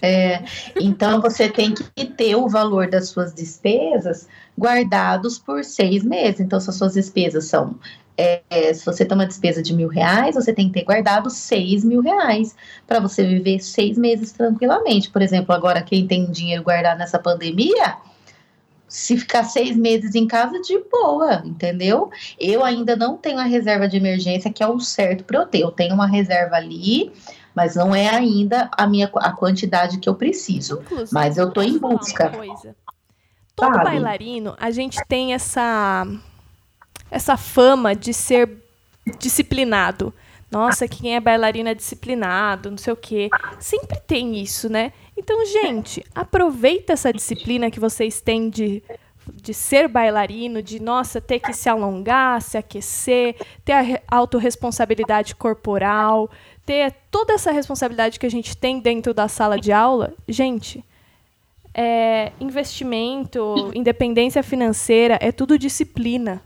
É, 0.00 0.44
então 0.80 1.20
você 1.20 1.48
tem 1.48 1.74
que 1.74 2.04
ter 2.06 2.36
o 2.36 2.48
valor 2.48 2.88
das 2.88 3.08
suas 3.08 3.34
despesas 3.34 4.28
guardados 4.56 5.38
por 5.38 5.64
seis 5.64 6.04
meses. 6.04 6.40
Então, 6.40 6.60
se 6.60 6.70
as 6.70 6.76
suas 6.76 6.94
despesas 6.94 7.46
são 7.46 7.76
é, 8.20 8.74
se 8.74 8.84
você 8.84 9.04
tem 9.04 9.16
uma 9.16 9.26
despesa 9.26 9.62
de 9.62 9.72
mil 9.72 9.88
reais, 9.88 10.34
você 10.34 10.52
tem 10.52 10.68
que 10.68 10.74
ter 10.74 10.84
guardado 10.84 11.30
seis 11.30 11.82
mil 11.82 12.02
reais 12.02 12.54
para 12.86 13.00
você 13.00 13.24
viver 13.26 13.60
seis 13.60 13.96
meses 13.96 14.32
tranquilamente. 14.32 15.10
Por 15.10 15.22
exemplo, 15.22 15.54
agora 15.54 15.82
quem 15.82 16.06
tem 16.06 16.30
dinheiro 16.30 16.62
guardado 16.62 16.98
nessa 16.98 17.18
pandemia, 17.18 17.96
se 18.86 19.16
ficar 19.16 19.44
seis 19.44 19.74
meses 19.74 20.14
em 20.14 20.26
casa, 20.26 20.60
de 20.60 20.78
boa, 20.90 21.42
entendeu? 21.44 22.10
Eu 22.38 22.62
ainda 22.62 22.94
não 22.94 23.16
tenho 23.16 23.38
a 23.38 23.44
reserva 23.44 23.88
de 23.88 23.96
emergência, 23.96 24.52
que 24.52 24.62
é 24.62 24.68
o 24.68 24.78
certo 24.80 25.24
para 25.24 25.38
eu 25.38 25.46
ter. 25.46 25.60
Eu 25.60 25.70
tenho 25.70 25.94
uma 25.94 26.06
reserva 26.06 26.56
ali, 26.56 27.10
mas 27.54 27.74
não 27.74 27.94
é 27.94 28.08
ainda 28.08 28.68
a 28.76 28.86
minha 28.86 29.10
a 29.14 29.32
quantidade 29.32 29.98
que 29.98 30.08
eu 30.08 30.14
preciso. 30.14 30.80
Inclusive, 30.82 31.14
mas 31.14 31.38
eu 31.38 31.50
tô 31.50 31.62
em 31.62 31.78
busca. 31.78 32.30
Todo 33.56 33.72
bailarino, 33.82 34.54
a 34.58 34.70
gente 34.70 34.98
tem 35.06 35.34
essa 35.34 36.06
essa 37.10 37.36
fama 37.36 37.94
de 37.94 38.12
ser 38.14 38.48
disciplinado. 39.18 40.12
Nossa, 40.50 40.88
quem 40.88 41.14
é 41.14 41.20
bailarina 41.20 41.70
é 41.70 41.74
disciplinado, 41.74 42.70
não 42.70 42.78
sei 42.78 42.92
o 42.92 42.96
quê. 42.96 43.30
Sempre 43.58 44.00
tem 44.00 44.36
isso, 44.36 44.68
né? 44.68 44.92
Então, 45.16 45.44
gente, 45.46 46.04
aproveita 46.14 46.92
essa 46.92 47.12
disciplina 47.12 47.70
que 47.70 47.78
vocês 47.78 48.20
têm 48.20 48.50
de, 48.50 48.82
de 49.32 49.54
ser 49.54 49.86
bailarino, 49.86 50.60
de, 50.60 50.82
nossa, 50.82 51.20
ter 51.20 51.38
que 51.38 51.52
se 51.52 51.68
alongar, 51.68 52.42
se 52.42 52.58
aquecer, 52.58 53.36
ter 53.64 53.72
a 53.72 54.16
autorresponsabilidade 54.16 55.36
corporal, 55.36 56.28
ter 56.66 56.94
toda 57.12 57.34
essa 57.34 57.52
responsabilidade 57.52 58.18
que 58.18 58.26
a 58.26 58.30
gente 58.30 58.56
tem 58.56 58.80
dentro 58.80 59.14
da 59.14 59.28
sala 59.28 59.56
de 59.56 59.70
aula. 59.70 60.14
Gente, 60.26 60.84
é, 61.72 62.32
investimento, 62.40 63.70
independência 63.72 64.42
financeira, 64.42 65.16
é 65.20 65.30
tudo 65.30 65.56
disciplina. 65.56 66.42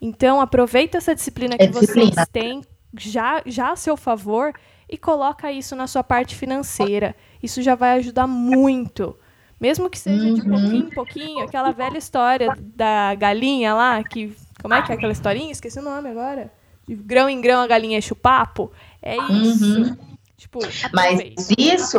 Então, 0.00 0.40
aproveita 0.40 0.98
essa 0.98 1.14
disciplina 1.14 1.56
que 1.56 1.64
é 1.64 1.66
disciplina. 1.66 2.12
vocês 2.12 2.28
têm 2.32 2.62
já, 2.98 3.42
já 3.44 3.72
a 3.72 3.76
seu 3.76 3.96
favor 3.96 4.52
e 4.88 4.96
coloca 4.96 5.52
isso 5.52 5.76
na 5.76 5.86
sua 5.86 6.02
parte 6.02 6.34
financeira. 6.34 7.14
Isso 7.42 7.62
já 7.62 7.74
vai 7.74 7.98
ajudar 7.98 8.26
muito. 8.26 9.16
Mesmo 9.60 9.90
que 9.90 9.98
seja 9.98 10.24
uhum. 10.24 10.34
de 10.34 10.42
pouquinho 10.42 10.86
em 10.86 10.90
pouquinho, 10.90 11.44
aquela 11.44 11.70
velha 11.70 11.98
história 11.98 12.56
da 12.58 13.14
galinha 13.14 13.74
lá, 13.74 14.02
que. 14.02 14.34
Como 14.62 14.74
é 14.74 14.82
que 14.82 14.92
é 14.92 14.94
aquela 14.94 15.12
historinha? 15.12 15.52
Esqueci 15.52 15.78
o 15.78 15.82
nome 15.82 16.08
agora. 16.08 16.52
De 16.86 16.94
grão 16.94 17.28
em 17.28 17.40
grão 17.40 17.60
a 17.60 17.66
galinha 17.66 17.98
enche 17.98 18.12
o 18.12 18.16
papo. 18.16 18.72
É 19.02 19.16
isso. 19.16 19.82
Uhum. 19.82 19.96
Tipo, 20.36 20.60
Mas 20.92 21.50
isso 21.58 21.98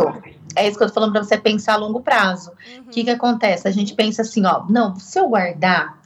é 0.55 0.67
isso 0.67 0.77
que 0.77 0.83
eu 0.83 0.87
tô 0.87 0.93
falando 0.93 1.13
para 1.13 1.23
você 1.23 1.37
pensar 1.37 1.73
a 1.73 1.77
longo 1.77 2.01
prazo. 2.01 2.51
O 2.51 2.79
uhum. 2.79 2.85
que, 2.91 3.03
que 3.03 3.09
acontece? 3.09 3.67
A 3.67 3.71
gente 3.71 3.93
pensa 3.93 4.21
assim, 4.21 4.45
ó, 4.45 4.65
não, 4.69 4.95
se 4.95 5.19
eu 5.19 5.27
guardar, 5.27 5.97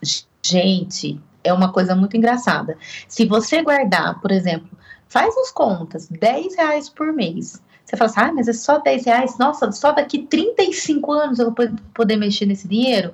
gente, 0.43 1.19
é 1.45 1.53
uma 1.53 1.71
coisa 1.71 1.95
muito 1.95 2.17
engraçada. 2.17 2.77
Se 3.07 3.25
você 3.25 3.61
guardar, 3.61 4.19
por 4.19 4.31
exemplo, 4.31 4.69
faz 5.07 5.35
as 5.37 5.51
contas, 5.51 6.07
10 6.09 6.55
reais 6.55 6.89
por 6.89 7.13
mês. 7.13 7.61
Você 7.85 7.95
fala 7.95 8.09
assim, 8.09 8.19
ah, 8.19 8.33
mas 8.33 8.47
é 8.47 8.53
só 8.53 8.79
10 8.79 9.05
reais? 9.05 9.37
Nossa, 9.37 9.71
só 9.71 9.91
daqui 9.91 10.19
35 10.19 11.11
anos 11.11 11.39
eu 11.39 11.53
vou 11.53 11.69
poder 11.93 12.17
mexer 12.17 12.45
nesse 12.47 12.67
dinheiro? 12.67 13.13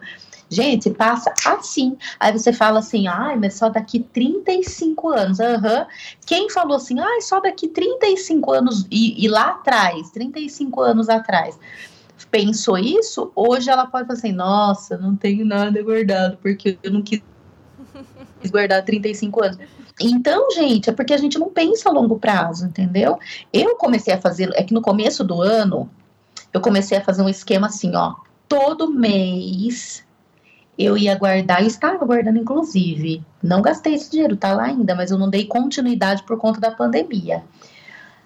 Gente, 0.49 0.89
passa 0.89 1.33
assim. 1.45 1.97
Aí 2.19 2.31
você 2.31 2.51
fala 2.51 2.79
assim, 2.79 3.07
ai, 3.07 3.37
mas 3.37 3.53
só 3.53 3.69
daqui 3.69 3.99
35 3.99 5.09
anos. 5.09 5.39
Uhum. 5.39 5.85
Quem 6.25 6.49
falou 6.49 6.75
assim, 6.77 6.99
ai, 6.99 7.21
só 7.21 7.39
daqui 7.39 7.67
35 7.67 8.51
anos, 8.51 8.85
e, 8.91 9.23
e 9.23 9.27
lá 9.29 9.51
atrás, 9.51 10.09
35 10.11 10.81
anos 10.81 11.07
atrás, 11.07 11.57
pensou 12.29 12.77
isso, 12.77 13.31
hoje 13.35 13.69
ela 13.69 13.85
pode 13.87 14.07
falar 14.07 14.17
assim, 14.17 14.31
nossa, 14.31 14.97
não 14.97 15.15
tenho 15.15 15.45
nada 15.45 15.81
guardado, 15.83 16.37
porque 16.41 16.77
eu 16.81 16.91
não 16.91 17.01
quis 17.01 17.21
guardar 18.49 18.83
35 18.83 19.43
anos. 19.43 19.57
Então, 19.99 20.49
gente, 20.51 20.89
é 20.89 20.93
porque 20.93 21.13
a 21.13 21.17
gente 21.17 21.37
não 21.37 21.49
pensa 21.49 21.89
a 21.89 21.91
longo 21.91 22.17
prazo, 22.17 22.65
entendeu? 22.65 23.19
Eu 23.53 23.75
comecei 23.75 24.13
a 24.13 24.21
fazer, 24.21 24.49
é 24.55 24.63
que 24.63 24.73
no 24.73 24.81
começo 24.81 25.23
do 25.23 25.41
ano, 25.41 25.89
eu 26.53 26.61
comecei 26.61 26.97
a 26.97 27.01
fazer 27.01 27.21
um 27.21 27.29
esquema 27.29 27.67
assim, 27.67 27.95
ó, 27.95 28.15
todo 28.47 28.91
mês 28.91 30.03
eu 30.77 30.97
ia 30.97 31.15
guardar, 31.15 31.61
eu 31.61 31.67
estava 31.67 32.03
guardando 32.05 32.39
inclusive, 32.39 33.23
não 33.43 33.61
gastei 33.61 33.93
esse 33.93 34.09
dinheiro, 34.09 34.35
tá 34.35 34.53
lá 34.53 34.63
ainda, 34.63 34.95
mas 34.95 35.11
eu 35.11 35.17
não 35.17 35.29
dei 35.29 35.45
continuidade 35.45 36.23
por 36.23 36.37
conta 36.37 36.59
da 36.59 36.71
pandemia. 36.71 37.43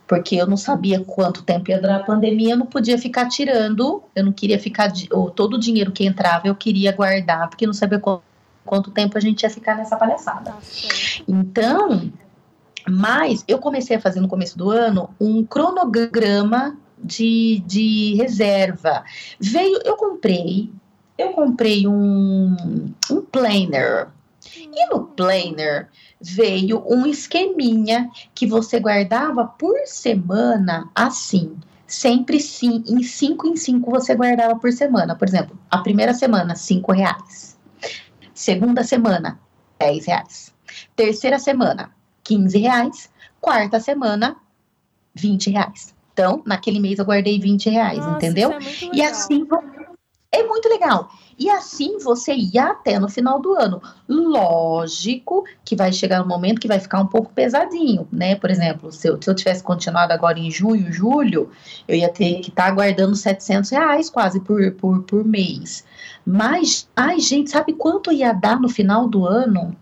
Porque 0.07 0.36
eu 0.36 0.45
não 0.45 0.55
sabia 0.55 1.03
quanto 1.03 1.43
tempo 1.43 1.72
ia 1.72 1.82
durar 1.82 2.01
a 2.01 2.03
pandemia, 2.03 2.53
eu 2.53 2.57
não 2.57 2.68
podia 2.68 2.97
ficar 2.97 3.28
tirando, 3.28 4.03
eu 4.16 4.24
não 4.24 4.32
queria 4.32 4.59
ficar, 4.59 4.93
ou 5.11 5.32
todo 5.32 5.55
o 5.55 5.59
dinheiro 5.59 5.91
que 5.91 6.05
entrava 6.05 6.47
eu 6.47 6.55
queria 6.55 6.91
guardar, 6.91 7.49
porque 7.49 7.66
eu 7.66 7.68
não 7.68 7.74
sabia 7.74 7.99
quanto 7.99 8.34
quanto 8.66 8.91
tempo 8.91 9.18
a 9.18 9.22
gente 9.22 9.43
ia 9.43 9.49
ficar 9.49 9.76
nessa 9.76 9.95
palhaçada. 9.95 10.51
Nossa. 10.51 11.24
Então, 11.28 12.11
mas 12.88 13.43
eu 13.47 13.59
comecei 13.59 13.95
a 13.95 14.01
fazer 14.01 14.20
no 14.20 14.28
começo 14.28 14.57
do 14.57 14.70
ano 14.70 15.09
um 15.20 15.43
cronograma 15.43 16.78
de, 17.01 17.63
de 17.66 18.16
reserva. 18.16 19.03
Veio, 19.39 19.80
eu 19.84 19.95
comprei, 19.95 20.72
eu 21.18 21.32
comprei 21.32 21.88
um, 21.88 22.55
um 23.11 23.22
planner. 23.22 24.09
E 24.57 24.86
no 24.89 25.05
planner 25.05 25.89
veio 26.22 26.84
um 26.88 27.05
esqueminha 27.05 28.09
que 28.34 28.45
você 28.45 28.80
guardava 28.80 29.45
por 29.45 29.76
semana 29.86 30.89
assim. 30.93 31.55
Sempre 31.88 32.39
sim, 32.39 32.84
em 32.88 33.03
cinco 33.03 33.47
em 33.47 33.55
cinco 33.55 33.91
você 33.91 34.16
guardava 34.16 34.55
por 34.55 34.72
semana. 34.72 35.16
Por 35.16 35.28
exemplo, 35.28 35.57
a 35.70 35.80
primeira 35.80 36.13
semana, 36.13 36.55
cinco 36.55 36.91
reais. 36.91 37.55
Segunda 38.36 38.83
semana, 38.83 39.39
10 39.79 40.05
reais. 40.05 40.53
Terceira 40.95 41.39
semana, 41.39 41.89
15 42.23 42.57
reais. 42.59 43.09
Quarta 43.39 43.79
semana, 43.79 44.36
20 45.15 45.51
reais. 45.51 45.95
Então, 46.11 46.43
naquele 46.45 46.79
mês 46.79 46.99
eu 46.99 47.05
guardei 47.05 47.39
20 47.39 47.69
reais, 47.69 47.97
Nossa, 47.97 48.17
entendeu? 48.17 48.51
É 48.51 48.59
e 48.93 49.01
assim 49.01 49.47
é 50.31 50.43
muito 50.43 50.67
legal. 50.67 51.09
E 51.39 51.49
assim 51.49 51.97
você 51.97 52.33
ia 52.33 52.71
até 52.71 52.99
no 52.99 53.09
final 53.09 53.41
do 53.41 53.53
ano. 53.53 53.81
Lógico 54.07 55.45
que 55.63 55.75
vai 55.75 55.93
chegar 55.93 56.21
um 56.21 56.27
momento 56.27 56.59
que 56.59 56.67
vai 56.67 56.79
ficar 56.79 56.99
um 56.99 57.07
pouco 57.07 57.31
pesadinho, 57.33 58.07
né? 58.11 58.36
Por 58.36 58.49
exemplo, 58.49 58.91
se 58.91 59.07
eu, 59.07 59.21
se 59.21 59.29
eu 59.29 59.36
tivesse 59.36 59.63
continuado 59.63 60.11
agora 60.11 60.38
em 60.38 60.51
junho, 60.51 60.91
julho, 60.91 61.51
eu 61.88 61.95
ia 61.95 62.09
ter 62.09 62.41
que 62.41 62.49
estar 62.49 62.65
tá 62.65 62.71
guardando 62.71 63.15
700 63.15 63.69
reais 63.69 64.09
quase 64.09 64.41
por, 64.41 64.71
por, 64.73 65.03
por 65.03 65.25
mês. 65.25 65.86
Mas, 66.26 66.89
ai, 66.95 67.19
gente, 67.19 67.51
sabe 67.51 67.73
quanto 67.73 68.11
ia 68.11 68.34
dar 68.34 68.59
no 68.59 68.67
final 68.67 69.07
do 69.07 69.26
ano? 69.26 69.76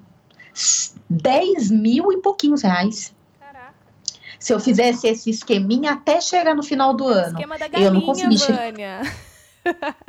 10 1.10 1.72
mil 1.72 2.12
e 2.12 2.18
pouquinhos 2.18 2.62
reais. 2.62 3.16
Caraca. 3.40 3.74
Se 4.38 4.54
eu 4.54 4.60
fizesse 4.60 5.08
esse 5.08 5.30
esqueminha 5.30 5.94
até 5.94 6.20
chegar 6.20 6.54
no 6.54 6.64
final 6.64 6.94
do 6.94 7.08
ano. 7.08 7.40
Esquema 7.40 7.58
da 7.58 7.68
galinha, 7.68 7.88
eu 7.88 7.94
não 7.94 8.02
consegui 8.02 8.38
chegar. 8.38 9.02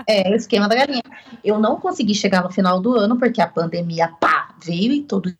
É, 0.08 0.28
o 0.30 0.34
esquema 0.34 0.68
da 0.68 0.74
galinha. 0.74 1.04
Eu 1.44 1.60
não 1.60 1.76
consegui 1.76 2.12
chegar 2.12 2.42
no 2.42 2.50
final 2.50 2.80
do 2.80 2.96
ano, 2.96 3.16
porque 3.16 3.40
a 3.40 3.46
pandemia, 3.46 4.08
pá, 4.08 4.52
veio 4.60 4.92
e 4.92 5.02
todo, 5.02 5.32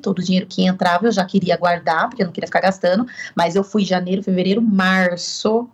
todo 0.00 0.20
o 0.20 0.22
dinheiro 0.22 0.46
que 0.46 0.64
entrava 0.64 1.06
eu 1.06 1.12
já 1.12 1.26
queria 1.26 1.58
guardar, 1.58 2.08
porque 2.08 2.22
eu 2.22 2.26
não 2.26 2.32
queria 2.32 2.46
ficar 2.46 2.62
gastando. 2.62 3.06
Mas 3.36 3.56
eu 3.56 3.62
fui 3.62 3.84
janeiro, 3.84 4.22
fevereiro, 4.22 4.62
março, 4.62 5.68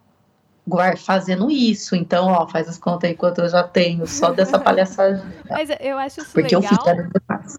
fazendo 0.97 1.51
isso. 1.51 1.95
Então, 1.95 2.27
ó, 2.27 2.47
faz 2.47 2.69
as 2.69 2.79
contas 2.79 3.11
aí 3.11 3.17
quanto 3.17 3.41
eu 3.41 3.49
já 3.49 3.63
tenho, 3.63 4.07
só 4.07 4.31
dessa 4.33 4.59
palhaçada. 4.59 5.25
Mas 5.49 5.71
eu 5.81 5.99
acho 5.99 6.21
isso 6.21 6.33
porque 6.33 6.57
legal. 6.57 6.63
Porque 6.63 7.33
eu 7.33 7.39
fiz 7.41 7.59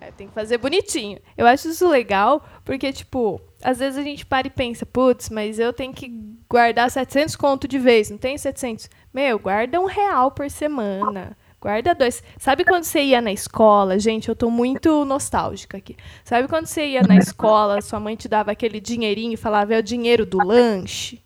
é, 0.00 0.10
tem 0.10 0.28
que 0.28 0.34
fazer 0.34 0.58
bonitinho. 0.58 1.18
Eu 1.36 1.46
acho 1.46 1.68
isso 1.68 1.88
legal, 1.88 2.42
porque, 2.64 2.92
tipo, 2.92 3.40
às 3.62 3.78
vezes 3.78 3.98
a 3.98 4.02
gente 4.02 4.24
para 4.24 4.46
e 4.46 4.50
pensa, 4.50 4.86
putz, 4.86 5.28
mas 5.28 5.58
eu 5.58 5.72
tenho 5.72 5.92
que 5.92 6.08
guardar 6.48 6.90
700 6.90 7.36
conto 7.36 7.68
de 7.68 7.78
vez, 7.78 8.10
não 8.10 8.18
tem 8.18 8.36
700? 8.36 8.88
Meu, 9.12 9.38
guarda 9.38 9.78
um 9.78 9.84
real 9.84 10.30
por 10.30 10.50
semana. 10.50 11.36
Guarda 11.60 11.94
dois. 11.94 12.22
Sabe 12.38 12.64
quando 12.64 12.84
você 12.84 13.02
ia 13.02 13.20
na 13.20 13.30
escola? 13.30 13.98
Gente, 13.98 14.30
eu 14.30 14.34
tô 14.34 14.50
muito 14.50 15.04
nostálgica 15.04 15.76
aqui. 15.76 15.94
Sabe 16.24 16.48
quando 16.48 16.64
você 16.64 16.86
ia 16.86 17.02
na 17.02 17.18
escola, 17.18 17.82
sua 17.82 18.00
mãe 18.00 18.16
te 18.16 18.26
dava 18.26 18.50
aquele 18.50 18.80
dinheirinho 18.80 19.34
e 19.34 19.36
falava, 19.36 19.74
é 19.74 19.78
o 19.78 19.82
dinheiro 19.82 20.24
do 20.24 20.38
lanche? 20.38 21.22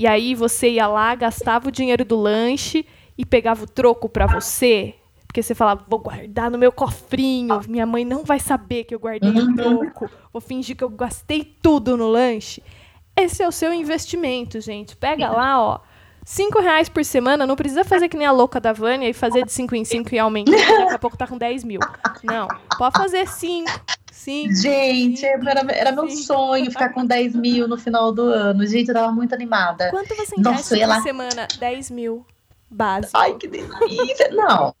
E 0.00 0.06
aí 0.06 0.34
você 0.34 0.70
ia 0.70 0.86
lá, 0.86 1.14
gastava 1.14 1.68
o 1.68 1.70
dinheiro 1.70 2.06
do 2.06 2.16
lanche 2.16 2.86
e 3.18 3.26
pegava 3.26 3.64
o 3.64 3.66
troco 3.66 4.08
para 4.08 4.24
você. 4.24 4.94
Porque 5.26 5.42
você 5.42 5.54
falava, 5.54 5.84
vou 5.86 5.98
guardar 5.98 6.50
no 6.50 6.56
meu 6.56 6.72
cofrinho, 6.72 7.60
minha 7.68 7.84
mãe 7.84 8.02
não 8.02 8.24
vai 8.24 8.40
saber 8.40 8.84
que 8.84 8.94
eu 8.94 8.98
guardei 8.98 9.30
o 9.30 9.44
uhum. 9.44 9.54
troco, 9.54 10.10
vou 10.32 10.40
fingir 10.40 10.74
que 10.74 10.82
eu 10.82 10.88
gastei 10.88 11.44
tudo 11.44 11.98
no 11.98 12.08
lanche. 12.08 12.62
Esse 13.14 13.42
é 13.42 13.46
o 13.46 13.52
seu 13.52 13.74
investimento, 13.74 14.58
gente. 14.58 14.96
Pega 14.96 15.28
lá, 15.28 15.60
ó, 15.62 15.80
5 16.24 16.60
reais 16.60 16.88
por 16.88 17.04
semana, 17.04 17.46
não 17.46 17.54
precisa 17.54 17.84
fazer 17.84 18.08
que 18.08 18.16
nem 18.16 18.26
a 18.26 18.32
louca 18.32 18.58
da 18.58 18.72
Vânia 18.72 19.06
e 19.06 19.12
fazer 19.12 19.44
de 19.44 19.52
5 19.52 19.74
em 19.74 19.84
5 19.84 20.14
e 20.14 20.18
aumentar, 20.18 20.52
daqui 20.52 20.94
a 20.94 20.98
pouco 20.98 21.16
tá 21.18 21.26
com 21.26 21.36
10 21.36 21.62
mil. 21.62 21.80
Não, 22.24 22.48
pode 22.78 22.96
fazer 22.96 23.28
5, 23.28 23.70
Sim. 24.20 24.54
Gente, 24.54 25.20
cinco, 25.20 25.48
era, 25.48 25.72
era 25.72 25.92
meu 25.92 26.10
sonho 26.10 26.70
ficar 26.70 26.90
com 26.90 27.06
10 27.06 27.34
mil 27.36 27.66
no 27.66 27.78
final 27.78 28.12
do 28.12 28.24
ano. 28.24 28.66
Gente, 28.66 28.88
eu 28.88 28.94
tava 28.94 29.10
muito 29.10 29.34
animada. 29.34 29.88
Quanto 29.88 30.14
você 30.14 30.38
investe 30.38 30.78
por 30.78 30.86
lá... 30.86 31.00
semana? 31.00 31.48
10 31.58 31.90
mil. 31.90 32.26
Básico. 32.70 33.16
Ai, 33.16 33.32
que 33.38 33.48
delícia. 33.48 34.28
Não, 34.32 34.74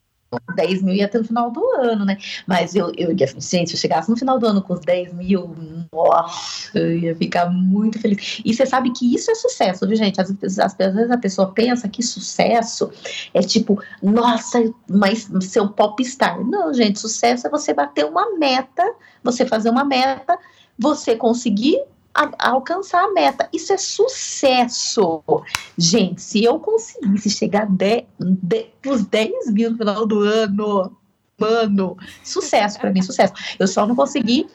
10 0.54 0.82
mil 0.82 0.94
ia 0.94 1.08
ter 1.08 1.18
no 1.18 1.24
final 1.24 1.50
do 1.50 1.64
ano, 1.76 2.04
né? 2.04 2.16
Mas 2.46 2.74
eu, 2.74 2.92
eu 2.96 3.16
gente, 3.18 3.42
se 3.42 3.74
eu 3.74 3.78
chegasse 3.78 4.08
no 4.08 4.16
final 4.16 4.38
do 4.38 4.46
ano 4.46 4.62
com 4.62 4.74
os 4.74 4.80
10 4.80 5.12
mil, 5.14 5.54
nossa, 5.92 6.78
eu 6.78 6.96
ia 6.96 7.16
ficar 7.16 7.50
muito 7.50 7.98
feliz. 7.98 8.40
E 8.44 8.54
você 8.54 8.64
sabe 8.64 8.92
que 8.92 9.12
isso 9.14 9.30
é 9.30 9.34
sucesso, 9.34 9.86
viu, 9.86 9.96
gente? 9.96 10.20
Às, 10.20 10.30
vezes, 10.30 10.58
às 10.58 10.74
vezes 10.74 11.10
a 11.10 11.18
pessoa 11.18 11.52
pensa 11.52 11.88
que 11.88 12.02
sucesso 12.02 12.90
é 13.34 13.40
tipo, 13.40 13.82
nossa, 14.02 14.58
mas 14.88 15.28
seu 15.42 15.68
popstar. 15.68 16.40
Não, 16.44 16.72
gente, 16.72 17.00
sucesso 17.00 17.46
é 17.46 17.50
você 17.50 17.74
bater 17.74 18.04
uma 18.04 18.36
meta, 18.38 18.84
você 19.22 19.44
fazer 19.44 19.70
uma 19.70 19.84
meta, 19.84 20.38
você 20.78 21.16
conseguir 21.16 21.82
a, 22.14 22.50
alcançar 22.50 23.04
a 23.04 23.12
meta. 23.12 23.48
Isso 23.52 23.72
é 23.72 23.78
sucesso. 23.78 25.22
Gente, 25.76 26.20
se 26.22 26.44
eu 26.44 26.58
conseguisse 26.58 27.30
chegar 27.30 27.66
de, 27.66 28.04
de, 28.18 28.66
os 28.86 29.04
10 29.04 29.52
mil 29.52 29.70
no 29.70 29.78
final 29.78 30.06
do 30.06 30.20
ano, 30.20 30.96
mano, 31.38 31.96
sucesso 32.22 32.78
para 32.78 32.90
mim, 32.90 33.02
sucesso. 33.02 33.32
Eu 33.58 33.66
só 33.66 33.86
não 33.86 33.94
consegui 33.94 34.48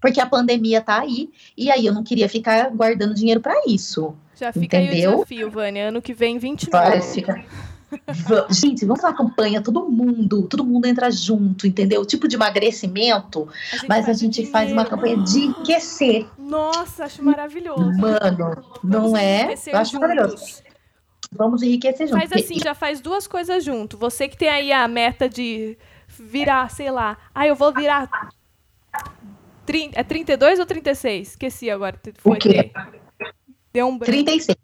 porque 0.00 0.20
a 0.20 0.26
pandemia 0.26 0.80
tá 0.80 1.00
aí 1.00 1.30
e 1.56 1.70
aí 1.70 1.84
eu 1.84 1.92
não 1.92 2.02
queria 2.02 2.28
ficar 2.28 2.70
guardando 2.70 3.14
dinheiro 3.14 3.40
para 3.40 3.54
isso. 3.66 4.14
Já 4.34 4.52
fica 4.52 4.80
entendeu? 4.80 5.10
aí 5.10 5.14
o 5.14 5.16
desafio, 5.16 5.50
Vânia. 5.50 5.88
Ano 5.88 6.00
que 6.00 6.14
vem, 6.14 6.38
20 6.38 6.62
mil. 6.62 6.72
Vai, 6.72 7.02
fica... 7.02 7.44
Gente, 8.50 8.84
vamos 8.84 9.00
fazer 9.00 9.16
campanha, 9.16 9.60
todo 9.60 9.88
mundo, 9.88 10.46
todo 10.48 10.64
mundo 10.64 10.86
entra 10.86 11.10
junto, 11.10 11.66
entendeu? 11.66 12.04
Tipo 12.04 12.28
de 12.28 12.36
emagrecimento, 12.36 13.48
a 13.82 13.86
mas 13.88 14.08
a 14.08 14.12
gente 14.12 14.34
dinheiro. 14.34 14.52
faz 14.52 14.72
uma 14.72 14.84
campanha 14.84 15.16
de 15.18 15.46
enriquecer. 15.46 16.26
Nossa, 16.38 17.04
acho 17.04 17.22
maravilhoso. 17.22 17.98
Mano, 17.98 18.62
não 18.82 19.16
é? 19.16 19.54
Eu 19.66 19.78
acho 19.78 19.92
juntos. 19.92 20.08
maravilhoso. 20.08 20.62
Vamos 21.32 21.62
enriquecer 21.62 22.08
juntos. 22.08 22.28
Faz 22.28 22.44
assim, 22.44 22.58
já 22.58 22.74
faz 22.74 23.00
duas 23.00 23.26
coisas 23.26 23.64
junto. 23.64 23.96
Você 23.96 24.28
que 24.28 24.36
tem 24.36 24.48
aí 24.48 24.72
a 24.72 24.86
meta 24.88 25.28
de 25.28 25.78
virar, 26.08 26.70
sei 26.70 26.90
lá, 26.90 27.16
ah, 27.34 27.46
eu 27.46 27.54
vou 27.54 27.72
virar. 27.72 28.08
É 29.94 30.02
32 30.02 30.58
ou 30.58 30.66
36? 30.66 31.28
Esqueci 31.28 31.70
agora. 31.70 32.00
Foi 32.18 32.36
o 32.36 32.40
quê? 32.40 32.72
Deu 33.72 33.86
um 33.86 33.96
branco. 33.96 34.12
36. 34.12 34.56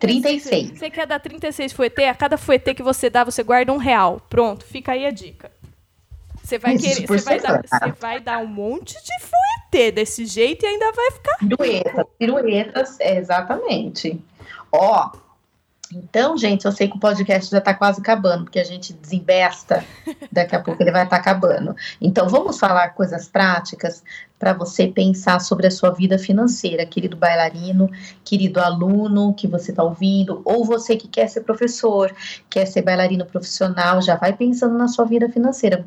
36. 0.00 0.78
Você 0.78 0.90
quer 0.90 1.06
dar 1.06 1.20
36 1.20 1.72
fuetê? 1.72 2.06
A 2.06 2.14
cada 2.14 2.36
fuetê 2.36 2.74
que 2.74 2.82
você 2.82 3.08
dá, 3.10 3.24
você 3.24 3.42
guarda 3.42 3.72
um 3.72 3.76
real. 3.76 4.20
Pronto, 4.28 4.64
fica 4.64 4.92
aí 4.92 5.06
a 5.06 5.10
dica. 5.10 5.50
Você 6.42 6.58
vai 6.58 6.76
querer, 6.76 7.06
você 7.06 7.24
vai, 7.24 7.40
dar, 7.40 7.62
você 7.66 7.92
vai 7.98 8.20
dar 8.20 8.38
um 8.38 8.46
monte 8.46 8.94
de 9.02 9.20
fuetê 9.20 9.90
desse 9.90 10.26
jeito 10.26 10.64
e 10.64 10.68
ainda 10.68 10.92
vai 10.92 11.10
ficar. 11.10 11.38
Piruetas, 11.38 12.06
piruetas, 12.18 13.00
exatamente. 13.00 14.20
Ó, 14.70 15.10
então, 15.94 16.36
gente, 16.36 16.64
eu 16.64 16.72
sei 16.72 16.88
que 16.88 16.96
o 16.96 17.00
podcast 17.00 17.50
já 17.50 17.58
está 17.58 17.72
quase 17.72 18.00
acabando, 18.00 18.44
porque 18.44 18.58
a 18.58 18.64
gente 18.64 18.92
desembesta, 18.92 19.84
daqui 20.32 20.56
a 20.56 20.60
pouco 20.60 20.82
ele 20.82 20.90
vai 20.90 21.04
estar 21.04 21.16
tá 21.16 21.22
acabando. 21.22 21.76
Então, 22.00 22.28
vamos 22.28 22.58
falar 22.58 22.90
coisas 22.90 23.28
práticas 23.28 24.02
para 24.38 24.52
você 24.52 24.88
pensar 24.88 25.40
sobre 25.40 25.68
a 25.68 25.70
sua 25.70 25.90
vida 25.90 26.18
financeira, 26.18 26.84
querido 26.84 27.16
bailarino, 27.16 27.88
querido 28.24 28.60
aluno 28.60 29.32
que 29.34 29.46
você 29.46 29.70
está 29.70 29.84
ouvindo, 29.84 30.42
ou 30.44 30.64
você 30.64 30.96
que 30.96 31.06
quer 31.06 31.28
ser 31.28 31.42
professor, 31.42 32.14
quer 32.50 32.66
ser 32.66 32.82
bailarino 32.82 33.24
profissional, 33.24 34.02
já 34.02 34.16
vai 34.16 34.32
pensando 34.32 34.76
na 34.76 34.88
sua 34.88 35.04
vida 35.04 35.28
financeira. 35.28 35.86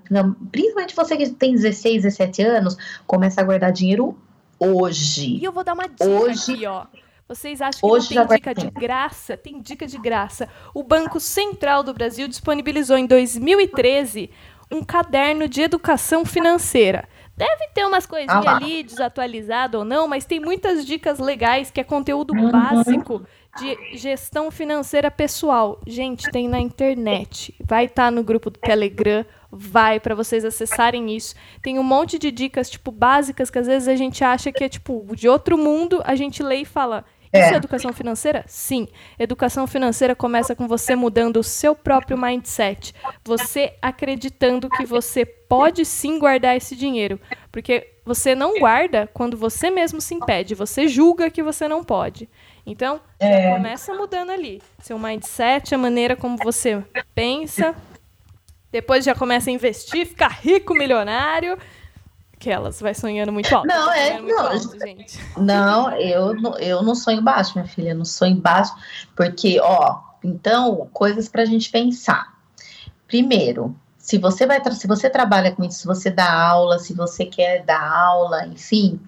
Principalmente 0.51 0.95
você 0.95 1.17
que 1.17 1.29
tem 1.29 1.53
16, 1.53 2.03
17 2.03 2.41
anos, 2.41 2.77
começa 3.05 3.41
a 3.41 3.43
guardar 3.43 3.71
dinheiro 3.71 4.17
hoje. 4.57 5.37
E 5.37 5.43
eu 5.43 5.51
vou 5.51 5.63
dar 5.63 5.73
uma 5.73 5.87
dica 5.87 6.05
hoje, 6.05 6.53
aqui, 6.53 6.65
ó 6.65 6.85
vocês 7.27 7.61
acham 7.61 7.81
que 7.81 7.85
Hoje 7.85 8.15
não 8.15 8.25
tem 8.25 8.37
dica 8.37 8.55
de 8.55 8.69
graça? 8.69 9.35
Tem 9.35 9.59
dica 9.59 9.85
de 9.85 9.97
graça. 9.97 10.47
O 10.73 10.81
Banco 10.81 11.19
Central 11.19 11.83
do 11.83 11.93
Brasil 11.93 12.27
disponibilizou 12.27 12.97
em 12.97 13.05
2013 13.05 14.29
um 14.71 14.83
caderno 14.83 15.47
de 15.47 15.61
educação 15.61 16.25
financeira. 16.25 17.07
Deve 17.35 17.67
ter 17.73 17.85
umas 17.85 18.05
coisinhas 18.05 18.45
ah, 18.47 18.55
ali 18.55 18.81
desatualizado 18.81 19.77
ou 19.77 19.85
não, 19.85 20.07
mas 20.07 20.25
tem 20.25 20.39
muitas 20.39 20.83
dicas 20.85 21.19
legais 21.19 21.69
que 21.69 21.79
é 21.79 21.83
conteúdo 21.83 22.33
uhum. 22.33 22.49
básico 22.49 23.23
de 23.59 23.97
gestão 23.97 24.49
financeira 24.49 25.11
pessoal. 25.11 25.79
Gente, 25.85 26.31
tem 26.31 26.47
na 26.47 26.59
internet. 26.59 27.53
Vai 27.63 27.85
estar 27.85 28.05
tá 28.05 28.11
no 28.11 28.23
grupo 28.23 28.49
do 28.49 28.57
Telegram, 28.57 29.23
vai 29.51 29.99
para 29.99 30.15
vocês 30.15 30.43
acessarem 30.43 31.15
isso. 31.15 31.35
Tem 31.61 31.77
um 31.77 31.83
monte 31.83 32.17
de 32.17 32.31
dicas 32.31 32.69
tipo 32.69 32.91
básicas 32.91 33.49
que 33.49 33.59
às 33.59 33.67
vezes 33.67 33.87
a 33.87 33.95
gente 33.95 34.23
acha 34.23 34.51
que 34.51 34.63
é 34.63 34.69
tipo 34.69 35.05
de 35.15 35.29
outro 35.29 35.57
mundo, 35.57 36.01
a 36.05 36.15
gente 36.15 36.41
lê 36.41 36.57
e 36.57 36.65
fala: 36.65 37.05
isso 37.33 37.51
é. 37.51 37.53
é 37.53 37.55
educação 37.55 37.91
financeira? 37.93 38.43
Sim. 38.47 38.87
Educação 39.19 39.67
financeira 39.67 40.15
começa 40.15 40.55
com 40.55 40.67
você 40.67 40.95
mudando 40.95 41.37
o 41.37 41.43
seu 41.43 41.75
próprio 41.75 42.17
mindset. 42.17 42.93
Você 43.23 43.73
acreditando 43.81 44.69
que 44.69 44.85
você 44.85 45.25
pode 45.25 45.85
sim 45.85 46.19
guardar 46.19 46.55
esse 46.55 46.75
dinheiro. 46.75 47.19
Porque 47.51 47.95
você 48.05 48.33
não 48.33 48.59
guarda 48.59 49.09
quando 49.13 49.35
você 49.35 49.69
mesmo 49.69 49.99
se 49.99 50.13
impede. 50.13 50.55
Você 50.55 50.87
julga 50.87 51.29
que 51.29 51.43
você 51.43 51.67
não 51.67 51.83
pode. 51.83 52.29
Então, 52.65 52.99
é. 53.19 53.53
começa 53.53 53.93
mudando 53.93 54.31
ali. 54.31 54.61
Seu 54.79 54.97
mindset, 54.97 55.73
a 55.73 55.77
maneira 55.77 56.15
como 56.15 56.37
você 56.37 56.83
pensa. 57.13 57.75
Depois 58.71 59.05
já 59.05 59.15
começa 59.15 59.49
a 59.49 59.53
investir, 59.53 60.05
ficar 60.05 60.29
rico, 60.29 60.73
milionário. 60.73 61.57
Aquelas, 62.39 62.79
vai 62.79 62.93
sonhando 62.93 63.33
muito 63.33 63.53
alto. 63.53 63.67
Não, 63.67 63.91
é. 63.91 64.21
Não, 64.21 64.47
alto, 64.47 64.79
gente. 64.79 65.19
não 65.35 65.91
eu, 65.93 66.35
eu 66.59 66.83
não 66.83 66.93
sonho 66.93 67.21
baixo, 67.21 67.53
minha 67.55 67.67
filha. 67.67 67.89
Eu 67.89 67.95
não 67.95 68.05
sonho 68.05 68.35
baixo, 68.35 68.73
porque, 69.15 69.59
ó, 69.59 69.99
então, 70.23 70.87
coisas 70.93 71.27
pra 71.27 71.45
gente 71.45 71.71
pensar. 71.71 72.37
Primeiro, 73.07 73.75
se 73.97 74.17
você 74.17 74.45
vai 74.45 74.61
se 74.71 74.87
você 74.87 75.09
trabalha 75.09 75.51
com 75.51 75.63
isso, 75.63 75.79
se 75.79 75.87
você 75.87 76.11
dá 76.11 76.31
aula, 76.31 76.77
se 76.77 76.93
você 76.93 77.25
quer 77.25 77.63
dar 77.63 77.91
aula, 77.91 78.45
enfim, 78.45 78.99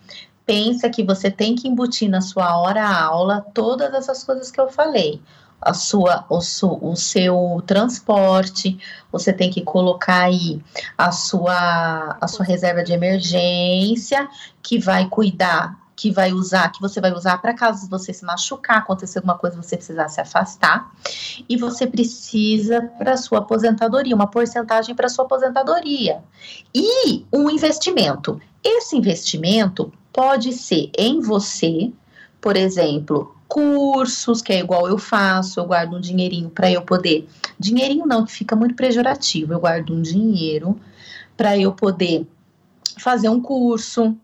pensa 0.46 0.90
que 0.90 1.04
você 1.04 1.30
tem 1.30 1.54
que 1.56 1.68
embutir 1.68 2.10
na 2.10 2.22
sua 2.22 2.58
hora 2.58 2.88
aula 2.88 3.46
todas 3.54 3.94
essas 3.94 4.24
coisas 4.24 4.50
que 4.50 4.60
eu 4.60 4.70
falei 4.70 5.22
a 5.62 5.74
sua, 5.74 6.26
o, 6.30 6.42
su, 6.42 6.80
o 6.82 6.96
seu 6.96 7.62
transporte, 7.66 8.80
você 9.12 9.34
tem 9.34 9.50
que 9.50 9.62
colocar 9.62 10.24
aí 10.24 10.62
a 10.98 11.12
sua, 11.12 12.18
a 12.20 12.28
sua 12.28 12.46
reserva 12.46 12.84
de 12.84 12.94
emergência, 12.94 14.28
que 14.62 14.80
vai 14.80 15.08
cuidar, 15.10 15.78
que 15.96 16.12
vai 16.12 16.32
usar, 16.32 16.70
que 16.70 16.80
você 16.80 17.02
vai 17.02 17.12
usar 17.12 17.38
para 17.40 17.54
caso 17.54 17.90
você 17.90 18.14
se 18.14 18.24
machucar, 18.24 18.78
acontecer 18.78 19.20
alguma 19.20 19.38
coisa, 19.38 19.62
você 19.62 19.76
precisar 19.76 20.08
se 20.08 20.22
afastar. 20.22 20.90
E 21.48 21.58
você 21.58 21.86
precisa 21.86 22.82
para 22.98 23.18
sua 23.18 23.40
aposentadoria, 23.40 24.16
uma 24.16 24.28
porcentagem 24.28 24.96
para 24.96 25.10
sua 25.10 25.26
aposentadoria. 25.26 26.24
E 26.74 27.26
um 27.34 27.50
investimento. 27.50 28.40
Esse 28.64 28.96
investimento 28.96 29.92
pode 30.14 30.54
ser 30.54 30.90
em 30.98 31.20
você, 31.20 31.92
por 32.40 32.56
exemplo, 32.56 33.36
cursos, 33.50 34.44
que 34.44 34.54
é 34.54 34.60
igual 34.60 34.88
eu 34.88 35.00
faço, 35.00 35.60
eu 35.60 35.66
guardo 35.66 35.98
um 35.98 36.00
dinheirinho 36.00 36.52
para 36.52 36.72
eu 36.72 36.84
poder. 36.84 37.28
Dinheirinho 37.60 38.06
não, 38.06 38.24
que 38.24 38.32
fica 38.32 38.56
muito 38.56 38.76
pejorativo. 38.76 39.52
Eu 39.52 39.60
guardo 39.60 39.92
um 39.92 40.02
dinheiro 40.02 40.80
para 41.36 41.58
eu 41.58 41.74
poder 41.74 42.28
fazer 43.00 43.28
um 43.28 43.42
curso, 43.42 44.16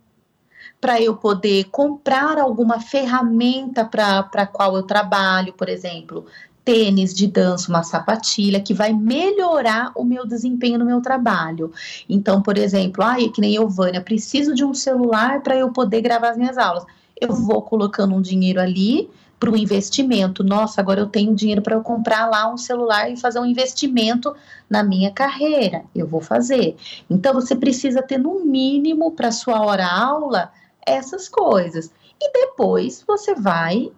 para 0.80 1.02
eu 1.02 1.16
poder 1.16 1.64
comprar 1.66 2.38
alguma 2.38 2.80
ferramenta 2.80 3.84
para 3.84 4.20
a 4.20 4.46
qual 4.46 4.78
eu 4.78 4.84
trabalho, 4.84 5.54
por 5.54 5.70
exemplo, 5.70 6.28
tênis 6.64 7.14
de 7.14 7.26
dança, 7.26 7.70
uma 7.70 7.82
sapatilha 7.82 8.62
que 8.62 8.74
vai 8.74 8.94
melhorar 8.94 9.92
o 9.96 10.04
meu 10.04 10.28
desempenho 10.28 10.78
no 10.78 10.86
meu 10.86 11.02
trabalho. 11.02 11.72
Então, 12.08 12.42
por 12.42 12.58
exemplo, 12.58 13.04
ah, 13.04 13.16
que 13.34 13.42
nem 13.42 13.56
eu, 13.56 13.68
Vânia, 13.68 14.02
preciso 14.02 14.54
de 14.54 14.64
um 14.64 14.74
celular 14.74 15.42
para 15.42 15.56
eu 15.56 15.72
poder 15.72 16.02
gravar 16.02 16.30
as 16.30 16.38
minhas 16.38 16.58
aulas 16.58 16.86
eu 17.20 17.34
vou 17.34 17.62
colocando 17.62 18.16
um 18.16 18.22
dinheiro 18.22 18.60
ali 18.60 19.10
para 19.40 19.50
o 19.50 19.58
investimento. 19.58 20.44
Nossa, 20.44 20.82
agora 20.82 21.00
eu 21.00 21.08
tenho 21.08 21.36
dinheiro 21.36 21.62
para 21.62 21.76
eu 21.76 21.82
comprar 21.82 22.30
lá 22.30 22.52
um 22.52 22.58
celular 22.58 23.12
e 23.12 23.18
fazer 23.18 23.40
um 23.40 23.46
investimento 23.46 24.36
na 24.70 24.84
minha 24.84 25.12
carreira. 25.12 25.84
Eu 25.94 26.08
vou 26.08 26.22
fazer. 26.22 26.76
Então 27.10 27.34
você 27.34 27.56
precisa 27.56 28.02
ter 28.02 28.18
no 28.18 28.46
mínimo 28.46 29.12
para 29.12 29.32
sua 29.32 29.62
hora 29.62 29.86
aula 29.86 30.52
essas 30.86 31.28
coisas. 31.28 31.92
E 32.20 32.32
depois 32.32 33.04
você 33.06 33.36
vai 33.36 33.92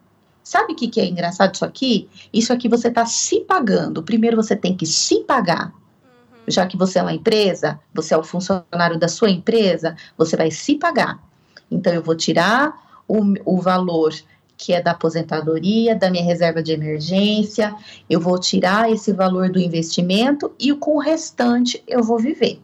Sabe 0.48 0.72
o 0.72 0.76
que, 0.78 0.88
que 0.88 1.02
é 1.02 1.06
engraçado 1.06 1.54
isso 1.54 1.66
aqui? 1.66 2.10
Isso 2.32 2.54
aqui 2.54 2.70
você 2.70 2.88
está 2.88 3.06
se 3.06 3.42
pagando. 3.42 4.02
Primeiro 4.02 4.38
você 4.38 4.56
tem 4.56 4.78
que 4.78 4.86
se 4.86 5.20
pagar. 5.26 5.74
Uhum. 5.74 6.46
Já 6.48 6.66
que 6.66 6.78
você 6.78 7.00
é 7.00 7.02
uma 7.02 7.12
empresa, 7.12 7.78
você 7.94 8.14
é 8.14 8.18
o 8.18 8.24
funcionário 8.24 8.98
da 8.98 9.10
sua 9.10 9.30
empresa, 9.30 9.98
você 10.18 10.38
vai 10.38 10.50
se 10.50 10.76
pagar. 10.76 11.22
Então 11.70 11.92
eu 11.92 12.02
vou 12.02 12.16
tirar 12.16 12.87
o, 13.08 13.20
o 13.46 13.62
valor 13.62 14.14
que 14.58 14.74
é 14.74 14.82
da 14.82 14.92
aposentadoria, 14.92 15.96
da 15.96 16.10
minha 16.10 16.24
reserva 16.24 16.64
de 16.64 16.72
emergência, 16.72 17.76
eu 18.10 18.20
vou 18.20 18.40
tirar 18.40 18.92
esse 18.92 19.14
valor 19.14 19.50
do 19.50 19.60
investimento 19.60 20.52
e 20.60 20.74
com 20.74 20.96
o 20.96 21.00
restante 21.00 21.82
eu 21.88 22.04
vou 22.04 22.18
viver. 22.18 22.60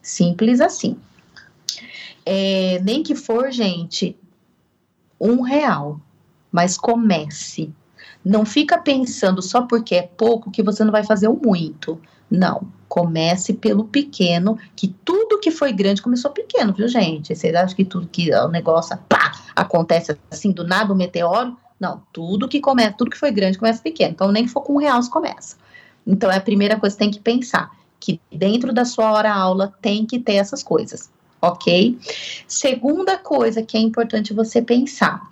Simples 0.00 0.60
assim. 0.60 0.96
É, 2.24 2.80
nem 2.82 3.02
que 3.02 3.14
for, 3.14 3.52
gente, 3.52 4.16
um 5.20 5.42
real, 5.42 6.00
mas 6.50 6.78
comece. 6.78 7.70
Não 8.24 8.44
fica 8.44 8.78
pensando 8.78 9.42
só 9.42 9.62
porque 9.62 9.94
é 9.94 10.02
pouco 10.02 10.50
que 10.50 10.62
você 10.62 10.82
não 10.82 10.90
vai 10.90 11.04
fazer 11.04 11.28
o 11.28 11.38
muito. 11.40 12.00
Não. 12.30 12.66
Comece 12.96 13.52
pelo 13.52 13.84
pequeno, 13.84 14.58
que 14.74 14.88
tudo 15.04 15.38
que 15.38 15.50
foi 15.50 15.70
grande 15.70 16.00
começou 16.00 16.30
pequeno, 16.30 16.72
viu, 16.72 16.88
gente? 16.88 17.36
Vocês 17.36 17.54
acham 17.54 17.76
que 17.76 17.84
tudo 17.84 18.08
que 18.08 18.34
o 18.34 18.48
negócio 18.48 18.96
pá, 19.06 19.32
acontece 19.54 20.16
assim 20.30 20.50
do 20.50 20.66
nada, 20.66 20.94
um 20.94 20.96
meteoro? 20.96 21.54
Não, 21.78 22.02
tudo 22.10 22.48
que 22.48 22.58
começa, 22.58 22.94
tudo 22.96 23.10
que 23.10 23.18
foi 23.18 23.30
grande 23.30 23.58
começa 23.58 23.82
pequeno. 23.82 24.12
Então, 24.12 24.32
nem 24.32 24.46
que 24.46 24.50
for 24.50 24.62
com 24.62 24.76
um 24.76 24.78
real, 24.78 24.98
começa. 25.10 25.56
Então, 26.06 26.30
é 26.30 26.38
a 26.38 26.40
primeira 26.40 26.80
coisa 26.80 26.96
que 26.96 27.02
tem 27.02 27.10
que 27.10 27.20
pensar, 27.20 27.70
que 28.00 28.18
dentro 28.32 28.72
da 28.72 28.86
sua 28.86 29.12
hora 29.12 29.30
aula 29.30 29.74
tem 29.82 30.06
que 30.06 30.18
ter 30.18 30.36
essas 30.36 30.62
coisas, 30.62 31.10
ok? 31.42 31.98
Segunda 32.48 33.18
coisa 33.18 33.62
que 33.62 33.76
é 33.76 33.80
importante 33.80 34.32
você 34.32 34.62
pensar, 34.62 35.30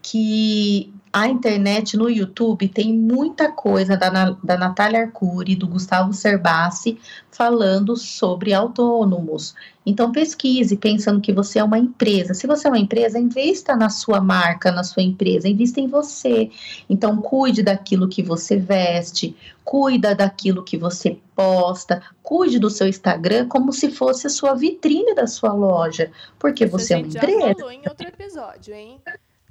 que 0.00 0.94
a 1.16 1.26
internet 1.28 1.96
no 1.96 2.10
YouTube 2.10 2.68
tem 2.68 2.92
muita 2.92 3.50
coisa 3.50 3.96
da, 3.96 4.36
da 4.44 4.58
Natália 4.58 5.00
Arcuri, 5.00 5.56
do 5.56 5.66
Gustavo 5.66 6.12
Cerbasi, 6.12 6.98
falando 7.30 7.96
sobre 7.96 8.52
autônomos. 8.52 9.54
Então 9.86 10.12
pesquise, 10.12 10.76
pensando 10.76 11.22
que 11.22 11.32
você 11.32 11.58
é 11.58 11.64
uma 11.64 11.78
empresa. 11.78 12.34
Se 12.34 12.46
você 12.46 12.66
é 12.66 12.70
uma 12.70 12.78
empresa, 12.78 13.18
invista 13.18 13.74
na 13.74 13.88
sua 13.88 14.20
marca, 14.20 14.70
na 14.70 14.84
sua 14.84 15.02
empresa, 15.02 15.48
invista 15.48 15.80
em 15.80 15.86
você. 15.86 16.50
Então 16.86 17.16
cuide 17.16 17.62
daquilo 17.62 18.08
que 18.08 18.22
você 18.22 18.58
veste, 18.58 19.34
cuida 19.64 20.14
daquilo 20.14 20.62
que 20.62 20.76
você 20.76 21.18
posta, 21.34 22.02
cuide 22.22 22.58
do 22.58 22.68
seu 22.68 22.86
Instagram 22.86 23.48
como 23.48 23.72
se 23.72 23.90
fosse 23.90 24.26
a 24.26 24.30
sua 24.30 24.52
vitrine 24.52 25.14
da 25.14 25.26
sua 25.26 25.54
loja, 25.54 26.10
porque 26.38 26.64
Isso 26.64 26.72
você 26.72 26.92
é 26.92 26.96
uma 26.98 27.06
empresa. 27.06 27.48
Já 27.48 27.54
falou 27.54 27.72
em 27.72 27.82
outro 27.88 28.06
episódio, 28.06 28.74
hein? 28.74 29.00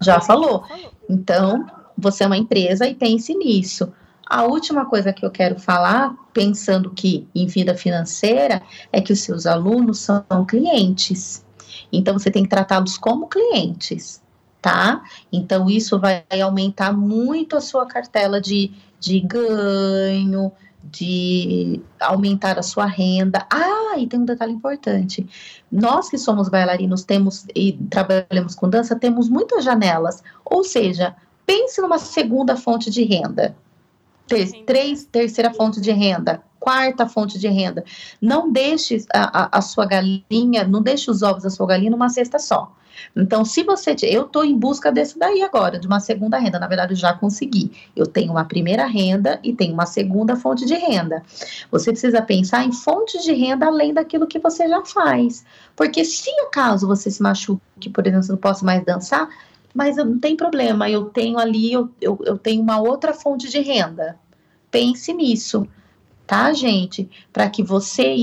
Já 0.06 0.22
falou. 0.22 0.64
Então, 1.10 1.66
você 1.98 2.24
é 2.24 2.28
uma 2.28 2.38
empresa 2.38 2.88
e 2.88 2.94
pense 2.94 3.34
nisso. 3.34 3.92
A 4.28 4.44
última 4.44 4.86
coisa 4.86 5.12
que 5.12 5.26
eu 5.26 5.32
quero 5.32 5.60
falar, 5.60 6.16
pensando 6.34 6.92
que 6.92 7.28
em 7.34 7.48
vida 7.48 7.76
financeira, 7.76 8.62
é 8.92 9.02
que 9.02 9.14
os 9.14 9.22
seus 9.22 9.46
alunos 9.46 10.00
são 10.00 10.24
clientes. 10.48 11.44
Então, 11.92 12.18
você 12.18 12.30
tem 12.30 12.44
que 12.44 12.50
tratá-los 12.50 12.98
como 12.98 13.28
clientes, 13.28 14.22
tá? 14.62 15.04
Então, 15.32 15.70
isso 15.70 16.00
vai 16.00 16.24
aumentar 16.44 16.92
muito 16.92 17.56
a 17.56 17.62
sua 17.62 17.86
cartela 17.86 18.40
de, 18.42 18.72
de 19.00 19.20
ganho, 19.20 20.52
de 20.92 21.82
aumentar 22.00 22.58
a 22.60 22.64
sua 22.64 22.86
renda. 22.86 23.46
Ah, 23.52 23.98
e 23.98 24.08
tem 24.08 24.20
um 24.20 24.26
detalhe 24.26 24.54
importante. 24.54 25.28
Nós 25.72 26.10
que 26.10 26.18
somos 26.18 26.50
bailarinos 26.50 27.04
temos 27.04 27.46
e 27.56 27.74
trabalhamos 27.90 28.56
com 28.56 28.70
dança, 28.70 28.96
temos 28.96 29.30
muitas 29.30 29.64
janelas. 29.64 30.24
Ou 30.44 30.64
seja, 30.64 31.16
pense 31.46 31.82
numa 31.82 32.00
segunda 32.00 32.56
fonte 32.56 32.90
de 32.90 33.04
renda. 33.04 33.56
Ter, 34.28 34.64
três, 34.66 35.06
terceira 35.06 35.54
fonte 35.54 35.80
de 35.80 35.92
renda, 35.92 36.42
quarta 36.66 37.08
fonte 37.08 37.38
de 37.38 37.48
renda. 37.48 37.86
Não 38.20 38.52
deixe 38.52 39.06
a, 39.14 39.44
a, 39.44 39.60
a 39.60 39.62
sua 39.62 39.86
galinha, 39.86 40.64
não 40.68 40.82
deixe 40.82 41.12
os 41.12 41.22
ovos 41.22 41.44
da 41.44 41.50
sua 41.52 41.68
galinha 41.68 41.92
numa 41.92 42.10
cesta 42.10 42.40
só. 42.40 42.74
Então, 43.16 43.46
se 43.46 43.62
você. 43.62 43.96
Eu 44.02 44.24
estou 44.24 44.44
em 44.44 44.58
busca 44.58 44.92
desse 44.92 45.20
daí 45.20 45.44
agora, 45.44 45.78
de 45.78 45.86
uma 45.86 46.00
segunda 46.00 46.40
renda. 46.40 46.58
Na 46.58 46.66
verdade, 46.66 46.94
eu 46.94 46.98
já 46.98 47.14
consegui. 47.14 47.72
Eu 47.96 48.08
tenho 48.08 48.32
uma 48.32 48.46
primeira 48.46 48.88
renda 48.88 49.40
e 49.44 49.54
tenho 49.54 49.74
uma 49.74 49.86
segunda 49.86 50.36
fonte 50.36 50.66
de 50.66 50.74
renda. 50.74 51.22
Você 51.70 51.92
precisa 51.92 52.20
pensar 52.22 52.66
em 52.66 52.72
fontes 52.72 53.24
de 53.24 53.34
renda 53.34 53.68
além 53.68 53.94
daquilo 53.94 54.26
que 54.26 54.40
você 54.40 54.68
já 54.68 54.84
faz. 54.84 55.46
Porque 55.76 56.04
se 56.04 56.32
acaso 56.48 56.88
você 56.88 57.12
se 57.12 57.22
machuque, 57.22 57.90
por 57.94 58.08
exemplo, 58.08 58.28
não 58.30 58.38
posso 58.38 58.66
mais 58.66 58.84
dançar, 58.84 59.30
mas 59.72 59.98
não 59.98 60.18
tem 60.18 60.36
problema, 60.36 60.90
eu 60.90 61.06
tenho 61.06 61.38
ali, 61.38 61.74
eu, 61.74 61.92
eu, 62.02 62.18
eu 62.24 62.38
tenho 62.38 62.62
uma 62.62 62.80
outra 62.80 63.14
fonte 63.14 63.50
de 63.50 63.60
renda. 63.60 64.18
Pense 64.72 65.14
nisso 65.14 65.68
tá, 66.26 66.52
gente? 66.54 67.10
Para 67.32 67.50
que 67.50 67.64
você 67.64 68.16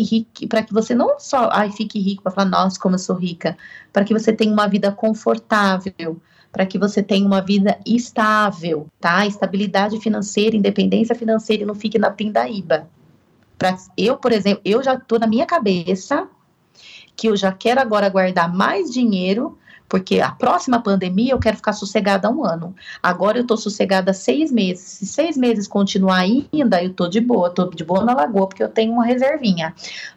para 0.48 0.62
que 0.62 0.72
você 0.72 0.94
não 0.94 1.18
só 1.18 1.48
ai, 1.52 1.70
fique 1.70 1.98
rico 1.98 2.22
para 2.22 2.32
falar, 2.32 2.50
nossa, 2.50 2.78
como 2.78 2.94
eu 2.94 2.98
sou 2.98 3.16
rica, 3.16 3.56
para 3.92 4.04
que 4.04 4.12
você 4.12 4.32
tenha 4.32 4.52
uma 4.52 4.66
vida 4.66 4.90
confortável, 4.92 6.20
para 6.50 6.66
que 6.66 6.78
você 6.78 7.02
tenha 7.02 7.26
uma 7.26 7.40
vida 7.40 7.78
estável, 7.86 8.86
tá? 9.00 9.26
Estabilidade 9.26 9.98
financeira, 10.00 10.56
independência 10.56 11.14
financeira 11.14 11.62
e 11.62 11.66
não 11.66 11.74
fique 11.74 11.98
na 11.98 12.10
pindaíba. 12.10 12.88
Pra, 13.56 13.76
eu, 13.96 14.16
por 14.16 14.32
exemplo, 14.32 14.60
eu 14.64 14.82
já 14.82 14.98
tô 14.98 15.18
na 15.18 15.26
minha 15.26 15.46
cabeça 15.46 16.28
que 17.16 17.28
eu 17.28 17.36
já 17.36 17.52
quero 17.52 17.80
agora 17.80 18.08
guardar 18.08 18.52
mais 18.52 18.90
dinheiro 18.90 19.58
porque 19.88 20.20
a 20.20 20.30
próxima 20.32 20.80
pandemia 20.80 21.32
eu 21.32 21.38
quero 21.38 21.56
ficar 21.56 21.72
sossegada 21.72 22.30
um 22.30 22.44
ano. 22.44 22.74
Agora 23.02 23.38
eu 23.38 23.42
estou 23.42 23.56
sossegada 23.56 24.12
seis 24.12 24.50
meses. 24.50 24.84
Se 24.84 25.06
seis 25.06 25.36
meses 25.36 25.68
continuar 25.68 26.20
ainda, 26.20 26.82
eu 26.82 26.90
estou 26.90 27.08
de 27.08 27.20
boa, 27.20 27.48
estou 27.48 27.70
de 27.70 27.84
boa 27.84 28.04
na 28.04 28.14
lagoa, 28.14 28.48
porque 28.48 28.62
eu 28.62 28.68
tenho 28.68 28.92
uma 28.92 29.04
reservinha. 29.04 29.74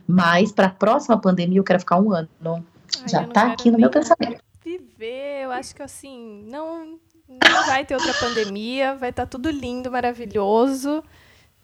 Mas 0.08 0.52
para 0.52 0.68
a 0.68 0.72
próxima 0.72 1.20
pandemia 1.20 1.60
eu 1.60 1.64
quero 1.64 1.80
ficar 1.80 2.00
um 2.00 2.12
ano. 2.12 2.30
Ai, 2.44 2.64
Já 3.08 3.24
está 3.24 3.52
aqui 3.52 3.70
no 3.70 3.78
meu 3.78 3.90
pensamento. 3.90 4.42
Viver, 4.64 5.44
eu 5.44 5.52
acho 5.52 5.76
que 5.76 5.84
assim, 5.84 6.44
não, 6.48 6.98
não 7.28 7.66
vai 7.68 7.86
ter 7.86 7.96
outra 7.96 8.14
pandemia, 8.14 8.96
vai 8.96 9.10
estar 9.10 9.24
tá 9.24 9.30
tudo 9.30 9.50
lindo, 9.50 9.92
maravilhoso. 9.92 11.04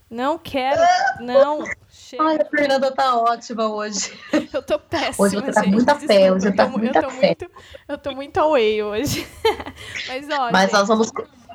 Não 0.09 0.37
quero, 0.37 0.81
não. 1.21 1.63
Chega. 2.11 2.23
Ai, 2.23 2.37
a 2.41 2.45
Fernanda 2.45 2.91
tá 2.91 3.15
ótima 3.15 3.67
hoje. 3.67 4.11
Eu 4.51 4.61
tô 4.61 4.77
péssima. 4.77 5.25
Hoje 5.25 5.37
você 5.37 5.51
tá 5.53 5.63
muito 5.63 5.89
a 5.89 5.95
fé, 5.95 6.33
hoje 6.33 6.47
eu 6.47 6.53
tô, 6.53 6.67
muita 6.67 6.99
eu 6.99 7.03
tô 7.03 7.09
fé. 7.09 7.27
Muito, 7.27 7.51
eu 7.87 7.97
tô 7.97 8.11
muito 8.11 8.37
away 8.37 8.83
hoje. 8.83 9.25
Mas 10.09 10.27
olha. 10.29 10.51
Mas 10.51 10.71
nós 10.73 10.89
vamos. 10.89 11.09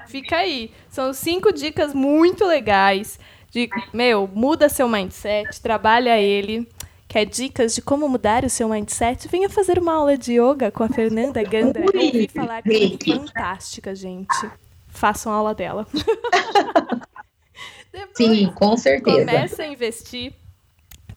Fica 0.06 0.36
aí. 0.36 0.72
São 0.88 1.12
cinco 1.12 1.52
dicas 1.52 1.92
muito 1.92 2.46
legais. 2.46 3.20
De, 3.50 3.68
meu, 3.92 4.26
muda 4.32 4.70
seu 4.70 4.88
mindset, 4.88 5.60
trabalha 5.60 6.18
ele. 6.18 6.66
Quer 7.06 7.26
dicas 7.26 7.74
de 7.74 7.82
como 7.82 8.08
mudar 8.08 8.42
o 8.42 8.48
seu 8.48 8.66
mindset? 8.66 9.28
Venha 9.28 9.50
fazer 9.50 9.78
uma 9.78 9.92
aula 9.92 10.16
de 10.16 10.40
yoga 10.40 10.70
com 10.70 10.82
a 10.82 10.88
Fernanda 10.88 11.42
Gandra. 11.42 11.84
Eu 11.84 12.02
ouvi 12.02 12.28
falar 12.28 12.62
que 12.62 12.98
é 13.04 13.14
fantástica, 13.14 13.94
gente. 13.94 14.50
Façam 14.88 15.30
aula 15.30 15.54
dela. 15.54 15.86
Depois, 17.92 18.16
Sim, 18.16 18.50
com 18.54 18.76
certeza. 18.76 19.18
Comece 19.18 19.62
a 19.62 19.66
investir. 19.66 20.34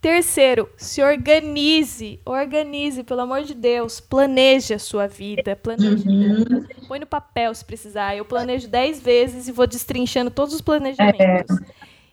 Terceiro, 0.01 0.69
se 0.77 1.01
organize. 1.03 2.19
Organize, 2.25 3.03
pelo 3.03 3.21
amor 3.21 3.43
de 3.43 3.53
Deus. 3.53 3.99
Planeje 3.99 4.73
a 4.73 4.79
sua 4.79 5.07
vida. 5.07 5.55
Planeje. 5.55 6.07
Uhum. 6.07 6.65
Põe 6.87 6.99
no 6.99 7.05
papel 7.05 7.53
se 7.53 7.65
precisar. 7.65 8.15
Eu 8.15 8.23
planejo 8.23 8.67
dez 8.67 9.01
vezes 9.01 9.47
e 9.47 9.51
vou 9.51 9.67
destrinchando 9.67 10.31
todos 10.31 10.53
os 10.53 10.61
planejamentos. 10.61 11.59
É. 11.59 11.65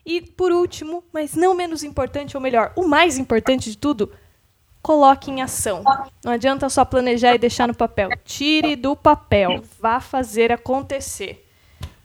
E 0.05 0.21
por 0.21 0.51
último, 0.51 1.03
mas 1.13 1.35
não 1.35 1.53
menos 1.53 1.83
importante, 1.83 2.35
ou 2.35 2.41
melhor, 2.41 2.71
o 2.75 2.87
mais 2.87 3.17
importante 3.17 3.69
de 3.69 3.77
tudo, 3.77 4.11
coloque 4.81 5.29
em 5.29 5.41
ação. 5.41 5.83
Não 6.23 6.31
adianta 6.31 6.69
só 6.69 6.85
planejar 6.85 7.35
e 7.35 7.37
deixar 7.37 7.67
no 7.67 7.75
papel. 7.75 8.09
Tire 8.23 8.75
do 8.75 8.95
papel. 8.95 9.61
Vá 9.79 9.99
fazer 9.99 10.51
acontecer. 10.51 11.45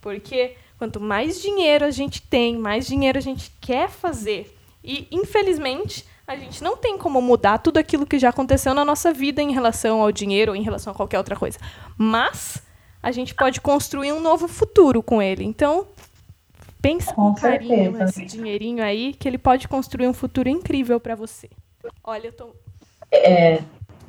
Porque 0.01 0.57
Quanto 0.83 0.99
mais 0.99 1.41
dinheiro 1.41 1.85
a 1.85 1.93
gente 1.93 2.21
tem, 2.21 2.59
mais 2.59 2.89
dinheiro 2.89 3.17
a 3.17 3.21
gente 3.21 3.53
quer 3.61 3.89
fazer. 3.89 4.53
E, 4.85 5.07
infelizmente, 5.11 6.05
a 6.27 6.37
gente 6.37 6.63
não 6.63 6.77
tem 6.77 6.97
como 6.97 7.21
mudar 7.21 7.59
tudo 7.59 7.79
aquilo 7.79 8.07
que 8.07 8.19
já 8.19 8.31
aconteceu 8.31 8.75
na 8.75 8.85
nossa 8.85 9.13
vida 9.13 9.43
em 9.43 9.53
relação 9.53 10.01
ao 10.01 10.11
dinheiro 10.11 10.53
ou 10.53 10.57
em 10.57 10.63
relação 10.63 10.93
a 10.93 10.97
qualquer 10.97 11.19
outra 11.19 11.37
coisa. 11.37 11.59
Mas 11.97 12.63
a 13.03 13.11
gente 13.11 13.35
pode 13.35 13.61
construir 13.61 14.13
um 14.13 14.21
novo 14.21 14.47
futuro 14.49 15.03
com 15.03 15.21
ele. 15.21 15.45
Então, 15.45 15.87
pensa 16.81 17.13
com, 17.13 17.35
com 17.35 17.41
carinho 17.41 17.93
nesse 17.93 18.25
dinheirinho 18.25 18.83
aí, 18.83 19.15
que 19.15 19.29
ele 19.29 19.39
pode 19.39 19.69
construir 19.69 20.07
um 20.07 20.13
futuro 20.13 20.49
incrível 20.49 20.99
para 21.01 21.15
você. 21.15 21.51
Olha, 22.05 22.29
eu 22.29 22.33
tô. 22.33 22.55
É, 23.11 23.63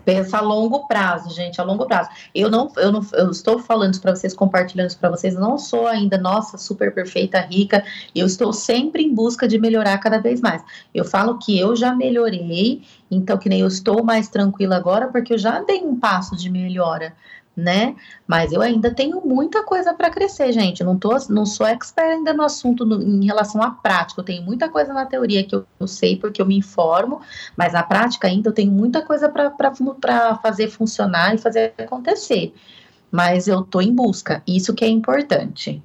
Pensa 0.05 0.37
a 0.37 0.41
longo 0.41 0.87
prazo, 0.87 1.33
gente, 1.33 1.59
a 1.59 1.63
longo 1.63 1.85
prazo. 1.85 2.09
Eu 2.33 2.49
não, 2.49 2.71
eu 2.77 2.91
não, 2.91 3.05
eu 3.13 3.31
estou 3.31 3.59
falando 3.59 3.93
isso 3.93 4.01
para 4.01 4.15
vocês, 4.15 4.33
compartilhando 4.33 4.89
isso 4.89 4.99
para 4.99 5.09
vocês. 5.09 5.35
não 5.35 5.57
sou 5.57 5.87
ainda, 5.87 6.17
nossa, 6.17 6.57
super 6.57 6.93
perfeita, 6.93 7.39
rica. 7.39 7.83
Eu 8.15 8.25
estou 8.25 8.51
sempre 8.53 9.03
em 9.03 9.13
busca 9.13 9.47
de 9.47 9.57
melhorar 9.57 9.97
cada 9.99 10.19
vez 10.19 10.41
mais. 10.41 10.63
Eu 10.93 11.05
falo 11.05 11.37
que 11.37 11.57
eu 11.57 11.75
já 11.75 11.95
melhorei, 11.95 12.83
então 13.09 13.37
que 13.37 13.49
nem 13.49 13.61
eu 13.61 13.67
estou 13.67 14.03
mais 14.03 14.27
tranquila 14.27 14.75
agora, 14.75 15.07
porque 15.07 15.33
eu 15.33 15.37
já 15.37 15.61
dei 15.61 15.81
um 15.81 15.99
passo 15.99 16.35
de 16.35 16.49
melhora 16.49 17.13
né? 17.55 17.95
Mas 18.27 18.51
eu 18.51 18.61
ainda 18.61 18.93
tenho 18.93 19.21
muita 19.25 19.63
coisa 19.63 19.93
para 19.93 20.09
crescer, 20.09 20.51
gente. 20.51 20.83
Não, 20.83 20.97
tô, 20.97 21.15
não 21.29 21.45
sou 21.45 21.67
expert 21.67 22.13
ainda 22.13 22.33
no 22.33 22.43
assunto 22.43 22.85
no, 22.85 23.01
em 23.01 23.25
relação 23.25 23.61
à 23.61 23.71
prática. 23.71 24.21
Eu 24.21 24.25
tenho 24.25 24.43
muita 24.43 24.69
coisa 24.69 24.93
na 24.93 25.05
teoria 25.05 25.43
que 25.43 25.55
eu, 25.55 25.65
eu 25.79 25.87
sei 25.87 26.15
porque 26.15 26.41
eu 26.41 26.45
me 26.45 26.57
informo, 26.57 27.21
mas 27.55 27.73
na 27.73 27.83
prática 27.83 28.27
ainda 28.27 28.49
eu 28.49 28.53
tenho 28.53 28.71
muita 28.71 29.01
coisa 29.03 29.29
para 29.29 30.35
fazer 30.37 30.69
funcionar 30.69 31.35
e 31.35 31.37
fazer 31.37 31.73
acontecer. 31.77 32.53
mas 33.11 33.47
eu 33.47 33.63
tô 33.63 33.79
em 33.79 33.93
busca. 33.93 34.41
Isso 34.47 34.73
que 34.73 34.83
é 34.83 34.89
importante. 34.89 35.81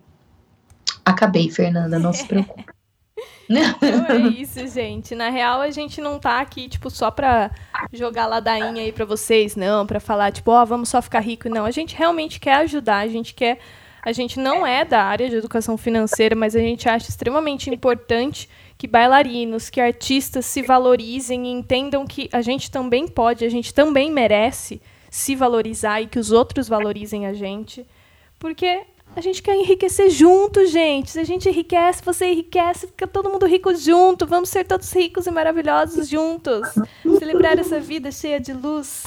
Acabei, 1.04 1.50
Fernanda, 1.50 1.98
não 1.98 2.12
se 2.12 2.24
preocupe. 2.28 2.77
Então 3.48 4.06
é 4.08 4.18
isso, 4.28 4.66
gente. 4.68 5.14
Na 5.14 5.30
real, 5.30 5.60
a 5.60 5.70
gente 5.70 6.00
não 6.00 6.18
tá 6.18 6.40
aqui, 6.40 6.68
tipo, 6.68 6.90
só 6.90 7.10
pra 7.10 7.50
jogar 7.92 8.26
ladainha 8.26 8.82
aí 8.82 8.92
pra 8.92 9.04
vocês, 9.04 9.56
não, 9.56 9.86
pra 9.86 10.00
falar, 10.00 10.32
tipo, 10.32 10.50
ó, 10.50 10.62
oh, 10.62 10.66
vamos 10.66 10.88
só 10.88 11.00
ficar 11.00 11.20
rico. 11.20 11.48
Não, 11.48 11.64
a 11.64 11.70
gente 11.70 11.96
realmente 11.96 12.38
quer 12.38 12.56
ajudar, 12.56 12.98
a 12.98 13.08
gente 13.08 13.34
quer. 13.34 13.58
A 14.02 14.12
gente 14.12 14.38
não 14.38 14.66
é 14.66 14.84
da 14.84 15.02
área 15.02 15.28
de 15.28 15.36
educação 15.36 15.76
financeira, 15.76 16.34
mas 16.34 16.54
a 16.54 16.60
gente 16.60 16.88
acha 16.88 17.08
extremamente 17.08 17.68
importante 17.68 18.48
que 18.78 18.86
bailarinos, 18.86 19.68
que 19.68 19.80
artistas 19.80 20.46
se 20.46 20.62
valorizem 20.62 21.46
e 21.46 21.50
entendam 21.50 22.06
que 22.06 22.28
a 22.32 22.40
gente 22.40 22.70
também 22.70 23.08
pode, 23.08 23.44
a 23.44 23.48
gente 23.48 23.74
também 23.74 24.10
merece 24.10 24.80
se 25.10 25.34
valorizar 25.34 26.00
e 26.00 26.06
que 26.06 26.18
os 26.18 26.30
outros 26.30 26.68
valorizem 26.68 27.26
a 27.26 27.32
gente. 27.32 27.84
Porque 28.38 28.82
a 29.18 29.20
gente 29.20 29.42
quer 29.42 29.56
enriquecer 29.56 30.10
junto, 30.10 30.64
gente. 30.66 31.10
Se 31.10 31.18
a 31.18 31.24
gente 31.24 31.48
enriquece, 31.48 32.04
você 32.04 32.26
enriquece, 32.26 32.86
fica 32.86 33.06
todo 33.06 33.28
mundo 33.28 33.46
rico 33.46 33.74
junto. 33.74 34.26
Vamos 34.26 34.48
ser 34.48 34.64
todos 34.64 34.92
ricos 34.92 35.26
e 35.26 35.30
maravilhosos 35.32 36.08
juntos. 36.08 36.68
Celebrar 37.18 37.58
essa 37.58 37.80
vida 37.80 38.12
cheia 38.12 38.38
de 38.38 38.52
luz. 38.52 39.06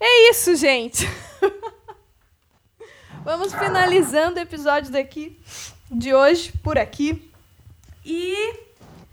É 0.00 0.30
isso, 0.30 0.56
gente. 0.56 1.08
Vamos 3.24 3.54
finalizando 3.54 4.38
o 4.38 4.42
episódio 4.42 4.90
daqui 4.90 5.38
de 5.88 6.12
hoje 6.12 6.52
por 6.62 6.76
aqui. 6.76 7.30
E 8.04 8.54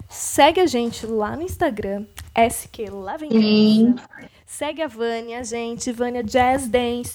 segue 0.09 0.59
a 0.59 0.65
gente 0.65 1.05
lá 1.05 1.36
no 1.36 1.43
Instagram, 1.43 2.05
SQ 2.36 2.89
Segue 4.58 4.82
a 4.82 4.88
Vânia, 4.88 5.43
gente. 5.43 5.91
Vânia 5.91 6.24
Jazz 6.24 6.70
Dance. 6.70 7.12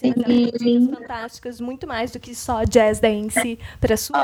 Sim. 0.59 0.95
fantásticas, 0.95 1.59
muito 1.59 1.87
mais 1.87 2.11
do 2.11 2.21
que 2.21 2.35
só 2.35 2.65
Jazz 2.65 3.01
Dance 3.01 3.59
para 3.81 3.97
sua. 3.97 4.19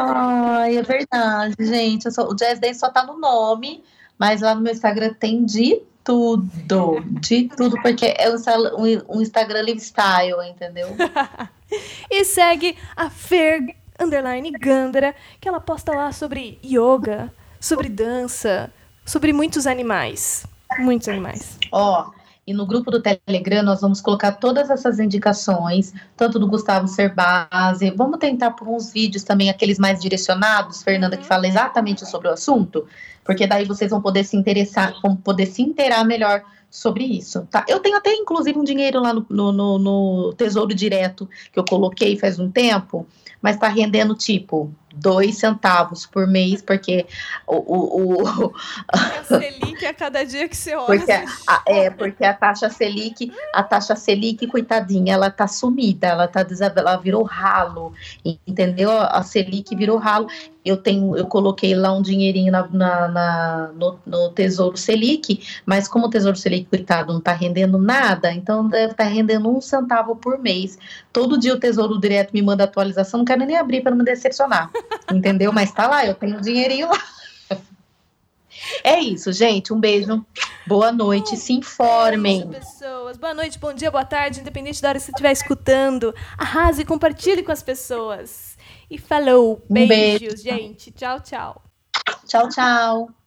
Ai, 0.58 0.76
é 0.76 0.82
verdade, 0.82 1.54
gente. 1.58 2.12
Só, 2.12 2.28
o 2.28 2.34
Jazz 2.34 2.60
Dance 2.60 2.78
só 2.78 2.90
tá 2.90 3.06
no 3.06 3.18
nome, 3.18 3.82
mas 4.18 4.42
lá 4.42 4.54
no 4.54 4.60
meu 4.60 4.70
Instagram 4.70 5.14
tem 5.14 5.46
de 5.46 5.80
tudo. 6.04 7.00
De 7.18 7.48
tudo, 7.56 7.80
porque 7.80 8.14
é 8.18 8.28
um, 8.28 9.16
um 9.16 9.22
Instagram 9.22 9.62
lifestyle, 9.62 10.46
entendeu? 10.46 10.94
e 12.10 12.22
segue 12.22 12.76
a 12.94 13.08
Fer 13.08 13.76
Underline 13.98 14.50
Gandara, 14.50 15.14
que 15.40 15.48
ela 15.48 15.58
posta 15.58 15.92
lá 15.92 16.12
sobre 16.12 16.58
yoga, 16.62 17.32
sobre 17.58 17.88
dança, 17.88 18.70
sobre 19.06 19.32
muitos 19.32 19.66
animais. 19.66 20.44
Muitos 20.80 21.08
animais. 21.08 21.58
Ó, 21.72 22.02
oh, 22.02 22.25
e 22.46 22.54
no 22.54 22.64
grupo 22.64 22.90
do 22.90 23.02
Telegram 23.02 23.62
nós 23.62 23.80
vamos 23.80 24.00
colocar 24.00 24.32
todas 24.32 24.70
essas 24.70 25.00
indicações, 25.00 25.92
tanto 26.16 26.38
do 26.38 26.46
Gustavo 26.46 26.86
Cerbasi, 26.86 27.90
vamos 27.90 28.18
tentar 28.18 28.52
por 28.52 28.68
uns 28.68 28.92
vídeos 28.92 29.24
também, 29.24 29.50
aqueles 29.50 29.78
mais 29.78 30.00
direcionados, 30.00 30.82
Fernanda, 30.82 31.16
que 31.16 31.22
uhum. 31.22 31.28
fala 31.28 31.48
exatamente 31.48 32.08
sobre 32.08 32.28
o 32.28 32.32
assunto, 32.32 32.86
porque 33.24 33.46
daí 33.46 33.64
vocês 33.64 33.90
vão 33.90 34.00
poder 34.00 34.24
se 34.24 34.36
interessar, 34.36 34.94
vão 35.02 35.16
poder 35.16 35.46
se 35.46 35.62
inteirar 35.62 36.04
melhor 36.04 36.42
sobre 36.70 37.04
isso, 37.04 37.46
tá? 37.50 37.64
Eu 37.68 37.80
tenho 37.80 37.96
até, 37.96 38.12
inclusive, 38.12 38.58
um 38.58 38.64
dinheiro 38.64 39.00
lá 39.00 39.12
no, 39.12 39.26
no, 39.28 39.78
no 39.78 40.34
Tesouro 40.34 40.74
Direto 40.74 41.28
que 41.52 41.58
eu 41.58 41.64
coloquei 41.64 42.18
faz 42.18 42.38
um 42.38 42.50
tempo, 42.50 43.06
mas 43.40 43.56
tá 43.56 43.68
rendendo, 43.68 44.14
tipo, 44.14 44.72
dois 44.96 45.36
centavos 45.36 46.06
por 46.06 46.26
mês, 46.26 46.62
porque 46.62 47.06
o. 47.46 47.56
o, 47.56 48.22
o 48.22 48.54
a 48.88 49.24
Selic 49.24 49.84
a 49.84 49.94
cada 49.94 50.24
dia 50.24 50.48
que 50.48 50.56
você 50.56 50.74
olha. 50.74 50.86
Porque 50.86 51.12
a, 51.12 51.62
é, 51.66 51.90
porque 51.90 52.24
a 52.24 52.34
taxa 52.34 52.70
Selic, 52.70 53.32
a 53.54 53.62
taxa 53.62 53.94
Selic, 53.94 54.46
coitadinha, 54.46 55.14
ela 55.14 55.30
tá 55.30 55.46
sumida, 55.46 56.08
ela 56.08 56.26
tá 56.26 56.44
ela 56.76 56.96
virou 56.96 57.22
ralo, 57.22 57.92
entendeu? 58.46 58.90
A 58.90 59.22
Selic 59.22 59.74
virou 59.76 59.98
ralo. 59.98 60.28
Eu 60.66 60.76
tenho, 60.76 61.16
eu 61.16 61.26
coloquei 61.26 61.74
lá 61.74 61.92
um 61.92 62.02
dinheirinho 62.02 62.50
na, 62.50 62.66
na, 62.68 63.08
na 63.08 63.70
no, 63.74 63.98
no, 64.04 64.30
Tesouro 64.30 64.76
Selic, 64.76 65.40
mas 65.64 65.86
como 65.86 66.06
o 66.06 66.10
Tesouro 66.10 66.36
Selic, 66.36 66.66
coitado, 66.68 67.12
não 67.12 67.20
tá 67.20 67.32
rendendo 67.32 67.78
nada, 67.78 68.32
então 68.32 68.68
deve 68.68 68.92
estar 68.92 69.04
tá 69.04 69.10
rendendo 69.10 69.48
um 69.48 69.60
centavo 69.60 70.16
por 70.16 70.38
mês. 70.38 70.78
Todo 71.12 71.38
dia 71.38 71.54
o 71.54 71.60
Tesouro 71.60 72.00
Direto 72.00 72.32
me 72.32 72.42
manda 72.42 72.64
atualização, 72.64 73.18
não 73.18 73.24
quero 73.24 73.44
nem 73.44 73.56
abrir 73.56 73.82
para 73.82 73.90
não 73.90 73.98
me 73.98 74.04
decepcionar. 74.04 74.70
Entendeu? 75.12 75.52
Mas 75.52 75.72
tá 75.72 75.86
lá, 75.86 76.04
eu 76.04 76.14
tenho 76.14 76.38
um 76.38 76.40
dinheirinho 76.40 76.88
lá. 76.88 77.00
É 78.82 78.98
isso, 78.98 79.32
gente. 79.32 79.72
Um 79.72 79.80
beijo. 79.80 80.24
Boa 80.66 80.90
noite. 80.90 81.36
Se 81.36 81.52
informem. 81.52 82.40
É 82.40 82.44
isso, 82.44 82.48
pessoas. 82.48 83.16
Boa 83.16 83.34
noite, 83.34 83.58
bom 83.58 83.72
dia, 83.72 83.90
boa 83.90 84.04
tarde, 84.04 84.40
independente 84.40 84.80
da 84.82 84.88
hora 84.88 84.98
que 84.98 85.04
você 85.04 85.10
estiver 85.10 85.32
escutando. 85.32 86.14
Arrase 86.36 86.82
e 86.82 86.84
compartilhe 86.84 87.42
com 87.42 87.52
as 87.52 87.62
pessoas. 87.62 88.55
E 88.90 88.98
falou. 88.98 89.64
Um 89.68 89.74
Beijos, 89.74 89.88
beijo. 89.88 90.36
gente. 90.42 90.90
Tchau, 90.92 91.20
tchau. 91.20 91.62
Tchau, 92.26 92.48
tchau. 92.48 93.25